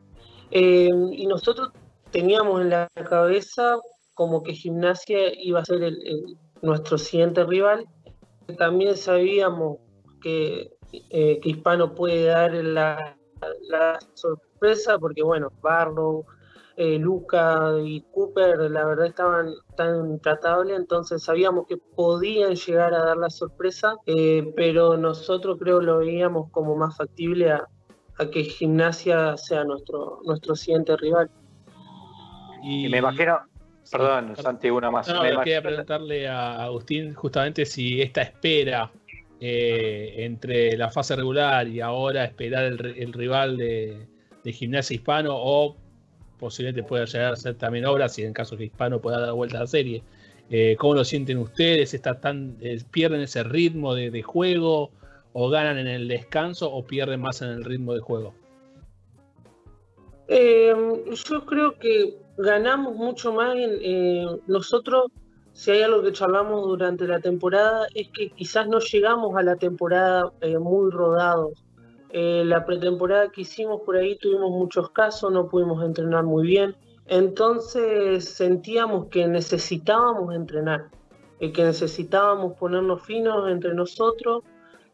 Eh, 0.52 0.88
y 1.10 1.26
nosotros 1.26 1.70
teníamos 2.12 2.60
en 2.60 2.70
la 2.70 2.88
cabeza 3.08 3.76
como 4.14 4.44
que 4.44 4.54
gimnasia 4.54 5.32
iba 5.42 5.60
a 5.60 5.64
ser 5.64 5.92
nuestro 6.62 6.96
siguiente 6.96 7.44
rival. 7.44 7.86
También 8.56 8.96
sabíamos 8.96 9.78
que, 10.20 10.70
Hispano 10.92 11.94
puede 11.94 12.24
dar 12.24 12.52
la, 12.52 13.16
la 13.68 13.98
sorpresa 14.14 14.98
porque, 14.98 15.22
bueno, 15.22 15.50
Barlow, 15.62 16.26
eh, 16.76 16.98
Luca 16.98 17.74
y 17.84 18.00
Cooper, 18.12 18.70
la 18.70 18.84
verdad 18.86 19.06
estaban 19.06 19.52
tan 19.76 20.20
tratables, 20.20 20.78
entonces 20.78 21.22
sabíamos 21.22 21.66
que 21.66 21.76
podían 21.76 22.54
llegar 22.54 22.94
a 22.94 23.04
dar 23.04 23.16
la 23.16 23.30
sorpresa, 23.30 23.96
eh, 24.06 24.52
pero 24.56 24.96
nosotros 24.96 25.58
creo 25.60 25.80
lo 25.80 25.98
veíamos 25.98 26.50
como 26.50 26.74
más 26.76 26.96
factible 26.96 27.52
a, 27.52 27.68
que 28.32 28.44
Gimnasia 28.44 29.36
sea 29.36 29.64
nuestro, 29.64 30.20
nuestro 30.24 30.54
siguiente 30.54 30.96
rival. 30.96 31.28
Y, 32.62 32.88
me 32.88 32.98
imagino, 32.98 33.40
perdón, 33.90 34.36
Santi, 34.36 34.70
una 34.70 34.92
más. 34.92 35.08
No, 35.08 35.22
quería 35.22 35.60
preguntarle 35.60 36.28
a 36.28 36.62
Agustín 36.62 37.14
justamente 37.14 37.66
si 37.66 38.00
esta 38.00 38.22
espera 38.22 38.92
eh, 39.40 40.14
entre 40.18 40.76
la 40.76 40.88
fase 40.88 41.16
regular 41.16 41.66
y 41.66 41.80
ahora 41.80 42.24
esperar 42.24 42.64
el, 42.64 43.12
rival 43.12 43.56
de, 43.56 44.06
de 44.44 44.52
Gimnasia 44.52 44.94
Hispano 44.94 45.34
o 45.34 45.81
posiblemente 46.42 46.82
pueda 46.82 47.04
llegar 47.04 47.30
a 47.30 47.34
hacer 47.34 47.54
también 47.54 47.86
obras 47.86 48.18
y 48.18 48.24
en 48.24 48.32
caso 48.32 48.56
que 48.56 48.64
Hispano 48.64 49.00
pueda 49.00 49.20
dar 49.20 49.32
vuelta 49.32 49.58
a 49.58 49.60
la 49.60 49.66
serie. 49.68 50.02
Eh, 50.50 50.74
¿Cómo 50.76 50.94
lo 50.94 51.04
sienten 51.04 51.38
ustedes? 51.38 51.94
¿Está 51.94 52.18
eh, 52.60 52.82
¿Pierden 52.90 53.20
ese 53.20 53.44
ritmo 53.44 53.94
de, 53.94 54.22
juego 54.22 54.90
o 55.34 55.48
ganan 55.50 55.78
en 55.78 55.86
el 55.86 56.08
descanso 56.08 56.68
o 56.68 56.84
pierden 56.84 57.20
más 57.20 57.42
en 57.42 57.50
el 57.50 57.62
ritmo 57.62 57.94
de 57.94 58.00
juego? 58.00 58.34
Eh, 60.26 60.74
yo 61.30 61.46
creo 61.46 61.78
que 61.78 62.18
ganamos 62.36 62.96
mucho 62.96 63.32
más. 63.32 63.56
En, 63.56 64.40
nosotros, 64.48 65.12
si 65.52 65.70
hay 65.70 65.82
algo 65.82 66.02
que 66.02 66.10
charlamos 66.10 66.66
durante 66.66 67.06
la 67.06 67.20
temporada, 67.20 67.86
es 67.94 68.08
que 68.08 68.30
quizás 68.30 68.66
no 68.66 68.80
llegamos 68.80 69.36
a 69.36 69.44
la 69.44 69.54
temporada 69.54 70.32
muy 70.58 70.90
rodados. 70.90 71.52
Eh, 72.14 72.44
la 72.44 72.66
pretemporada 72.66 73.30
que 73.30 73.40
hicimos 73.40 73.80
por 73.86 73.96
ahí 73.96 74.18
tuvimos 74.18 74.50
muchos 74.50 74.90
casos, 74.90 75.32
no 75.32 75.48
pudimos 75.48 75.82
entrenar 75.82 76.24
muy 76.24 76.46
bien. 76.46 76.76
Entonces 77.06 78.28
sentíamos 78.28 79.06
que 79.06 79.26
necesitábamos 79.26 80.34
entrenar, 80.34 80.90
eh, 81.40 81.52
que 81.52 81.64
necesitábamos 81.64 82.52
ponernos 82.58 83.02
finos 83.02 83.50
entre 83.50 83.74
nosotros. 83.74 84.44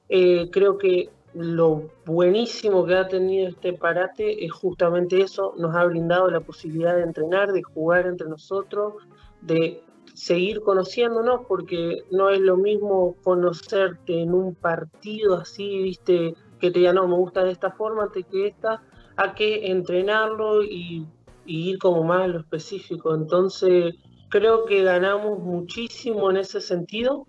Eh, 0.08 0.48
creo 0.52 0.78
que 0.78 1.10
lo 1.34 1.90
buenísimo 2.06 2.86
que 2.86 2.94
ha 2.94 3.08
tenido 3.08 3.48
este 3.48 3.72
parate 3.72 4.44
es 4.44 4.52
justamente 4.52 5.20
eso, 5.20 5.54
nos 5.58 5.74
ha 5.74 5.84
brindado 5.84 6.30
la 6.30 6.40
posibilidad 6.40 6.94
de 6.94 7.02
entrenar, 7.02 7.52
de 7.52 7.64
jugar 7.64 8.06
entre 8.06 8.28
nosotros, 8.28 8.94
de 9.42 9.82
seguir 10.14 10.60
conociéndonos 10.60 11.42
porque 11.46 12.04
no 12.12 12.30
es 12.30 12.40
lo 12.40 12.56
mismo 12.56 13.16
conocerte 13.22 14.22
en 14.22 14.34
un 14.34 14.54
partido 14.54 15.36
así, 15.36 15.82
viste, 15.82 16.34
que 16.58 16.70
te 16.70 16.80
diga, 16.80 16.92
no, 16.92 17.06
me 17.08 17.14
gusta 17.14 17.44
de 17.44 17.52
esta 17.52 17.70
forma 17.70 18.04
antes 18.04 18.26
que 18.26 18.48
esta, 18.48 18.82
a 19.16 19.34
que 19.34 19.70
entrenarlo 19.70 20.62
y, 20.62 21.06
ir 21.46 21.78
como 21.78 22.04
más 22.04 22.22
a 22.22 22.26
lo 22.26 22.40
específico. 22.40 23.14
Entonces, 23.14 23.94
creo 24.28 24.66
que 24.66 24.82
ganamos 24.82 25.38
muchísimo 25.38 26.30
en 26.30 26.36
ese 26.36 26.60
sentido. 26.60 27.26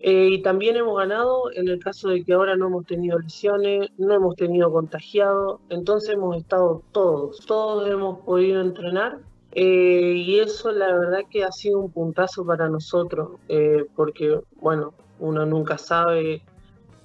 Eh, 0.00 0.28
y 0.32 0.42
también 0.42 0.76
hemos 0.76 0.98
ganado 0.98 1.50
en 1.54 1.68
el 1.68 1.78
caso 1.78 2.10
de 2.10 2.22
que 2.22 2.34
ahora 2.34 2.56
no 2.56 2.66
hemos 2.66 2.84
tenido 2.84 3.18
lesiones, 3.18 3.88
no 3.96 4.12
hemos 4.12 4.36
tenido 4.36 4.70
contagiados, 4.70 5.60
entonces 5.70 6.10
hemos 6.10 6.36
estado 6.36 6.82
todos, 6.92 7.38
todos 7.46 7.88
hemos 7.88 8.18
podido 8.18 8.60
entrenar 8.60 9.20
eh, 9.56 10.14
y 10.16 10.40
eso 10.40 10.72
la 10.72 10.92
verdad 10.92 11.20
que 11.30 11.44
ha 11.44 11.52
sido 11.52 11.78
un 11.78 11.92
puntazo 11.92 12.44
para 12.44 12.68
nosotros, 12.68 13.38
eh, 13.48 13.86
porque 13.94 14.40
bueno, 14.56 14.94
uno 15.20 15.46
nunca 15.46 15.78
sabe, 15.78 16.42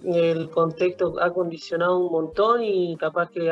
el 0.03 0.49
contexto 0.49 1.15
ha 1.21 1.33
condicionado 1.33 1.99
un 1.99 2.11
montón 2.11 2.63
y 2.63 2.95
capaz 2.97 3.29
que 3.31 3.51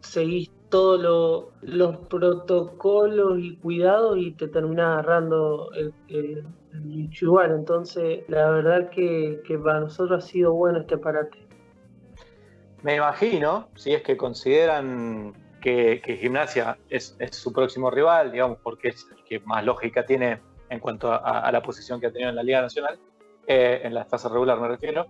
seguís 0.00 0.50
todos 0.72 1.52
los 1.60 1.96
protocolos 2.08 3.38
y 3.38 3.56
cuidados 3.56 4.16
y 4.16 4.32
te 4.32 4.48
termina 4.48 4.94
agarrando 4.94 5.70
el, 5.74 5.92
el, 6.08 6.46
Entonces, 6.72 8.24
la 8.28 8.48
verdad 8.48 8.88
que, 8.88 9.42
para 9.62 9.80
nosotros 9.80 10.24
ha 10.24 10.26
sido 10.26 10.54
bueno 10.54 10.80
este 10.80 10.96
parate. 10.96 11.46
Me 12.82 12.96
imagino, 12.96 13.68
si 13.74 13.92
es 13.92 14.02
que 14.02 14.16
consideran 14.16 15.34
que, 15.60 16.00
Gimnasia 16.18 16.78
es, 16.88 17.16
su 17.32 17.52
próximo 17.52 17.90
rival, 17.90 18.32
digamos, 18.32 18.56
porque 18.62 18.88
es 18.88 19.06
el 19.14 19.22
que 19.24 19.40
más 19.40 19.62
lógica 19.64 20.06
tiene 20.06 20.40
en 20.70 20.80
cuanto 20.80 21.12
a, 21.12 21.52
la 21.52 21.62
posición 21.62 22.00
que 22.00 22.06
ha 22.06 22.12
tenido 22.12 22.30
en 22.30 22.36
la 22.36 22.42
Liga 22.42 22.62
Nacional, 22.62 22.98
eh, 23.46 23.82
en 23.84 23.92
la 23.92 24.06
fase 24.06 24.30
regular 24.30 24.58
me 24.58 24.68
refiero, 24.68 25.06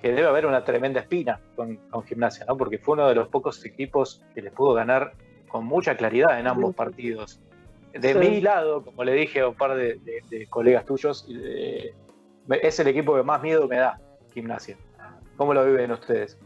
que 0.00 0.12
debe 0.12 0.26
haber 0.26 0.46
una 0.46 0.64
tremenda 0.64 1.00
espina 1.00 1.40
con, 1.54 1.78
Gimnasia, 2.06 2.44
¿no? 2.46 2.56
Porque 2.56 2.78
fue 2.78 2.94
uno 2.94 3.08
de 3.08 3.14
los 3.14 3.28
pocos 3.28 3.64
equipos 3.64 4.22
que 4.34 4.42
les 4.42 4.52
pudo 4.52 4.74
ganar 4.74 5.12
con 5.48 5.64
mucha 5.64 5.96
claridad 5.96 6.38
en 6.38 6.46
ambos 6.46 6.74
partidos. 6.74 7.40
De 7.92 8.14
mi 8.14 8.40
lado, 8.42 8.84
como 8.84 9.04
le 9.04 9.14
dije 9.14 9.40
a 9.40 9.48
un 9.48 9.54
par 9.54 9.74
de, 9.74 10.46
colegas 10.50 10.84
tuyos, 10.84 11.26
eh, 11.30 11.94
es 12.62 12.78
el 12.78 12.88
equipo 12.88 13.16
que 13.16 13.22
más 13.22 13.42
miedo 13.42 13.66
me 13.66 13.76
da, 13.76 13.98
Gimnasia. 14.34 14.76
¿Cómo 15.36 15.54
lo 15.54 15.64
viven 15.64 15.90
ustedes? 15.92 16.38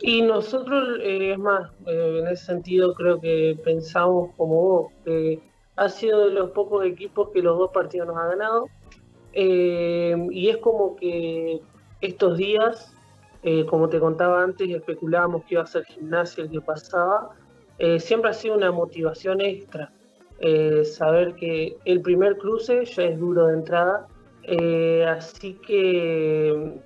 Y 0.00 0.22
nosotros, 0.22 0.98
eh, 1.02 1.32
es 1.32 1.38
más, 1.38 1.70
eh, 1.86 2.20
en 2.20 2.28
ese 2.28 2.44
sentido 2.44 2.94
creo 2.94 3.20
que 3.20 3.58
pensamos 3.64 4.30
como 4.36 4.54
vos, 4.54 4.92
que 5.04 5.40
ha 5.76 5.88
sido 5.88 6.26
de 6.26 6.34
los 6.34 6.50
pocos 6.50 6.84
equipos 6.84 7.30
que 7.30 7.42
los 7.42 7.58
dos 7.58 7.70
partidos 7.72 8.08
nos 8.08 8.18
ha 8.18 8.26
ganado. 8.26 8.68
y 9.32 10.48
es 10.48 10.56
como 10.58 10.96
que 10.96 11.60
estos 12.00 12.36
días, 12.36 12.92
eh, 13.42 13.66
como 13.66 13.88
te 13.88 13.98
contaba 13.98 14.42
antes, 14.42 14.68
especulábamos 14.68 15.44
que 15.44 15.54
iba 15.54 15.62
a 15.62 15.66
ser 15.66 15.84
gimnasia 15.84 16.44
el 16.44 16.50
que 16.50 16.60
pasaba. 16.60 17.30
Eh, 17.78 18.00
siempre 18.00 18.30
ha 18.30 18.34
sido 18.34 18.56
una 18.56 18.72
motivación 18.72 19.40
extra. 19.40 19.90
Eh, 20.40 20.84
saber 20.84 21.34
que 21.34 21.76
el 21.84 22.00
primer 22.00 22.38
cruce 22.38 22.84
ya 22.84 23.04
es 23.04 23.18
duro 23.18 23.46
de 23.46 23.54
entrada. 23.54 24.06
así 25.08 25.54
que, 25.66 26.80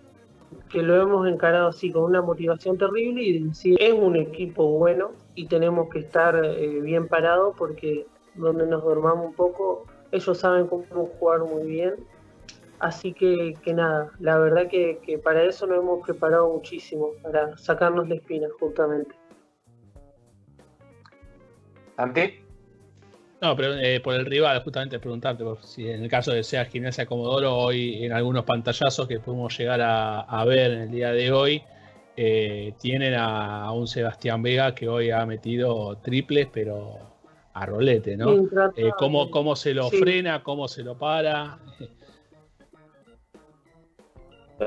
que 0.69 0.83
lo 0.83 1.01
hemos 1.01 1.29
encarado 1.29 1.69
así 1.69 1.93
con 1.93 2.05
una 2.05 2.23
motivación 2.23 2.77
terrible 2.77 3.23
y 3.23 3.39
decir, 3.39 3.77
es 3.81 3.93
un 3.93 4.17
equipo 4.17 4.67
bueno 4.79 5.13
y 5.35 5.47
tenemos 5.47 5.89
que 5.91 6.01
estar 6.01 6.35
bien 6.83 7.07
parados 7.09 7.55
porque 7.57 8.07
donde 8.35 8.67
nos 8.67 8.83
dormamos 8.83 9.27
un 9.27 9.35
poco, 9.35 9.85
ellos 10.11 10.39
saben 10.39 10.67
cómo 10.67 11.07
jugar 11.19 11.41
muy 11.41 11.67
bien 11.67 11.95
Así 12.83 13.13
que, 13.13 13.55
que 13.63 13.75
nada, 13.75 14.11
la 14.19 14.37
verdad 14.39 14.67
que, 14.67 15.21
para 15.23 15.45
eso 15.45 15.69
nos 15.69 15.79
hemos 15.79 16.05
preparado 16.05 16.53
muchísimo, 16.53 17.11
para 17.23 17.57
sacarnos 17.57 18.09
la 18.09 18.17
espina 18.17 18.49
justamente. 18.59 19.15
¿Ante? 21.97 22.43
No, 23.41 23.55
pero 23.55 23.75
eh, 23.75 24.01
por 24.01 24.17
el 24.17 24.27
rival, 24.27 24.61
justamente 24.65 24.99
preguntarte 24.99 25.45
por 25.45 25.63
si 25.63 25.89
en 25.89 26.03
el 26.03 26.11
caso 26.11 26.33
de 26.33 26.43
sea 26.43 26.65
Gimnasia 26.65 27.07
Comodoro, 27.07 27.55
hoy 27.57 28.05
en 28.05 28.13
algunos 28.13 28.45
pantallazos 28.45 29.07
que 29.07 29.21
pudimos 29.21 29.57
llegar 29.57 29.81
a, 29.81 30.45
ver 30.45 30.73
en 30.73 30.81
el 30.81 30.91
día 30.91 31.13
de 31.13 31.31
hoy, 31.31 31.63
eh, 32.17 32.75
tienen 32.81 33.15
a, 33.15 33.71
un 33.71 33.87
Sebastián 33.87 34.43
Vega 34.43 34.75
que 34.75 34.89
hoy 34.89 35.13
ha 35.13 35.25
metido 35.25 35.99
triples, 35.99 36.49
pero 36.53 36.99
a 37.53 37.65
rolete, 37.65 38.17
¿no? 38.17 38.33
Eh, 38.75 38.91
¿cómo, 38.99 39.31
¿cómo, 39.31 39.55
se 39.55 39.73
lo 39.73 39.89
frena? 39.89 40.43
¿Cómo 40.43 40.67
se 40.67 40.83
lo 40.83 40.99
para? 40.99 41.61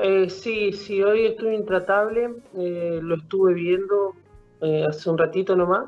Eh, 0.02 0.28
sí, 0.28 0.72
sí, 0.72 1.02
hoy 1.02 1.26
estoy 1.26 1.54
intratable, 1.54 2.34
eh, 2.56 2.98
lo 3.02 3.16
estuve 3.16 3.54
viendo 3.54 4.14
eh, 4.60 4.84
hace 4.88 5.08
un 5.08 5.16
ratito 5.16 5.56
nomás, 5.56 5.86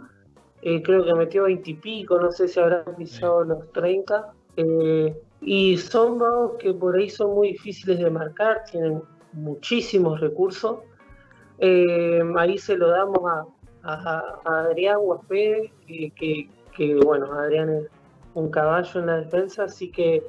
creo 0.63 1.05
que 1.05 1.15
metió 1.15 1.45
20 1.45 1.71
y 1.71 1.75
pico, 1.75 2.19
no 2.19 2.31
sé 2.33 2.49
si 2.49 2.59
habrá 2.61 2.85
pisado 2.85 3.45
los 3.45 3.73
30, 3.73 4.33
y 5.41 5.77
son 5.77 6.19
vagos 6.19 6.57
que 6.59 6.75
por 6.75 6.97
ahí 6.97 7.09
son 7.09 7.35
muy 7.35 7.53
difíciles 7.53 7.99
de 7.99 8.11
marcar, 8.11 8.65
tienen 8.71 9.03
muchísimos 9.33 10.21
recursos, 10.21 10.79
ahí 11.61 12.59
se 12.59 12.77
lo 12.77 12.89
damos 12.89 13.21
a, 13.85 14.41
Adrián 14.45 15.01
Guapé, 15.01 15.73
que, 15.87 16.49
que, 16.77 16.95
bueno, 16.97 17.33
Adrián 17.33 17.71
es 17.71 17.85
un 18.35 18.51
caballo 18.51 19.01
en 19.01 19.07
la 19.07 19.17
defensa, 19.19 19.65
así 19.65 19.91
que, 19.91 20.23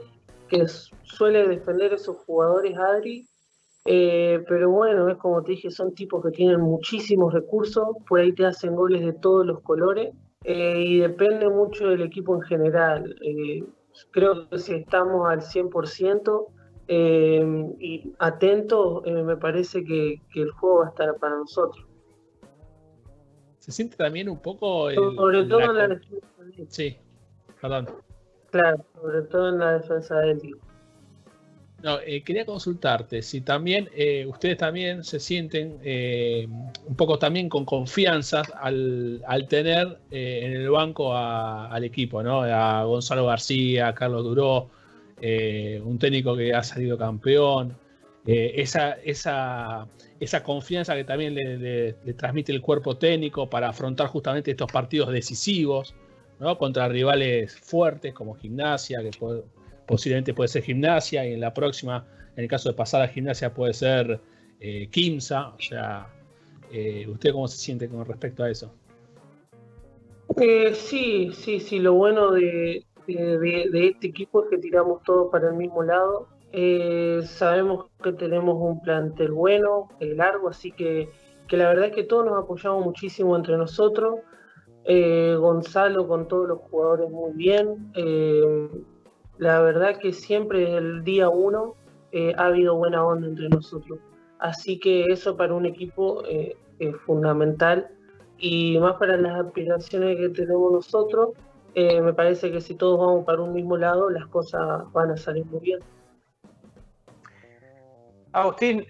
que 0.47 0.65
suele 1.03 1.47
defender 1.47 1.93
esos 1.93 2.17
jugadores 2.17 2.77
Adri 2.77 3.28
eh, 3.91 4.45
pero 4.47 4.69
bueno, 4.69 5.09
es 5.09 5.17
como 5.17 5.41
te 5.41 5.53
dije, 5.53 5.71
son 5.71 5.95
tipos 5.95 6.23
que 6.23 6.29
tienen 6.29 6.61
muchísimos 6.61 7.33
recursos, 7.33 7.87
por 8.07 8.19
ahí 8.19 8.31
te 8.33 8.45
hacen 8.45 8.75
goles 8.75 9.03
de 9.03 9.13
todos 9.13 9.47
los 9.47 9.61
colores 9.61 10.13
eh, 10.43 10.83
y 10.85 10.99
depende 10.99 11.49
mucho 11.49 11.87
del 11.87 12.03
equipo 12.03 12.35
en 12.35 12.41
general. 12.41 13.15
Eh, 13.23 13.63
creo 14.11 14.47
que 14.47 14.59
si 14.59 14.75
estamos 14.75 15.27
al 15.27 15.41
100% 15.41 16.45
y 17.79 18.13
atentos, 18.19 19.03
me 19.05 19.37
parece 19.37 19.83
que, 19.83 20.21
el 20.35 20.51
juego 20.51 20.81
va 20.81 20.85
a 20.85 20.89
estar 20.89 21.15
para 21.15 21.37
nosotros. 21.37 21.83
Se 23.57 23.71
siente 23.71 23.97
también 23.97 24.29
un 24.29 24.39
poco... 24.39 24.91
sobre 24.91 25.45
todo 25.45 25.61
en 25.61 25.75
la 25.75 25.87
defensa 25.87 26.27
Sí, 26.67 26.95
perdón. 27.59 27.87
Claro, 28.51 28.85
sobre 29.01 29.23
todo 29.23 29.49
en 29.49 29.57
la 29.57 29.79
defensa 29.79 30.19
de 30.19 30.31
él. 30.33 30.59
No, 31.81 31.99
eh, 32.01 32.23
quería 32.23 32.45
consultarte 32.45 33.21
si 33.21 33.39
también 33.41 33.89
eh, 33.95 34.25
ustedes 34.25 34.57
también 34.57 35.03
se 35.03 35.19
sienten 35.19 35.79
eh, 35.81 36.45
un 36.85 36.95
poco 36.95 37.17
también 37.17 37.47
con 37.47 37.63
confianza 37.63 38.41
al, 38.61 39.21
tener 39.47 39.97
en 40.11 40.51
el 40.53 40.69
banco 40.69 41.15
al 41.15 41.83
equipo, 41.83 42.21
¿no? 42.21 42.41
A 42.43 42.83
Gonzalo 42.83 43.25
García, 43.25 43.87
a 43.87 43.95
Carlos 43.95 44.23
Duró, 44.23 44.69
un 45.21 45.97
técnico 45.99 46.35
que 46.35 46.53
ha 46.53 46.63
salido 46.63 46.97
campeón, 46.97 47.77
esa 48.25 48.97
confianza 50.43 50.95
que 50.95 51.03
también 51.05 51.33
le, 51.35 51.93
transmite 52.17 52.51
el 52.51 52.61
cuerpo 52.61 52.97
técnico 52.97 53.49
para 53.49 53.69
afrontar 53.69 54.07
justamente 54.07 54.51
estos 54.51 54.71
partidos 54.71 55.11
decisivos, 55.11 55.95
¿no? 56.39 56.57
Contra 56.57 56.89
rivales 56.89 57.55
fuertes 57.55 58.13
como 58.13 58.35
Gimnasia, 58.35 59.01
que 59.01 59.11
posiblemente 59.89 60.35
puede 60.35 60.49
ser 60.49 60.61
gimnasia 60.61 61.25
y 61.25 61.33
en 61.33 61.39
la 61.39 61.51
próxima, 61.51 62.05
en 62.35 62.43
el 62.43 62.47
caso 62.47 62.69
de 62.69 62.75
pasar 62.75 63.01
a 63.01 63.07
gimnasia, 63.07 63.51
puede 63.51 63.73
ser 63.73 64.21
eh, 64.59 64.87
Kimsa. 64.91 65.49
O 65.49 65.59
sea, 65.59 66.07
eh, 66.71 67.07
¿usted 67.09 67.31
cómo 67.31 67.47
se 67.47 67.57
siente 67.57 67.89
con 67.89 68.05
respecto 68.05 68.43
a 68.43 68.51
eso? 68.51 68.71
Eh, 70.37 70.75
sí, 70.75 71.31
sí, 71.33 71.59
sí. 71.59 71.79
Lo 71.79 71.95
bueno 71.95 72.29
de, 72.31 72.85
este 73.07 74.07
equipo 74.07 74.43
es 74.43 74.51
que 74.51 74.59
tiramos 74.59 75.01
todo 75.01 75.31
para 75.31 75.49
el 75.49 75.55
mismo 75.55 75.81
lado. 75.81 76.27
sabemos 77.23 77.87
que 78.03 78.13
tenemos 78.13 78.57
un 78.59 78.79
plantel 78.83 79.31
bueno, 79.31 79.87
largo, 79.99 80.49
así 80.49 80.71
que, 80.71 81.09
que, 81.47 81.57
la 81.57 81.67
verdad 81.67 81.85
es 81.85 81.95
que 81.95 82.03
todos 82.03 82.27
nos 82.27 82.43
apoyamos 82.43 82.85
muchísimo 82.85 83.35
entre 83.35 83.57
nosotros. 83.57 84.19
Gonzalo 84.85 86.07
con 86.07 86.27
todos 86.27 86.47
los 86.47 86.59
jugadores 86.59 87.09
muy 87.09 87.33
bien 87.33 87.91
la 89.39 89.61
verdad 89.61 89.97
que 89.97 90.11
siempre 90.11 90.59
desde 90.59 90.77
el 90.77 91.03
día 91.03 91.29
uno 91.29 91.75
eh, 92.11 92.33
ha 92.37 92.47
habido 92.47 92.75
buena 92.75 93.03
onda 93.05 93.27
entre 93.27 93.47
nosotros. 93.47 93.99
Así 94.37 94.79
que 94.79 95.05
eso 95.05 95.35
para 95.37 95.53
un 95.53 95.65
equipo 95.65 96.23
eh, 96.25 96.57
es 96.77 96.95
fundamental 96.97 97.87
y 98.37 98.77
más 98.79 98.97
para 98.97 99.15
las 99.15 99.45
aspiraciones 99.45 100.17
que 100.17 100.29
tenemos 100.29 100.71
nosotros, 100.71 101.29
eh, 101.73 102.01
me 102.01 102.13
parece 102.13 102.51
que 102.51 102.59
si 102.59 102.75
todos 102.75 102.99
vamos 102.99 103.25
para 103.25 103.41
un 103.41 103.53
mismo 103.53 103.77
lado, 103.77 104.09
las 104.09 104.27
cosas 104.27 104.91
van 104.91 105.11
a 105.11 105.17
salir 105.17 105.45
muy 105.45 105.59
bien. 105.61 105.79
Agustín, 108.33 108.85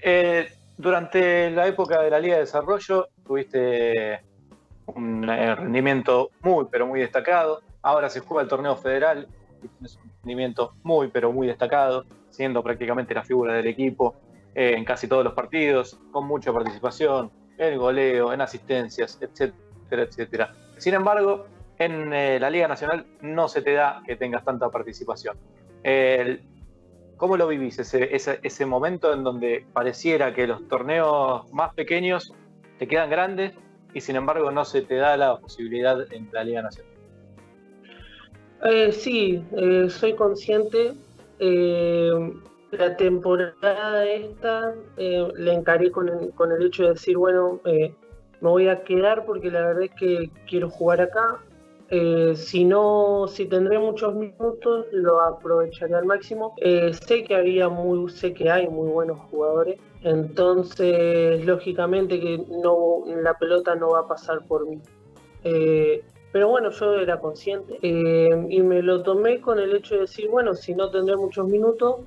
durante 0.77 1.51
la 1.51 1.67
época 1.67 2.01
de 2.01 2.09
la 2.09 2.19
Liga 2.19 2.35
de 2.35 2.41
Desarrollo 2.41 3.07
tuviste 3.25 4.21
un 4.87 5.23
rendimiento 5.23 6.31
muy, 6.41 6.65
pero 6.71 6.87
muy 6.87 6.99
destacado. 7.01 7.61
Ahora 7.81 8.09
se 8.09 8.19
juega 8.19 8.43
el 8.43 8.49
torneo 8.49 8.75
federal 8.75 9.27
tienes 9.67 9.97
un 9.97 10.11
rendimiento 10.21 10.73
muy, 10.83 11.09
pero 11.09 11.31
muy 11.31 11.47
destacado, 11.47 12.05
siendo 12.29 12.63
prácticamente 12.63 13.13
la 13.13 13.23
figura 13.23 13.53
del 13.53 13.67
equipo 13.67 14.15
eh, 14.55 14.73
en 14.77 14.85
casi 14.85 15.07
todos 15.07 15.23
los 15.23 15.33
partidos, 15.33 15.99
con 16.11 16.25
mucha 16.25 16.53
participación, 16.53 17.31
en 17.57 17.77
goleo, 17.77 18.31
en 18.31 18.41
asistencias, 18.41 19.17
etcétera, 19.21 20.03
etcétera. 20.03 20.53
Sin 20.77 20.93
embargo, 20.93 21.45
en 21.77 22.13
eh, 22.13 22.39
la 22.39 22.49
Liga 22.49 22.67
Nacional 22.67 23.05
no 23.21 23.47
se 23.47 23.61
te 23.61 23.73
da 23.73 24.01
que 24.05 24.15
tengas 24.15 24.43
tanta 24.45 24.69
participación. 24.69 25.37
¿Cómo 27.19 27.35
lo 27.35 27.49
vivís 27.49 27.77
ese 27.77 28.65
momento 28.65 29.13
en 29.13 29.25
donde 29.25 29.65
pareciera 29.73 30.33
que 30.33 30.47
los 30.47 30.65
torneos 30.69 31.51
más 31.51 31.73
pequeños 31.73 32.33
te 32.77 32.87
quedan 32.87 33.09
grandes 33.09 33.53
y 33.93 33.99
sin 33.99 34.15
embargo 34.15 34.51
no 34.51 34.63
se 34.63 34.83
te 34.83 34.95
da 34.95 35.17
la 35.17 35.37
posibilidad 35.37 35.99
en 36.13 36.29
la 36.31 36.45
Liga 36.45 36.61
Nacional? 36.61 36.88
Eh, 38.63 38.91
sí, 38.91 39.43
eh, 39.53 39.87
soy 39.89 40.13
consciente. 40.15 40.93
eh, 41.39 42.11
la 42.71 42.95
temporada 42.97 44.05
esta 44.05 44.75
eh, 44.97 45.27
la 45.37 45.53
encaré 45.53 45.89
con 45.91 46.07
el, 46.07 46.31
con 46.35 46.51
el 46.51 46.63
hecho 46.67 46.83
de 46.83 46.89
decir, 46.89 47.17
bueno, 47.17 47.59
eh, 47.65 47.95
me 48.41 48.49
voy 48.49 48.67
a 48.67 48.83
quedar 48.83 49.25
porque 49.25 49.49
la 49.49 49.61
verdad 49.61 49.83
es 49.83 49.91
que 49.95 50.29
quiero 50.47 50.69
jugar 50.69 51.01
acá. 51.01 51.39
Eh, 51.89 52.33
si 52.35 52.65
no, 52.65 53.25
si 53.27 53.45
tendré 53.47 53.79
muchos 53.79 54.13
minutos, 54.13 54.85
lo 54.91 55.19
aprovecharé 55.21 55.95
al 55.95 56.05
máximo. 56.05 56.53
Sé 56.59 57.23
que 57.23 57.35
había 57.35 57.69
muy, 57.69 58.07
sé 58.11 58.33
que 58.33 58.51
hay 58.51 58.67
muy 58.67 58.89
buenos 58.89 59.17
jugadores, 59.31 59.79
entonces 60.03 61.43
lógicamente 61.43 62.19
que 62.19 62.45
no, 62.61 63.03
la 63.23 63.33
pelota 63.33 63.73
no 63.73 63.89
va 63.89 64.01
a 64.01 64.07
pasar 64.07 64.45
por 64.45 64.67
mí. 64.67 64.79
Pero 66.31 66.47
bueno, 66.47 66.69
yo 66.69 66.95
era 66.95 67.19
consciente 67.19 67.79
eh, 67.81 68.47
y 68.49 68.61
me 68.61 68.81
lo 68.83 69.01
tomé 69.01 69.41
con 69.41 69.59
el 69.59 69.75
hecho 69.75 69.95
de 69.95 70.01
decir, 70.01 70.29
bueno, 70.29 70.53
si 70.53 70.75
no 70.75 70.91
tendré 70.91 71.15
muchos 71.15 71.47
minutos, 71.47 72.01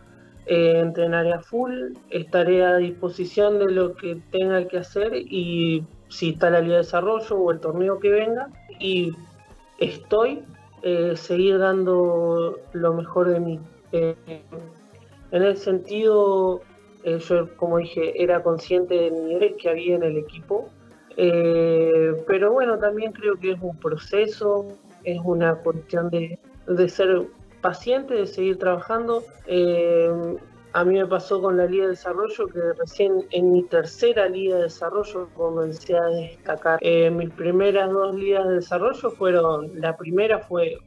eh, 0.46 0.80
entrenaré 0.80 1.32
a 1.32 1.40
full, 1.40 1.92
estaré 2.10 2.64
a 2.64 2.76
disposición 2.76 3.60
de 3.60 3.70
lo 3.70 3.94
que 3.94 4.20
tenga 4.32 4.66
que 4.66 4.78
hacer 4.78 5.12
y 5.14 5.84
si 6.08 6.30
está 6.30 6.50
la 6.50 6.60
Liga 6.60 6.74
de 6.74 6.78
Desarrollo 6.78 7.36
o 7.36 7.50
el 7.52 7.60
torneo 7.60 8.00
que 8.00 8.10
venga 8.10 8.48
y 8.80 9.12
estoy, 9.78 10.42
eh, 10.82 11.12
seguir 11.14 11.58
dando 11.58 12.58
lo 12.72 12.94
mejor 12.94 13.28
de 13.28 13.38
mí. 13.38 13.60
Eh, 13.92 14.16
en 15.30 15.42
el 15.42 15.56
sentido, 15.56 16.60
yo 17.04 17.56
como 17.56 17.78
dije, 17.78 18.20
era 18.20 18.42
consciente 18.42 18.94
del 18.94 19.26
nivel 19.26 19.56
que 19.56 19.70
había 19.70 19.94
en 19.94 20.02
el 20.02 20.16
equipo, 20.16 20.68
eh, 21.16 22.14
pero 22.26 22.52
bueno, 22.52 22.78
también 22.78 23.12
creo 23.12 23.36
que 23.36 23.52
es 23.52 23.58
un 23.60 23.76
proceso, 23.76 24.68
es 25.04 25.20
una 25.24 25.54
cuestión 25.56 26.10
de, 26.10 26.38
de 26.66 26.88
ser 26.88 27.26
paciente, 27.60 28.14
de 28.14 28.26
seguir 28.26 28.58
trabajando. 28.58 29.24
Eh, 29.46 30.36
a 30.74 30.84
mí 30.84 30.94
me 30.94 31.06
pasó 31.06 31.40
con 31.40 31.56
la 31.56 31.66
Liga 31.66 31.84
de 31.84 31.90
Desarrollo 31.90 32.46
que 32.46 32.60
recién 32.78 33.26
en 33.30 33.52
mi 33.52 33.62
tercera 33.62 34.28
Liga 34.28 34.56
de 34.56 34.62
Desarrollo 34.64 35.28
comencé 35.34 35.96
a 35.96 36.06
destacar. 36.06 36.78
Eh, 36.80 37.10
mis 37.10 37.30
primeras 37.30 37.90
dos 37.90 38.14
ligas 38.14 38.48
de 38.48 38.54
desarrollo 38.54 39.10
fueron, 39.10 39.80
la 39.80 39.96
primera 39.96 40.38
fue 40.38 40.78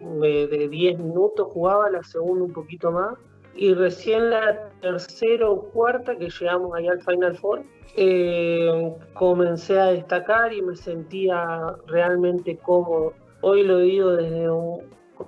eh, 0.00 0.48
de 0.50 0.68
10 0.68 0.98
minutos 0.98 1.48
jugaba, 1.52 1.88
la 1.90 2.02
segunda 2.02 2.44
un 2.44 2.52
poquito 2.52 2.90
más. 2.90 3.16
Y 3.58 3.74
recién 3.74 4.30
la 4.30 4.70
tercera 4.80 5.50
o 5.50 5.60
cuarta 5.72 6.16
que 6.16 6.28
llegamos 6.30 6.72
ahí 6.76 6.86
al 6.86 7.02
Final 7.02 7.36
Four, 7.36 7.64
eh, 7.96 8.94
comencé 9.14 9.80
a 9.80 9.86
destacar 9.86 10.52
y 10.52 10.62
me 10.62 10.76
sentía 10.76 11.74
realmente 11.88 12.56
cómodo. 12.56 13.14
Hoy 13.40 13.64
lo 13.64 13.78
digo 13.78 14.12
desde 14.12 14.48
un- 14.48 14.82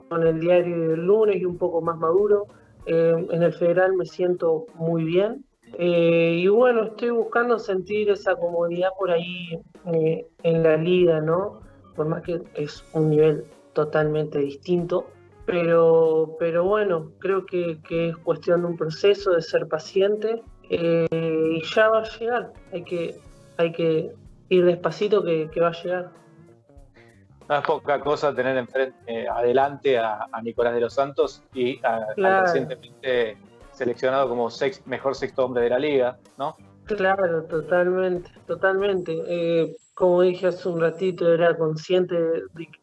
con 0.09 0.25
el 0.25 0.39
diario 0.39 0.91
del 0.91 1.05
lunes 1.05 1.39
y 1.41 1.45
un 1.45 1.59
poco 1.59 1.81
más 1.81 1.99
maduro. 1.99 2.47
Eh, 2.87 3.27
en 3.33 3.43
el 3.43 3.53
federal 3.53 3.95
me 3.95 4.07
siento 4.07 4.67
muy 4.75 5.03
bien. 5.03 5.45
Eh, 5.77 6.37
y 6.41 6.47
bueno, 6.47 6.85
estoy 6.85 7.11
buscando 7.11 7.59
sentir 7.59 8.11
esa 8.11 8.37
comodidad 8.37 8.91
por 8.97 9.11
ahí 9.11 9.61
eh, 9.93 10.25
en 10.45 10.63
la 10.63 10.77
liga, 10.77 11.21
¿no? 11.21 11.63
Por 11.97 12.07
más 12.07 12.23
que 12.23 12.41
es 12.55 12.85
un 12.93 13.11
nivel 13.11 13.45
totalmente 13.73 14.39
distinto. 14.39 15.07
Pero, 15.51 16.37
pero 16.39 16.65
bueno, 16.65 17.13
creo 17.19 17.45
que, 17.45 17.79
que 17.83 18.11
es 18.11 18.17
cuestión 18.19 18.63
de 18.63 18.69
un 18.69 18.77
proceso, 18.77 19.33
de 19.33 19.43
ser 19.43 19.67
paciente 19.69 20.43
eh, 20.69 21.07
y 21.11 21.63
ya 21.75 21.89
va 21.89 22.01
a 22.01 22.19
llegar. 22.19 22.53
Hay 22.73 22.85
que, 22.85 23.17
hay 23.57 23.73
que 23.73 24.13
ir 24.49 24.65
despacito 24.65 25.23
que, 25.25 25.49
que 25.53 25.61
va 25.61 25.69
a 25.69 25.83
llegar. 25.83 26.11
No 27.49 27.57
es 27.59 27.67
poca 27.67 27.99
cosa 28.01 28.33
tener 28.35 28.57
enfrente, 28.57 28.97
eh, 29.07 29.27
adelante 29.29 29.99
a, 29.99 30.27
a 30.31 30.41
Nicolás 30.41 30.73
de 30.75 30.81
los 30.83 30.95
Santos 30.95 31.43
y 31.53 31.81
a- 31.85 31.97
al 32.17 32.43
recientemente 32.43 33.37
seleccionado 33.73 34.29
como 34.29 34.51
sex- 34.51 34.87
mejor 34.87 35.17
sexto 35.17 35.45
hombre 35.47 35.63
de 35.65 35.71
la 35.71 35.79
liga, 35.79 36.17
¿no? 36.39 36.57
Claro, 36.85 37.43
totalmente, 37.45 38.31
totalmente. 38.47 39.17
Eh, 39.27 39.77
como 39.95 40.23
dije 40.23 40.47
hace 40.49 40.69
un 40.69 40.81
ratito, 40.81 41.33
era 41.33 41.57
consciente 41.57 42.15
de 42.15 42.43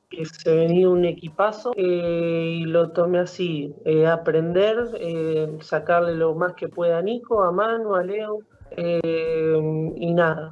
que 0.10 0.26
se 0.26 0.56
venía 0.56 0.90
un 0.90 1.06
equipazo 1.06 1.74
eh, 1.76 2.60
y 2.60 2.66
lo 2.66 2.92
tomé 2.92 3.20
así, 3.20 3.76
eh, 3.84 4.08
aprender, 4.08 4.78
eh, 5.00 5.58
sacarle 5.62 6.16
lo 6.16 6.34
más 6.34 6.54
que 6.54 6.70
pueda 6.70 7.00
a 7.00 7.02
Nico, 7.02 7.44
a 7.44 7.52
Manu, 7.52 7.96
a 7.96 8.04
Leo 8.04 8.40
y 8.76 10.14
nada, 10.14 10.52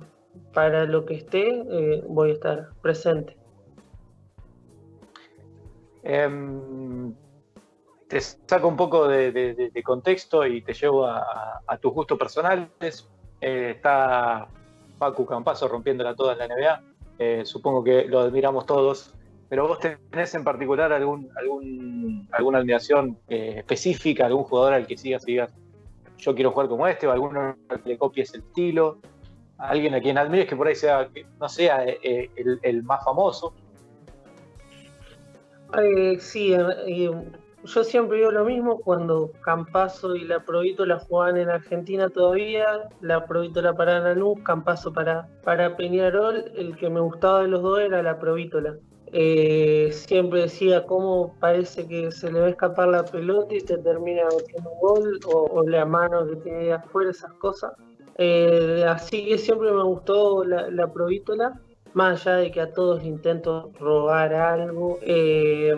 para 0.54 0.86
lo 0.86 1.06
que 1.06 1.16
esté 1.16 2.04
voy 2.08 2.30
a 2.32 2.34
estar 2.34 2.70
presente. 2.82 3.36
Em, 6.02 7.14
te 8.08 8.22
saco 8.22 8.68
un 8.68 8.78
poco 8.78 9.08
de, 9.08 9.84
contexto 9.84 10.46
y 10.46 10.62
te 10.62 10.74
llevo 10.74 11.06
a, 11.06 11.78
tus 11.82 11.94
gustos 11.94 12.18
personales. 12.18 12.70
Está 13.42 14.48
Pacu 14.98 15.26
Campazo 15.26 15.68
rompiéndola 15.68 16.16
toda 16.16 16.34
en 16.34 16.40
la 16.40 16.48
NBA. 16.48 17.46
Supongo 17.46 17.84
que 17.84 18.06
lo 18.06 18.22
admiramos 18.22 18.66
todos. 18.66 19.14
Pero 19.50 19.68
vos 19.68 19.80
tenés 19.80 20.34
en 20.34 20.44
particular 20.44 20.92
algún, 20.92 21.30
algún, 21.38 22.28
alguna 22.32 22.60
admiración 22.60 23.18
eh, 23.28 23.56
específica, 23.58 24.26
algún 24.26 24.44
jugador 24.44 24.74
al 24.74 24.88
que 24.88 24.98
sigas 24.98 25.24
y 25.28 25.34
digas, 25.34 25.52
yo 26.18 26.34
quiero 26.34 26.52
jugar 26.52 26.68
como 26.68 26.88
este, 26.88 27.08
o 27.08 27.12
alguno 27.12 27.56
al 27.70 27.82
que 27.82 27.90
le 27.90 27.98
copies 27.98 28.34
el 28.34 28.42
estilo, 28.42 29.00
alguien 29.58 29.94
a 29.94 30.02
quien 30.02 30.18
admires 30.18 30.48
que 30.48 30.56
por 30.56 30.68
ahí 30.68 30.76
sea, 30.76 31.08
que 31.14 31.26
no 31.40 31.50
sea 31.50 31.86
eh, 31.86 32.30
el, 32.36 32.84
más 32.84 33.04
famoso. 33.04 33.54
Eh, 35.82 36.18
sí, 36.20 36.54
eh, 36.54 37.12
yo 37.64 37.84
siempre 37.84 38.18
digo 38.18 38.32
lo 38.32 38.46
mismo 38.46 38.80
cuando 38.80 39.32
Campazo 39.42 40.16
y 40.16 40.24
la 40.24 40.40
Provítola 40.40 41.00
jugaban 41.00 41.38
en 41.38 41.50
Argentina 41.50 42.10
todavía, 42.10 42.90
la 43.02 43.26
Provítola 43.26 43.74
para 43.74 44.00
Lanús, 44.00 44.40
Campazo 44.44 44.94
para, 44.94 45.28
para 45.44 45.76
Peñarol, 45.76 46.52
el 46.56 46.76
que 46.78 46.90
me 46.90 47.00
gustaba 47.00 47.42
de 47.42 47.48
los 47.48 47.62
dos 47.62 47.80
era 47.80 48.04
la 48.04 48.20
Provítola. 48.20 48.76
Eh, 49.18 49.92
siempre 49.94 50.42
decía 50.42 50.86
cómo 50.86 51.36
parece 51.40 51.88
que 51.88 52.12
se 52.12 52.30
le 52.30 52.42
va 52.42 52.48
a 52.48 52.50
escapar 52.50 52.90
la 52.90 53.06
pelota 53.06 53.56
y 53.56 53.62
te 53.62 53.78
termina 53.78 54.24
metiendo 54.26 54.70
un 54.72 54.80
gol 54.80 55.20
o, 55.26 55.64
la 55.64 55.86
mano 55.86 56.28
que 56.28 56.36
tiene 56.38 56.66
de 56.66 56.74
afuera, 56.74 57.12
esas 57.12 57.32
cosas. 57.34 57.72
Eh, 58.18 58.84
así 58.88 59.26
que 59.26 59.38
siempre 59.38 59.72
me 59.72 59.84
gustó 59.84 60.44
la, 60.44 60.70
la 60.70 60.92
Provítola 60.92 61.62
más 61.96 62.28
allá 62.28 62.38
de 62.38 62.52
que 62.52 62.60
a 62.60 62.74
todos 62.74 63.06
intento 63.06 63.72
robar 63.80 64.34
algo, 64.34 65.00
eh, 65.02 65.74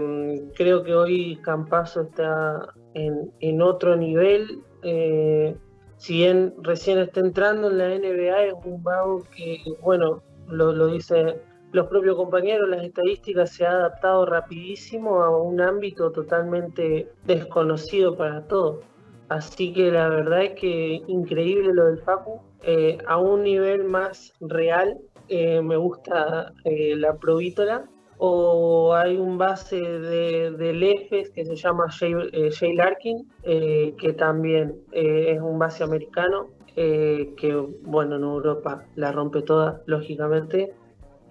creo 0.56 0.82
que 0.82 0.96
hoy 0.96 1.36
Campazo 1.44 2.02
está 2.02 2.74
en, 2.96 3.62
otro 3.62 3.96
nivel. 3.96 4.64
eh, 4.82 5.56
si 5.98 6.18
bien 6.18 6.56
recién 6.64 6.98
está 6.98 7.20
entrando 7.20 7.70
en 7.70 7.78
la 7.78 7.90
NBA, 7.90 8.46
es 8.46 8.54
un 8.66 8.82
vago 8.82 9.24
que, 9.36 9.60
bueno, 9.84 10.24
lo, 10.48 10.88
dicen 10.88 11.36
los 11.72 11.88
propios 11.88 12.16
compañeros, 12.16 12.70
las 12.70 12.84
estadísticas, 12.84 13.52
se 13.52 13.66
ha 13.66 13.72
adaptado 13.72 14.26
rapidísimo 14.26 15.22
a 15.22 15.42
un 15.42 15.60
ámbito 15.62 16.12
totalmente 16.12 17.10
desconocido 17.26 18.16
para 18.16 18.48
todos. 18.48 18.84
Así 19.30 19.74
que 19.74 19.92
la 19.92 20.08
verdad 20.08 20.44
es 20.44 20.54
que 20.54 21.02
increíble 21.08 21.74
lo 21.74 21.86
del 21.86 22.00
Facu, 22.00 22.40
eh, 22.64 22.98
a 23.08 23.18
un 23.18 23.44
nivel 23.44 23.84
más 23.84 24.34
real 24.40 24.98
eh, 25.28 25.62
me 25.62 25.76
gusta 25.76 26.54
eh, 26.64 26.96
la 26.96 27.18
Provítola, 27.18 27.90
o 28.20 28.96
hay 28.96 29.18
un 29.18 29.38
base 29.38 29.76
de, 29.80 30.52
del 30.52 30.82
EFES 30.82 31.30
que 31.32 31.46
se 31.46 31.56
llama 31.56 31.86
Jay, 31.92 32.14
Jay 32.52 32.74
Larkin, 32.74 33.30
que 33.44 34.16
también 34.18 34.82
es 34.92 35.40
un 35.40 35.60
base 35.60 35.84
americano, 35.84 36.48
que 36.76 37.68
bueno, 37.84 38.16
en 38.16 38.24
Europa 38.24 38.86
la 38.96 39.12
rompe 39.12 39.44
toda, 39.44 39.84
lógicamente. 39.86 40.74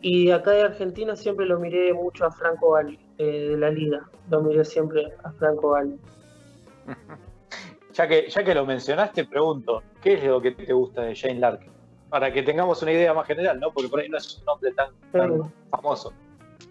Y 0.02 0.30
acá 0.30 0.52
de 0.52 0.62
Argentina 0.62 1.16
siempre 1.16 1.46
lo 1.46 1.58
miré 1.58 1.92
mucho 1.92 2.26
a 2.26 2.30
Franco 2.30 2.72
Gali, 2.72 2.98
eh, 3.18 3.48
de 3.50 3.56
la 3.56 3.70
liga, 3.70 4.08
lo 4.30 4.42
miré 4.42 4.64
siempre 4.64 5.06
a 5.24 5.32
Franco 5.32 5.70
Gali. 5.70 5.98
Ya 7.92 8.06
que, 8.06 8.28
ya 8.28 8.44
que 8.44 8.54
lo 8.54 8.66
mencionaste, 8.66 9.24
pregunto, 9.24 9.82
¿qué 10.02 10.12
es 10.12 10.24
lo 10.24 10.38
que 10.38 10.50
te 10.50 10.70
gusta 10.70 11.00
de 11.00 11.16
Jane 11.16 11.40
Larkin? 11.40 11.72
Para 12.10 12.30
que 12.30 12.42
tengamos 12.42 12.82
una 12.82 12.92
idea 12.92 13.14
más 13.14 13.26
general, 13.26 13.58
¿no? 13.58 13.72
Porque 13.72 13.88
por 13.88 14.00
ahí 14.00 14.10
no 14.10 14.18
es 14.18 14.36
un 14.38 14.44
nombre 14.44 14.70
tan, 14.72 14.90
famoso. 15.70 16.12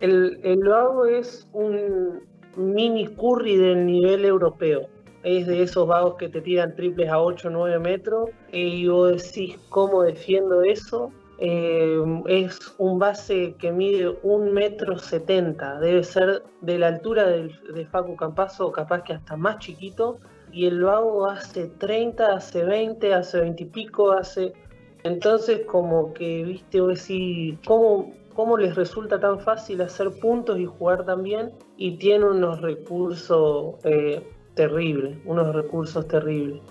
El, 0.02 0.40
el 0.44 0.64
Vago 0.64 1.08
es 1.08 1.48
un, 1.52 2.22
mini 2.56 3.08
curry 3.08 3.58
del 3.58 3.86
nivel 3.86 4.26
europeo. 4.26 4.88
Es 5.24 5.48
de 5.48 5.64
esos 5.64 5.88
vagos 5.88 6.16
que 6.16 6.30
te 6.30 6.42
tiran 6.42 6.76
triples 6.76 7.10
a 7.10 7.20
8 7.20 7.48
o 7.48 7.52
9 7.52 7.80
metros 7.80 8.30
y 8.52 8.88
vos 8.88 9.24
decís 9.24 9.58
cómo 9.70 10.04
defiendo 10.04 10.62
eso. 10.62 11.12
Eh, 11.38 12.02
es 12.28 12.58
un 12.78 12.98
base 12.98 13.56
que 13.60 13.72
mide 13.72 14.16
un 14.24 14.54
metro 14.54 14.98
setenta, 14.98 15.80
debe 15.80 16.04
ser 16.04 16.44
de 16.62 16.80
la 16.80 16.88
altura 16.88 17.26
del- 17.28 17.52
de 17.74 17.86
Facu 17.86 18.16
Campazo, 18.16 18.72
capaz 18.72 19.04
que 19.04 19.14
hasta 19.14 19.36
más 19.36 19.60
chiquito, 19.60 20.20
y 20.52 20.66
el 20.68 20.82
vago 20.84 21.28
hace 21.28 21.68
30, 21.68 22.34
hace 22.34 22.64
20, 22.64 23.14
hace 23.14 23.42
20 23.42 23.64
y 23.64 23.68
pico, 23.68 24.12
hace... 24.12 24.54
Entonces 25.04 25.62
como 25.68 26.14
que, 26.14 26.44
viste, 26.44 26.82
vos 26.82 26.98
decís, 27.00 27.60
¿cómo, 27.68 28.14
¿cómo 28.34 28.58
les 28.58 28.74
resulta 28.76 29.20
tan 29.20 29.40
fácil 29.40 29.82
hacer 29.82 30.10
puntos 30.20 30.58
y 30.58 30.66
jugar 30.66 31.06
tan 31.06 31.22
bien? 31.22 31.52
Y 31.78 31.98
tiene 31.98 32.26
unos 32.26 32.62
recursos 32.62 33.76
eh, 33.84 34.26
terribles, 34.56 35.18
unos 35.26 35.54
recursos 35.54 36.08
terribles. 36.08 36.62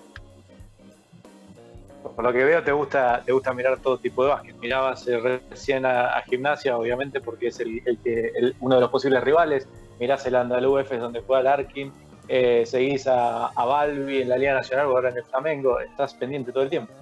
Por 2.15 2.23
lo 2.23 2.31
que 2.31 2.45
veo, 2.45 2.63
te 2.63 2.71
gusta, 2.71 3.21
te 3.25 3.33
gusta 3.33 3.53
mirar 3.53 3.77
todo 3.79 3.97
tipo 3.97 4.23
de 4.23 4.29
básquet. 4.29 4.55
Mirabas 4.61 5.05
eh, 5.07 5.19
recién 5.49 5.85
a, 5.85 6.21
Gimnasia, 6.21 6.77
obviamente, 6.77 7.19
porque 7.19 7.47
es 7.47 7.59
el, 7.59 7.81
el 7.85 7.99
el- 8.05 8.55
uno 8.61 8.75
de 8.75 8.81
los 8.81 8.89
posibles 8.89 9.21
rivales. 9.21 9.67
Mirás 9.99 10.25
el 10.25 10.35
Andalú 10.35 10.77
F 10.77 10.97
donde 10.97 11.21
juega 11.21 11.41
el 11.41 11.47
Arkin. 11.47 11.91
Eh, 12.27 12.63
seguís 12.65 13.05
a, 13.07 13.51
Balbi 13.55 14.21
en 14.21 14.29
la 14.29 14.37
Liga 14.37 14.53
Nacional 14.53 14.85
ahora 14.87 15.09
en 15.09 15.17
el 15.17 15.23
Flamengo. 15.25 15.79
Estás 15.81 16.13
pendiente 16.13 16.53
todo 16.53 16.63
el 16.63 16.69
tiempo. 16.69 16.93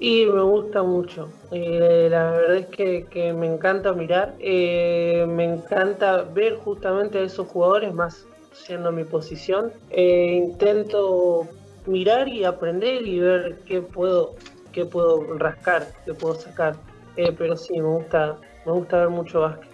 Y 0.00 0.24
me 0.26 0.42
gusta 0.42 0.82
mucho. 0.82 1.28
Eh, 1.50 2.08
la 2.10 2.30
verdad 2.32 2.56
es 2.56 2.66
que, 2.68 3.06
que 3.10 3.34
me 3.34 3.46
encanta 3.46 3.92
mirar. 3.92 4.34
Eh, 4.40 5.26
me 5.28 5.44
encanta 5.44 6.22
ver 6.22 6.56
justamente 6.56 7.18
a 7.18 7.22
esos 7.22 7.46
jugadores, 7.48 7.92
más 7.92 8.26
siendo 8.52 8.90
mi 8.92 9.04
posición. 9.04 9.72
Intento 9.94 11.46
mirar 11.86 12.28
y 12.28 12.44
aprender 12.44 13.06
y 13.06 13.18
ver 13.20 13.60
qué 13.66 13.82
puedo, 13.82 14.34
qué 14.72 14.84
puedo 14.84 15.36
rascar, 15.38 15.92
qué 16.04 16.14
puedo 16.14 16.34
sacar. 16.34 16.76
Eh, 17.16 17.32
pero 17.36 17.56
sí, 17.56 17.74
me 17.74 17.88
gusta, 17.88 18.38
me 18.64 18.72
gusta 18.72 18.98
ver 19.00 19.08
mucho 19.10 19.40
básquet. 19.40 19.68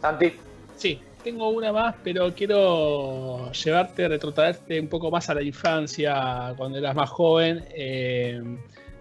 Santi. 0.00 0.32
Sí, 0.76 1.00
tengo 1.22 1.48
una 1.48 1.72
más, 1.72 1.94
pero 2.04 2.34
quiero 2.34 3.50
llevarte, 3.52 4.08
retrotraerte 4.08 4.78
un 4.80 4.88
poco 4.88 5.10
más 5.10 5.30
a 5.30 5.34
la 5.34 5.42
infancia, 5.42 6.52
cuando 6.56 6.78
eras 6.78 6.94
más 6.94 7.08
joven. 7.10 7.64
Eh, 7.74 8.40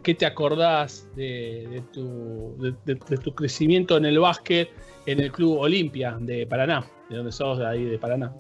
¿Qué 0.02 0.14
te 0.16 0.26
acordás 0.26 1.08
de, 1.16 1.68
de 1.70 1.82
tu, 1.94 2.56
de, 2.60 2.72
de- 2.86 3.00
de 3.08 3.18
tu 3.18 3.34
crecimiento 3.34 3.96
en 3.98 4.06
el 4.06 4.20
básquet 4.20 4.70
en 5.06 5.20
el 5.22 5.32
Club 5.32 5.60
Olimpia 5.60 6.18
de 6.20 6.46
Paraná? 6.46 6.86
De 7.10 7.18
donde 7.18 7.32
sos, 7.32 7.58
de 7.60 7.66
ahí 7.66 7.84
de 7.86 7.98
Paraná. 7.98 8.34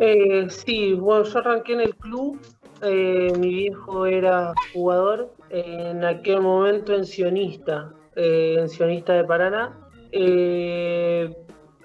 Eh, 0.00 0.48
sí, 0.50 0.94
bueno, 0.94 1.24
yo 1.24 1.38
arranqué 1.38 1.74
en 1.74 1.80
el 1.80 1.94
club. 1.96 2.40
eh, 2.82 3.32
mi 3.38 3.54
viejo 3.54 4.04
era 4.04 4.52
jugador 4.72 5.32
en 5.50 6.04
aquel 6.04 6.40
momento 6.40 6.92
en 6.92 7.06
Sionista, 7.06 7.92
eh, 8.16 8.56
en 8.58 8.68
Sionista 8.68 9.14
de 9.14 9.24
Paraná. 9.24 9.72
Eh, 10.12 11.32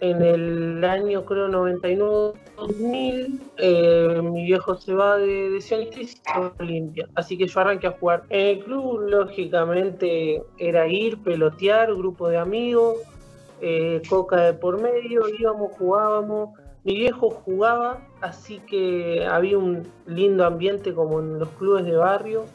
en 0.01 0.21
el 0.21 0.83
año, 0.83 1.25
creo, 1.25 1.47
99-2000, 1.49 3.39
eh, 3.57 4.21
mi 4.23 4.45
viejo 4.45 4.75
se 4.75 4.93
va 4.93 5.17
de, 5.17 5.49
de 5.51 5.61
Sionista 5.61 5.99
y 6.01 6.07
se 6.07 6.21
Olimpia. 6.59 7.07
Así 7.15 7.37
que 7.37 7.47
yo 7.47 7.59
arranqué 7.59 7.87
a 7.87 7.91
jugar. 7.91 8.23
En 8.29 8.57
el 8.57 8.63
club, 8.63 9.01
lógicamente, 9.09 10.41
era 10.57 10.87
ir, 10.87 11.21
pelotear, 11.21 11.93
grupo 11.93 12.29
de 12.29 12.37
amigos, 12.37 12.97
coca 14.09 14.41
de 14.41 14.53
por 14.53 14.81
medio, 14.81 15.21
íbamos, 15.37 15.73
jugábamos. 15.77 16.57
Mi 16.89 16.95
viejo 16.95 17.29
jugaba, 17.29 18.01
así 18.19 18.61
que 18.67 19.23
había 19.23 19.59
un 19.59 19.83
lindo 20.07 20.43
ambiente 20.43 20.91
como 20.91 21.19
en 21.19 21.37
los 21.37 21.49
clubes 21.49 21.85
de 21.85 21.95
barrio. 21.95 22.45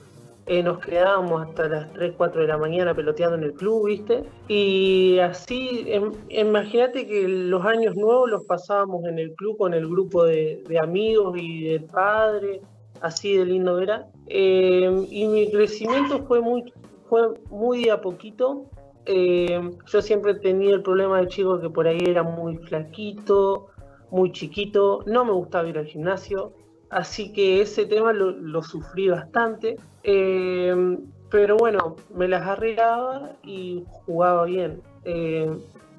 Eh, 0.46 0.60
nos 0.60 0.80
quedábamos 0.80 1.46
hasta 1.46 1.68
las 1.68 1.92
3, 1.92 2.14
4 2.16 2.40
de 2.40 2.48
la 2.48 2.58
mañana 2.58 2.96
peloteando 2.96 3.36
en 3.36 3.44
el 3.44 3.52
club, 3.52 3.86
¿viste? 3.86 4.24
Y 4.48 5.20
así, 5.20 5.84
em- 5.86 6.10
imagínate 6.30 7.06
que 7.06 7.28
los 7.28 7.64
años 7.64 7.94
nuevos 7.94 8.28
los 8.28 8.44
pasábamos 8.44 9.04
en 9.04 9.20
el 9.20 9.34
club 9.34 9.56
con 9.56 9.72
el 9.72 9.86
grupo 9.86 10.24
de, 10.24 10.64
amigos 10.82 11.38
y 11.40 11.68
del 11.68 11.84
padre, 11.84 12.60
así 13.02 13.36
de 13.36 13.44
lindo 13.44 13.78
era. 13.78 14.08
Eh, 14.26 15.06
y 15.10 15.28
mi 15.28 15.48
crecimiento 15.48 16.24
fue 16.26 16.40
muy, 16.40 16.72
fue 17.08 17.34
muy 17.50 17.88
a 17.88 18.00
poquito. 18.00 18.64
Eh, 19.06 19.60
yo 19.86 20.02
siempre 20.02 20.34
tenía 20.34 20.74
el 20.74 20.82
problema 20.82 21.20
de 21.20 21.28
chico 21.28 21.60
que 21.60 21.70
por 21.70 21.86
ahí 21.86 22.00
era 22.04 22.24
muy 22.24 22.56
flaquito, 22.56 23.68
muy 24.10 24.32
chiquito, 24.32 25.02
no 25.06 25.24
me 25.24 25.32
gustaba 25.32 25.68
ir 25.68 25.78
al 25.78 25.86
gimnasio, 25.86 26.52
así 26.90 27.32
que 27.32 27.60
ese 27.60 27.86
tema 27.86 28.12
lo, 28.12 28.62
sufrí 28.62 29.08
bastante. 29.08 29.76
Eh, 30.02 30.98
pero 31.30 31.56
bueno, 31.56 31.96
me 32.14 32.28
las 32.28 32.46
arreglaba 32.46 33.32
y 33.42 33.84
jugaba 34.06 34.44
bien. 34.44 34.82
Eh, 35.04 35.50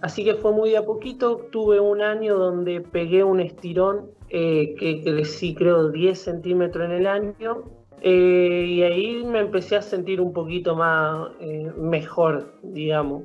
así 0.01 0.23
que 0.23 0.35
fue 0.35 0.53
muy 0.53 0.75
a 0.75 0.85
poquito. 0.85 1.47
Tuve 1.51 1.79
un 1.79 2.01
año 2.01 2.37
donde 2.37 2.79
pegué 2.79 3.23
un 3.23 3.41
estirón 3.41 4.11
eh, 4.29 4.75
que 4.79 5.03
crecí 5.03 5.53
creo 5.53 5.89
10 5.89 6.17
centímetros 6.17 6.85
en 6.85 6.91
el 6.91 7.07
año. 7.07 7.63
Y 8.01 8.83
ahí 8.83 9.23
me 9.25 9.39
empecé 9.39 9.75
a 9.75 9.81
sentir 9.81 10.21
un 10.21 10.31
poquito 10.31 10.75
más 10.75 11.31
mejor, 11.75 12.53
digamos. 12.61 13.23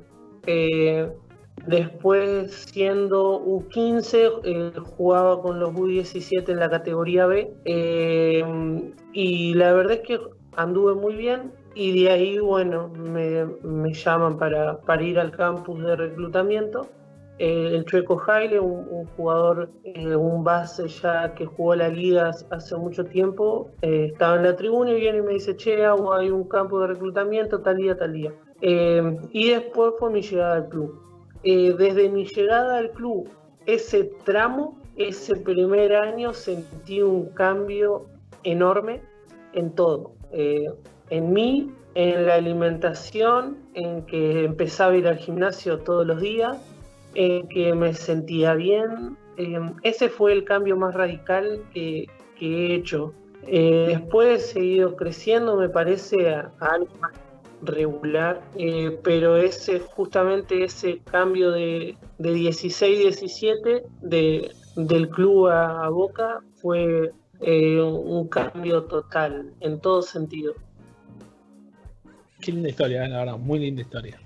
Después, 1.67 2.51
siendo 2.71 3.39
U15, 3.45 4.41
eh, 4.43 4.71
jugaba 4.97 5.41
con 5.41 5.59
los 5.59 5.71
U17 5.71 6.49
en 6.49 6.59
la 6.59 6.69
categoría 6.69 7.25
B. 7.27 7.53
eh, 7.65 8.43
y 9.13 9.53
la 9.55 9.73
verdad 9.73 9.93
es 9.93 10.01
que 10.01 10.19
anduve 10.55 10.95
muy 10.95 11.15
bien. 11.15 11.51
Y 11.73 12.03
de 12.03 12.09
ahí, 12.09 12.37
bueno, 12.39 12.89
me, 12.89 13.45
me 13.63 13.93
llaman 13.93 14.37
para, 14.37 14.81
para 14.81 15.01
ir 15.03 15.19
al 15.19 15.31
campus 15.31 15.81
de 15.83 15.95
reclutamiento. 15.95 16.87
Eh, 17.39 17.75
el 17.75 17.85
Chueco 17.85 18.17
Jaile, 18.17 18.59
un, 18.59 18.87
un 18.89 19.05
jugador, 19.15 19.69
eh, 19.83 20.15
un 20.15 20.43
base 20.43 20.87
ya 20.89 21.33
que 21.33 21.45
jugó 21.45 21.75
la 21.75 21.89
liga 21.89 22.29
hace 22.51 22.75
mucho 22.75 23.05
tiempo, 23.05 23.71
eh, 23.81 24.09
estaba 24.11 24.35
en 24.35 24.43
la 24.43 24.55
tribuna 24.55 24.91
y 24.91 24.99
viene 24.99 25.19
y 25.19 25.21
me 25.21 25.33
dice, 25.33 25.55
che, 25.55 25.83
hay 25.85 26.29
un 26.29 26.47
campo 26.47 26.79
de 26.81 26.87
reclutamiento 26.87 27.61
tal 27.61 27.77
día, 27.77 27.97
tal 27.97 28.13
día. 28.13 28.31
Eh, 28.61 29.17
y 29.31 29.49
después 29.49 29.93
fue 29.97 30.11
mi 30.11 30.21
llegada 30.21 30.55
al 30.57 30.69
club. 30.69 31.10
Eh, 31.43 31.73
desde 31.77 32.09
mi 32.09 32.25
llegada 32.25 32.77
al 32.77 32.91
club, 32.91 33.29
ese 33.65 34.11
tramo, 34.25 34.79
ese 34.95 35.35
primer 35.35 35.95
año, 35.95 36.33
sentí 36.33 37.01
un 37.01 37.29
cambio 37.29 38.05
enorme 38.43 39.01
en 39.53 39.73
todo. 39.73 40.13
Eh, 40.31 40.69
en 41.09 41.33
mí, 41.33 41.71
en 41.95 42.25
la 42.25 42.35
alimentación, 42.35 43.57
en 43.73 44.05
que 44.05 44.45
empezaba 44.45 44.93
a 44.93 44.97
ir 44.97 45.07
al 45.07 45.17
gimnasio 45.17 45.79
todos 45.79 46.05
los 46.05 46.21
días, 46.21 46.57
en 47.15 47.47
que 47.47 47.73
me 47.73 47.93
sentía 47.93 48.53
bien. 48.53 49.17
Eh, 49.37 49.59
ese 49.83 50.09
fue 50.09 50.33
el 50.33 50.43
cambio 50.43 50.77
más 50.77 50.93
radical 50.93 51.63
que, 51.73 52.07
he 52.39 52.75
hecho. 52.75 53.13
Eh, 53.47 53.85
después 53.89 54.43
he 54.43 54.53
seguido 54.53 54.95
creciendo, 54.95 55.57
me 55.57 55.69
parece, 55.69 56.29
a 56.29 56.51
algo 56.59 56.87
más 56.99 57.11
regular, 57.63 58.41
eh, 58.57 58.97
pero 59.03 59.37
ese 59.37 59.79
justamente 59.79 60.63
ese 60.63 60.99
cambio 60.99 61.51
de, 61.51 61.97
de 62.17 62.33
16-17 62.33 63.83
de, 64.01 64.51
del 64.75 65.09
club 65.09 65.47
a, 65.47 65.85
a 65.85 65.89
Boca 65.89 66.41
fue 66.55 67.11
eh, 67.39 67.79
un 67.81 68.27
cambio 68.27 68.83
total 68.83 69.53
en 69.59 69.79
todo 69.79 70.01
sentido. 70.01 70.53
Qué 72.39 72.51
linda 72.51 72.69
historia, 72.69 73.05
eh, 73.05 73.09
la 73.09 73.19
verdad, 73.19 73.37
muy 73.37 73.59
linda 73.59 73.81
historia. 73.81 74.19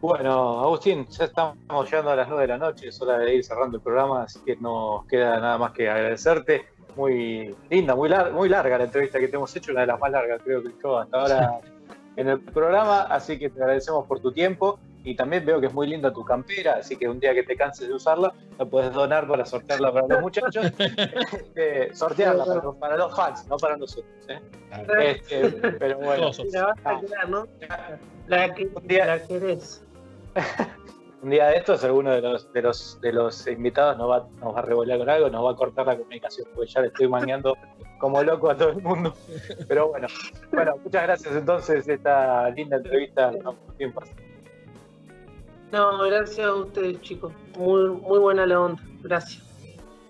Bueno, 0.00 0.60
Agustín, 0.60 1.06
ya 1.08 1.24
estamos 1.24 1.56
llegando 1.90 2.10
a 2.12 2.16
las 2.16 2.28
9 2.28 2.42
de 2.42 2.48
la 2.48 2.58
noche, 2.58 2.88
es 2.88 3.02
hora 3.02 3.18
de 3.18 3.34
ir 3.34 3.42
cerrando 3.44 3.78
el 3.78 3.82
programa, 3.82 4.22
así 4.22 4.38
que 4.44 4.54
no 4.56 5.04
queda 5.08 5.40
nada 5.40 5.58
más 5.58 5.72
que 5.72 5.88
agradecerte. 5.88 6.66
Muy 6.94 7.54
linda, 7.70 7.94
muy, 7.96 8.08
lar- 8.08 8.32
muy 8.32 8.48
larga 8.48 8.78
la 8.78 8.84
entrevista 8.84 9.18
que 9.18 9.28
te 9.28 9.36
hemos 9.36 9.54
hecho, 9.56 9.72
una 9.72 9.80
de 9.82 9.86
las 9.88 9.98
más 10.00 10.10
largas 10.10 10.40
creo 10.44 10.62
que 10.62 10.70
yo 10.82 10.98
hasta 10.98 11.20
ahora 11.20 11.60
en 12.18 12.28
el 12.28 12.40
programa, 12.40 13.02
así 13.02 13.38
que 13.38 13.48
te 13.48 13.60
agradecemos 13.62 14.04
por 14.06 14.18
tu 14.20 14.32
tiempo 14.32 14.78
y 15.04 15.14
también 15.14 15.46
veo 15.46 15.60
que 15.60 15.68
es 15.68 15.72
muy 15.72 15.86
linda 15.86 16.12
tu 16.12 16.24
campera, 16.24 16.74
así 16.80 16.96
que 16.96 17.08
un 17.08 17.20
día 17.20 17.32
que 17.32 17.44
te 17.44 17.56
canses 17.56 17.86
de 17.88 17.94
usarla, 17.94 18.34
la 18.58 18.64
puedes 18.66 18.92
donar 18.92 19.26
para 19.28 19.46
sortearla 19.46 19.92
para 19.92 20.06
los 20.08 20.20
muchachos, 20.20 20.66
Este, 20.78 21.94
sortearla 21.94 22.44
para, 22.44 22.62
los- 22.62 22.76
para 22.76 22.96
los 22.96 23.14
fans, 23.16 23.46
no 23.48 23.56
para 23.56 23.76
nosotros. 23.76 24.04
¿eh? 24.28 24.40
Este, 25.00 25.48
pero 25.78 25.98
bueno, 25.98 26.30
La 26.52 26.66
vas 26.66 26.78
a 26.84 27.00
quedar, 27.00 27.28
¿no? 27.30 27.46
La 28.26 28.52
que 28.52 28.68
la 28.88 29.22
querés. 29.22 29.82
un 31.22 31.30
día 31.30 31.46
de 31.48 31.56
estos 31.56 31.82
alguno 31.84 32.12
de 32.12 32.20
los 32.20 32.52
de 32.52 32.62
los 32.62 33.00
de 33.00 33.12
los 33.12 33.46
invitados 33.46 33.98
nos 33.98 34.08
va, 34.10 34.28
nos 34.40 34.54
va 34.54 34.60
a 34.60 34.62
revolear 34.62 34.98
con 34.98 35.10
algo, 35.10 35.28
nos 35.30 35.44
va 35.44 35.50
a 35.52 35.56
cortar 35.56 35.86
la 35.86 35.96
comunicación, 35.96 36.46
porque 36.54 36.70
ya 36.70 36.80
le 36.80 36.88
estoy 36.88 37.08
mangueando 37.08 37.56
como 37.98 38.22
loco 38.22 38.50
a 38.50 38.56
todo 38.56 38.70
el 38.70 38.82
mundo. 38.82 39.14
Pero 39.66 39.88
bueno, 39.88 40.06
bueno, 40.52 40.76
muchas 40.84 41.02
gracias 41.02 41.34
entonces 41.34 41.88
esta 41.88 42.48
linda 42.50 42.76
entrevista. 42.76 43.28
Agustín 43.44 43.92
Paz. 43.92 44.10
No, 45.72 45.98
gracias 46.04 46.46
a 46.46 46.54
ustedes, 46.54 47.00
chicos. 47.02 47.32
Muy, 47.58 47.88
muy 47.90 48.18
buena 48.18 48.46
la 48.46 48.60
onda. 48.60 48.82
Gracias. 49.02 49.42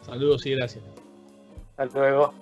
Saludos 0.03 0.45
y 0.47 0.55
gracias. 0.55 0.85
Hasta 1.77 1.99
luego. 1.99 2.33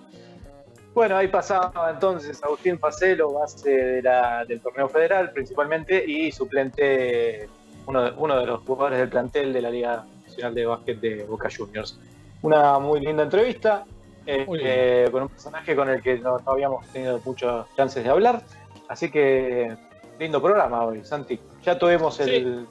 Bueno, 0.95 1.17
ahí 1.17 1.29
pasaba 1.29 1.91
entonces 1.93 2.43
Agustín 2.43 2.79
Facelo, 2.79 3.33
base 3.35 3.71
de 3.71 4.03
la- 4.03 4.45
del 4.47 4.61
torneo 4.61 4.89
federal 4.89 5.31
principalmente, 5.31 6.03
y 6.07 6.33
suplente, 6.33 7.49
uno 7.87 8.03
de, 8.05 8.13
uno 8.17 8.39
de 8.39 8.47
los 8.47 8.61
jugadores 8.63 8.99
del 8.99 9.09
plantel 9.09 9.53
de 9.53 9.63
la 9.63 9.71
Liga 9.71 10.05
Nacional 10.27 10.55
de 10.55 10.67
Básquet 10.67 11.01
de 11.01 11.25
Boca 11.25 11.49
Juniors. 11.55 11.99
Una 12.43 12.79
muy 12.79 13.01
linda 13.01 13.23
entrevista, 13.23 13.85
eh, 14.27 14.47
eh, 14.61 15.09
con 15.11 15.23
un 15.23 15.29
personaje 15.29 15.75
con 15.75 15.89
el 15.89 16.03
que 16.03 16.19
no, 16.19 16.39
no 16.39 16.53
habíamos 16.53 16.87
tenido 16.89 17.21
muchas 17.25 17.67
chances 17.77 18.05
de 18.05 18.11
hablar. 18.11 18.43
Así 18.89 19.11
que 19.11 19.75
lindo 20.19 20.43
programa 20.43 20.85
hoy, 20.85 21.05
Santi. 21.05 21.39
Ya 21.63 21.79
tuvimos 21.79 22.19
el, 22.21 22.29
Sí. 22.29 22.67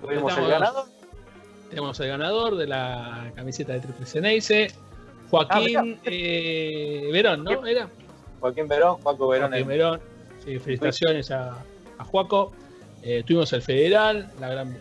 tuvimos 0.00 0.36
el 0.38 0.48
ganador. 0.48 0.86
Tenemos 1.70 1.98
el 2.00 2.08
ganador 2.08 2.56
de 2.56 2.66
la 2.66 3.32
camiseta 3.34 3.72
de 3.72 3.80
Triple 3.80 4.06
Ceneice, 4.06 4.68
Ah, 5.26 5.46
Joaquín 5.48 5.98
eh, 6.04 7.08
Verón, 7.12 7.42
¿no? 7.42 7.66
Era 7.66 7.88
Joaquín 8.40 8.68
Verón, 8.68 8.96
Juaco 9.02 9.28
Verón. 9.28 9.48
Joaquín 9.50 9.66
Verón. 9.66 10.00
Sí, 10.44 10.58
felicitaciones 10.60 11.30
a, 11.32 11.56
a 11.98 12.04
Juaco. 12.04 12.52
Eh, 13.06 13.22
tuvimos 13.26 13.52
el 13.52 13.60
Federal, 13.60 14.30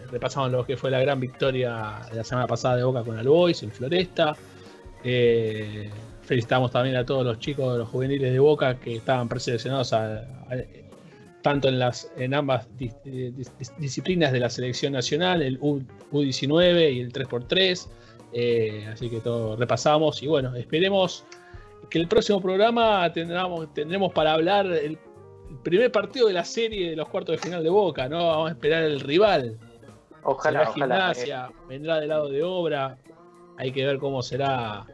repasamos 0.09 0.49
lo 0.49 0.65
que 0.65 0.78
fue 0.78 0.89
la 0.89 1.01
gran 1.01 1.19
victoria 1.19 1.99
de 2.09 2.15
la 2.15 2.24
semana 2.24 2.47
pasada 2.47 2.78
de 2.78 2.84
Boca 2.86 3.03
con 3.03 3.17
Albois 3.19 3.61
en 3.63 3.71
Floresta. 3.71 4.34
Eh, 5.03 5.89
felicitamos 6.21 6.71
también 6.71 6.95
a 6.95 7.05
todos 7.05 7.26
los 7.26 7.38
chicos 7.39 7.78
los 7.78 7.89
juveniles 7.89 8.32
de 8.32 8.39
Boca 8.39 8.80
que 8.80 8.95
estaban 8.95 9.28
preseleccionados 9.28 9.93
tanto 11.41 11.67
en 11.67 11.78
las 11.80 12.09
en 12.15 12.34
ambas 12.34 12.65
eh, 12.80 13.34
dis- 13.36 13.76
disciplinas 13.78 14.32
de 14.32 14.39
la 14.39 14.49
selección 14.49 14.93
nacional, 14.93 15.41
el 15.41 15.57
U, 15.59 15.82
19 16.13 16.91
y 16.91 16.99
el 17.01 17.11
3x3. 17.11 17.88
Eh, 18.32 18.88
así 18.91 19.09
que 19.09 19.19
todo 19.19 19.57
repasamos 19.57 20.24
y 20.24 20.28
bueno, 20.28 20.55
esperemos 20.55 21.26
que 21.89 21.99
el 21.99 22.07
próximo 22.07 22.41
programa 22.41 23.11
tendremos, 23.13 23.71
tendremos 23.74 24.13
para 24.13 24.32
hablar 24.34 24.65
el, 24.67 24.97
el 24.97 24.97
primer 25.64 25.91
partido 25.91 26.28
de 26.28 26.34
la 26.34 26.43
serie 26.45 26.91
de 26.91 26.95
los 26.95 27.08
cuartos 27.10 27.36
de 27.36 27.41
final 27.41 27.64
de 27.64 27.70
Boca, 27.70 28.08
¿no? 28.10 28.28
Vamos 28.28 28.49
a 28.49 28.54
esperar 28.54 28.84
el 28.84 28.99
rival. 28.99 29.58
Ojalá, 30.24 30.60
será 30.60 30.70
ojalá. 30.70 30.95
gimnasia, 31.14 31.49
vendrá 31.68 31.99
del 31.99 32.10
lado 32.10 32.30
de 32.30 32.43
obra. 32.43 32.97
Hay 33.58 33.72
que 33.72 33.86
ver 33.86 33.97
cómo 33.99 34.24
será 34.24 34.86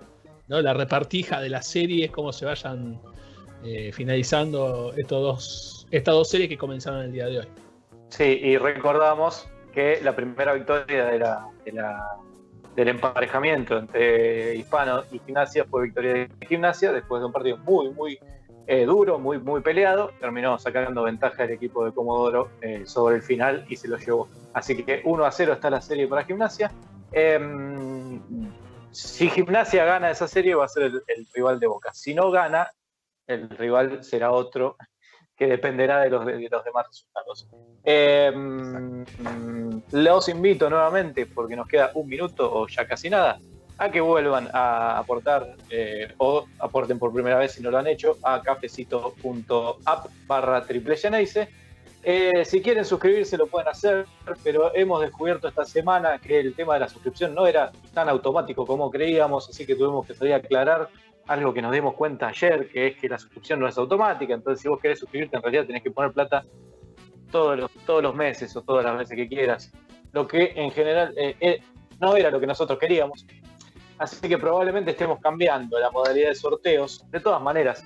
¿no? 0.48 0.62
la 0.62 0.74
repartija 0.74 1.40
de 1.40 1.50
las 1.50 1.68
series, 1.68 2.12
cómo 2.12 2.34
se 2.34 2.46
vayan 2.46 3.00
eh, 3.64 3.92
finalizando 3.94 4.92
estos 4.98 5.22
dos, 5.22 5.88
estas 5.92 6.14
dos 6.16 6.30
series 6.30 6.50
que 6.50 6.58
comenzaron 6.58 7.02
el 7.02 7.12
día 7.12 7.28
de 7.28 7.40
hoy. 7.40 7.48
Sí, 8.10 8.24
y 8.24 8.58
recordamos 8.58 9.48
que 9.74 10.00
la 10.04 10.16
primera 10.16 10.54
victoria 10.54 11.06
de 11.06 11.20
la, 11.20 11.48
de 11.64 11.72
la- 11.74 12.08
del 12.76 12.88
emparejamiento 12.88 13.78
entre 13.78 14.56
Hispano 14.56 15.04
y 15.12 15.20
Gimnasia 15.20 15.66
fue 15.66 15.84
victoria 15.84 16.14
de 16.14 16.30
Gimnasia 16.48 16.92
después 16.94 17.20
de 17.22 17.26
un 17.28 17.32
partido 17.34 17.58
muy, 17.58 17.90
muy 17.90 18.18
eh, 18.72 18.86
duro, 18.86 19.18
muy, 19.18 19.40
muy 19.40 19.62
peleado. 19.62 20.12
Terminó 20.20 20.60
sacando 20.60 21.02
ventaja 21.02 21.44
el 21.46 21.50
equipo 21.50 21.84
de 21.84 21.92
Comodoro 21.92 22.52
eh, 22.62 22.84
sobre 22.86 23.16
el 23.16 23.24
final 23.24 23.66
y 23.68 23.76
se 23.76 23.88
lo 23.88 23.98
llevó. 23.98 24.30
Así 24.54 24.84
que 24.84 25.02
1 25.04 25.26
a 25.26 25.32
0 25.32 25.54
está 25.54 25.72
la 25.72 25.82
serie 25.82 26.08
para 26.08 26.24
Gimnasia. 26.24 26.72
Em, 27.12 28.22
si 28.92 29.28
Gimnasia 29.28 29.86
gana 29.86 30.12
esa 30.12 30.28
serie 30.28 30.54
va 30.54 30.66
a 30.66 30.68
ser 30.68 30.84
el, 30.84 31.02
el 31.08 31.28
rival 31.34 31.60
de 31.60 31.66
Boca. 31.66 31.92
Si 31.96 32.14
no 32.14 32.30
gana, 32.30 32.70
el 33.26 33.50
rival 33.50 34.04
será 34.04 34.32
otro 34.32 34.78
que 35.36 35.48
dependerá 35.48 36.02
de 36.02 36.12
los, 36.12 36.24
de 36.24 36.48
los 36.52 36.64
demás 36.64 36.86
resultados. 36.86 37.48
Mm, 38.36 39.80
los 39.94 40.30
invito 40.30 40.70
nuevamente, 40.70 41.26
porque 41.26 41.56
nos 41.56 41.68
queda 41.68 41.90
un 41.96 42.08
minuto 42.08 42.54
o 42.54 42.68
ya 42.68 42.86
casi 42.86 43.10
nada, 43.10 43.40
a 43.80 43.90
que 43.90 44.02
vuelvan 44.02 44.50
a 44.54 45.00
aportar 45.00 45.56
eh, 45.70 46.14
o 46.18 46.46
aporten 46.60 47.00
por 47.00 47.14
primera 47.14 47.38
vez 47.38 47.54
si 47.54 47.64
no 47.64 47.72
lo 47.72 47.78
han 47.78 47.88
hecho 47.88 48.18
a 48.24 48.42
cafecito.app 48.42 50.08
barra 50.28 50.66
triple. 50.66 50.96
Eh, 52.02 52.46
si 52.46 52.62
quieren 52.62 52.86
suscribirse 52.86 53.38
lo 53.38 53.48
pueden 53.48 53.70
hacer, 53.70 54.06
pero 54.44 54.74
hemos 54.76 55.02
descubierto 55.02 55.48
esta 55.48 55.66
semana 55.66 56.18
que 56.20 56.40
el 56.40 56.56
tema 56.56 56.74
de 56.74 56.82
la 56.82 56.90
suscripción 56.90 57.34
no 57.34 57.48
era 57.48 57.72
tan 57.94 58.08
automático 58.10 58.66
como 58.66 58.92
creíamos, 58.92 59.50
así 59.50 59.66
que 59.66 59.76
tuvimos 59.76 60.06
que 60.06 60.14
salir 60.14 60.34
aclarar 60.34 60.90
algo 61.28 61.54
que 61.54 61.62
nos 61.62 61.72
dimos 61.74 61.94
cuenta 61.96 62.28
ayer, 62.28 62.70
que 62.70 62.88
es 62.88 62.98
que 62.98 63.10
la 63.10 63.18
suscripción 63.18 63.60
no 63.60 63.68
es 63.68 63.78
automática, 63.78 64.34
entonces 64.34 64.62
si 64.62 64.70
vos 64.70 64.80
querés 64.80 65.00
suscribirte 65.00 65.36
en 65.38 65.44
realidad 65.44 65.66
tenés 65.66 65.84
que 65.84 65.92
poner 65.92 66.12
plata 66.12 66.46
todos 67.32 67.60
los, 67.60 67.72
todos 67.86 68.02
los 68.02 68.16
meses 68.16 68.56
o 68.56 68.62
todas 68.62 68.84
las 68.84 68.98
veces 68.98 69.16
que 69.16 69.28
quieras, 69.28 69.72
lo 70.14 70.26
que 70.26 70.54
en 70.56 70.72
general 70.72 71.14
eh, 71.18 71.36
eh, 71.40 71.62
no 72.00 72.16
era 72.16 72.32
lo 72.32 72.40
que 72.40 72.48
nosotros 72.48 72.80
queríamos. 72.80 73.26
Así 74.00 74.30
que 74.30 74.38
probablemente 74.38 74.92
estemos 74.92 75.20
cambiando 75.20 75.78
la 75.78 75.92
modalidad 75.92 76.30
de 76.30 76.36
sorteos. 76.36 77.06
De 77.12 77.20
todas 77.20 77.42
maneras, 77.42 77.84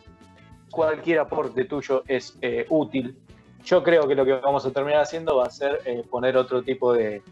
cualquier 0.70 1.20
aporte 1.20 1.66
tuyo 1.66 2.03
es 2.07 2.38
eh, 2.41 2.68
útil. 2.70 3.18
Yo 3.64 3.82
creo 3.84 4.07
que 4.07 4.14
lo 4.14 4.24
que 4.24 4.34
vamos 4.34 4.64
a 4.66 4.72
terminar 4.72 5.01
haciendo 5.01 5.38
va 5.38 5.45
a 5.45 5.49
ser 5.49 5.82
eh, 5.86 6.03
poner 6.09 6.38
otro 6.38 6.61
tipo 6.61 6.93
de, 6.93 7.24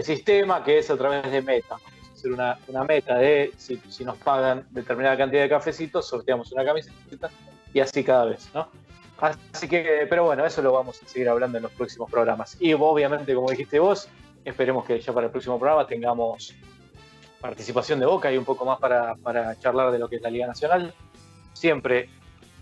sistema 0.00 0.62
que 0.62 0.78
es 0.78 0.90
a 0.90 0.96
través 0.96 1.30
de 1.30 1.42
meta. 1.42 1.76
Vamos 1.76 2.08
a 2.08 2.12
hacer 2.12 2.32
una, 2.32 2.58
una 2.68 2.84
meta 2.84 3.16
de 3.16 3.52
si, 3.56 3.76
si 3.88 4.04
nos 4.04 4.16
pagan 4.18 4.64
determinada 4.70 5.16
cantidad 5.16 5.42
de 5.42 5.48
cafecitos, 5.48 6.06
sorteamos 6.06 6.52
una 6.52 6.64
camiseta 6.64 7.30
y 7.74 7.80
así 7.80 8.04
cada 8.04 8.26
vez, 8.26 8.48
¿no? 8.54 8.68
Así 9.52 9.68
que, 9.68 10.06
pero 10.08 10.24
bueno, 10.24 10.44
eso 10.44 10.62
lo 10.62 10.72
vamos 10.72 11.02
a 11.02 11.06
seguir 11.06 11.28
hablando 11.28 11.58
en 11.58 11.62
los 11.62 11.72
próximos 11.72 12.10
programas. 12.10 12.56
Y 12.60 12.72
obviamente, 12.74 13.34
como 13.34 13.50
dijiste 13.50 13.78
vos, 13.78 14.08
esperemos 14.44 14.84
que 14.84 15.00
ya 15.00 15.12
para 15.12 15.26
el 15.26 15.32
próximo 15.32 15.58
programa 15.58 15.86
tengamos 15.86 16.54
participación 17.42 18.00
de 18.00 18.06
Boca 18.06 18.32
y 18.32 18.38
un 18.38 18.44
poco 18.46 18.64
más 18.64 18.78
para, 18.78 19.16
para 19.16 19.58
charlar 19.58 19.90
de 19.92 19.98
lo 19.98 20.08
que 20.08 20.16
es 20.16 20.22
la 20.22 20.30
Liga 20.30 20.46
Nacional. 20.46 20.94
Siempre 21.52 22.08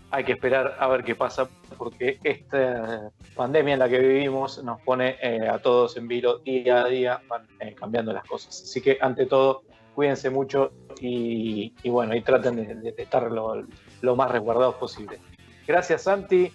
hay 0.09 0.25
que 0.25 0.33
esperar 0.33 0.75
a 0.77 0.87
ver 0.89 1.05
qué 1.05 1.15
pasa, 1.15 1.47
porque 1.77 2.19
esta 2.23 3.11
pandemia 3.33 3.73
en 3.75 3.79
la 3.79 3.87
que 3.87 3.99
vivimos 3.99 4.61
nos 4.61 4.81
pone 4.81 5.15
eh, 5.21 5.47
a 5.47 5.59
todos 5.59 5.95
en 5.95 6.09
vilo 6.09 6.39
día 6.39 6.81
a 6.83 6.87
día, 6.87 7.21
van 7.29 7.47
eh, 7.61 7.73
cambiando 7.73 8.11
las 8.11 8.25
cosas. 8.25 8.61
Así 8.61 8.81
que, 8.81 8.97
ante 8.99 9.25
todo, 9.25 9.63
cuídense 9.95 10.29
mucho 10.29 10.73
y, 10.99 11.73
y 11.83 11.89
bueno, 11.89 12.13
y 12.13 12.21
traten 12.21 12.57
de, 12.57 12.75
de- 12.75 12.91
de 12.91 13.03
estar 13.03 13.31
lo, 13.31 13.65
lo 14.01 14.15
más 14.17 14.29
resguardados 14.31 14.75
posible. 14.75 15.19
Gracias, 15.65 16.01
Santi. 16.01 16.51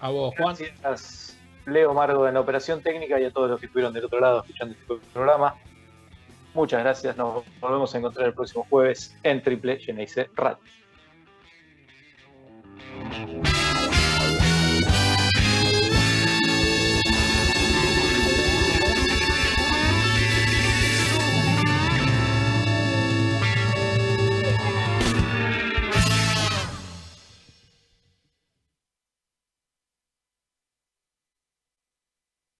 A 0.00 0.10
vos, 0.10 0.34
Juan. 0.36 0.54
Gracias, 0.82 1.38
Leo 1.64 1.94
Margo 1.94 2.26
en 2.28 2.34
la 2.34 2.40
operación 2.40 2.82
técnica 2.82 3.18
y 3.18 3.24
a 3.24 3.30
todos 3.30 3.48
los 3.48 3.60
que 3.60 3.66
estuvieron 3.66 3.94
del 3.94 4.04
otro 4.04 4.20
lado 4.20 4.40
escuchando 4.40 4.74
este 4.74 4.94
programa. 5.14 5.54
Muchas 6.54 6.82
gracias, 6.82 7.16
nos 7.16 7.44
volvemos 7.60 7.94
a 7.94 7.98
encontrar 7.98 8.26
el 8.26 8.34
próximo 8.34 8.66
jueves 8.68 9.16
en 9.22 9.42
Triple 9.42 9.78
Geneise 9.78 10.28
Radio. 10.34 10.58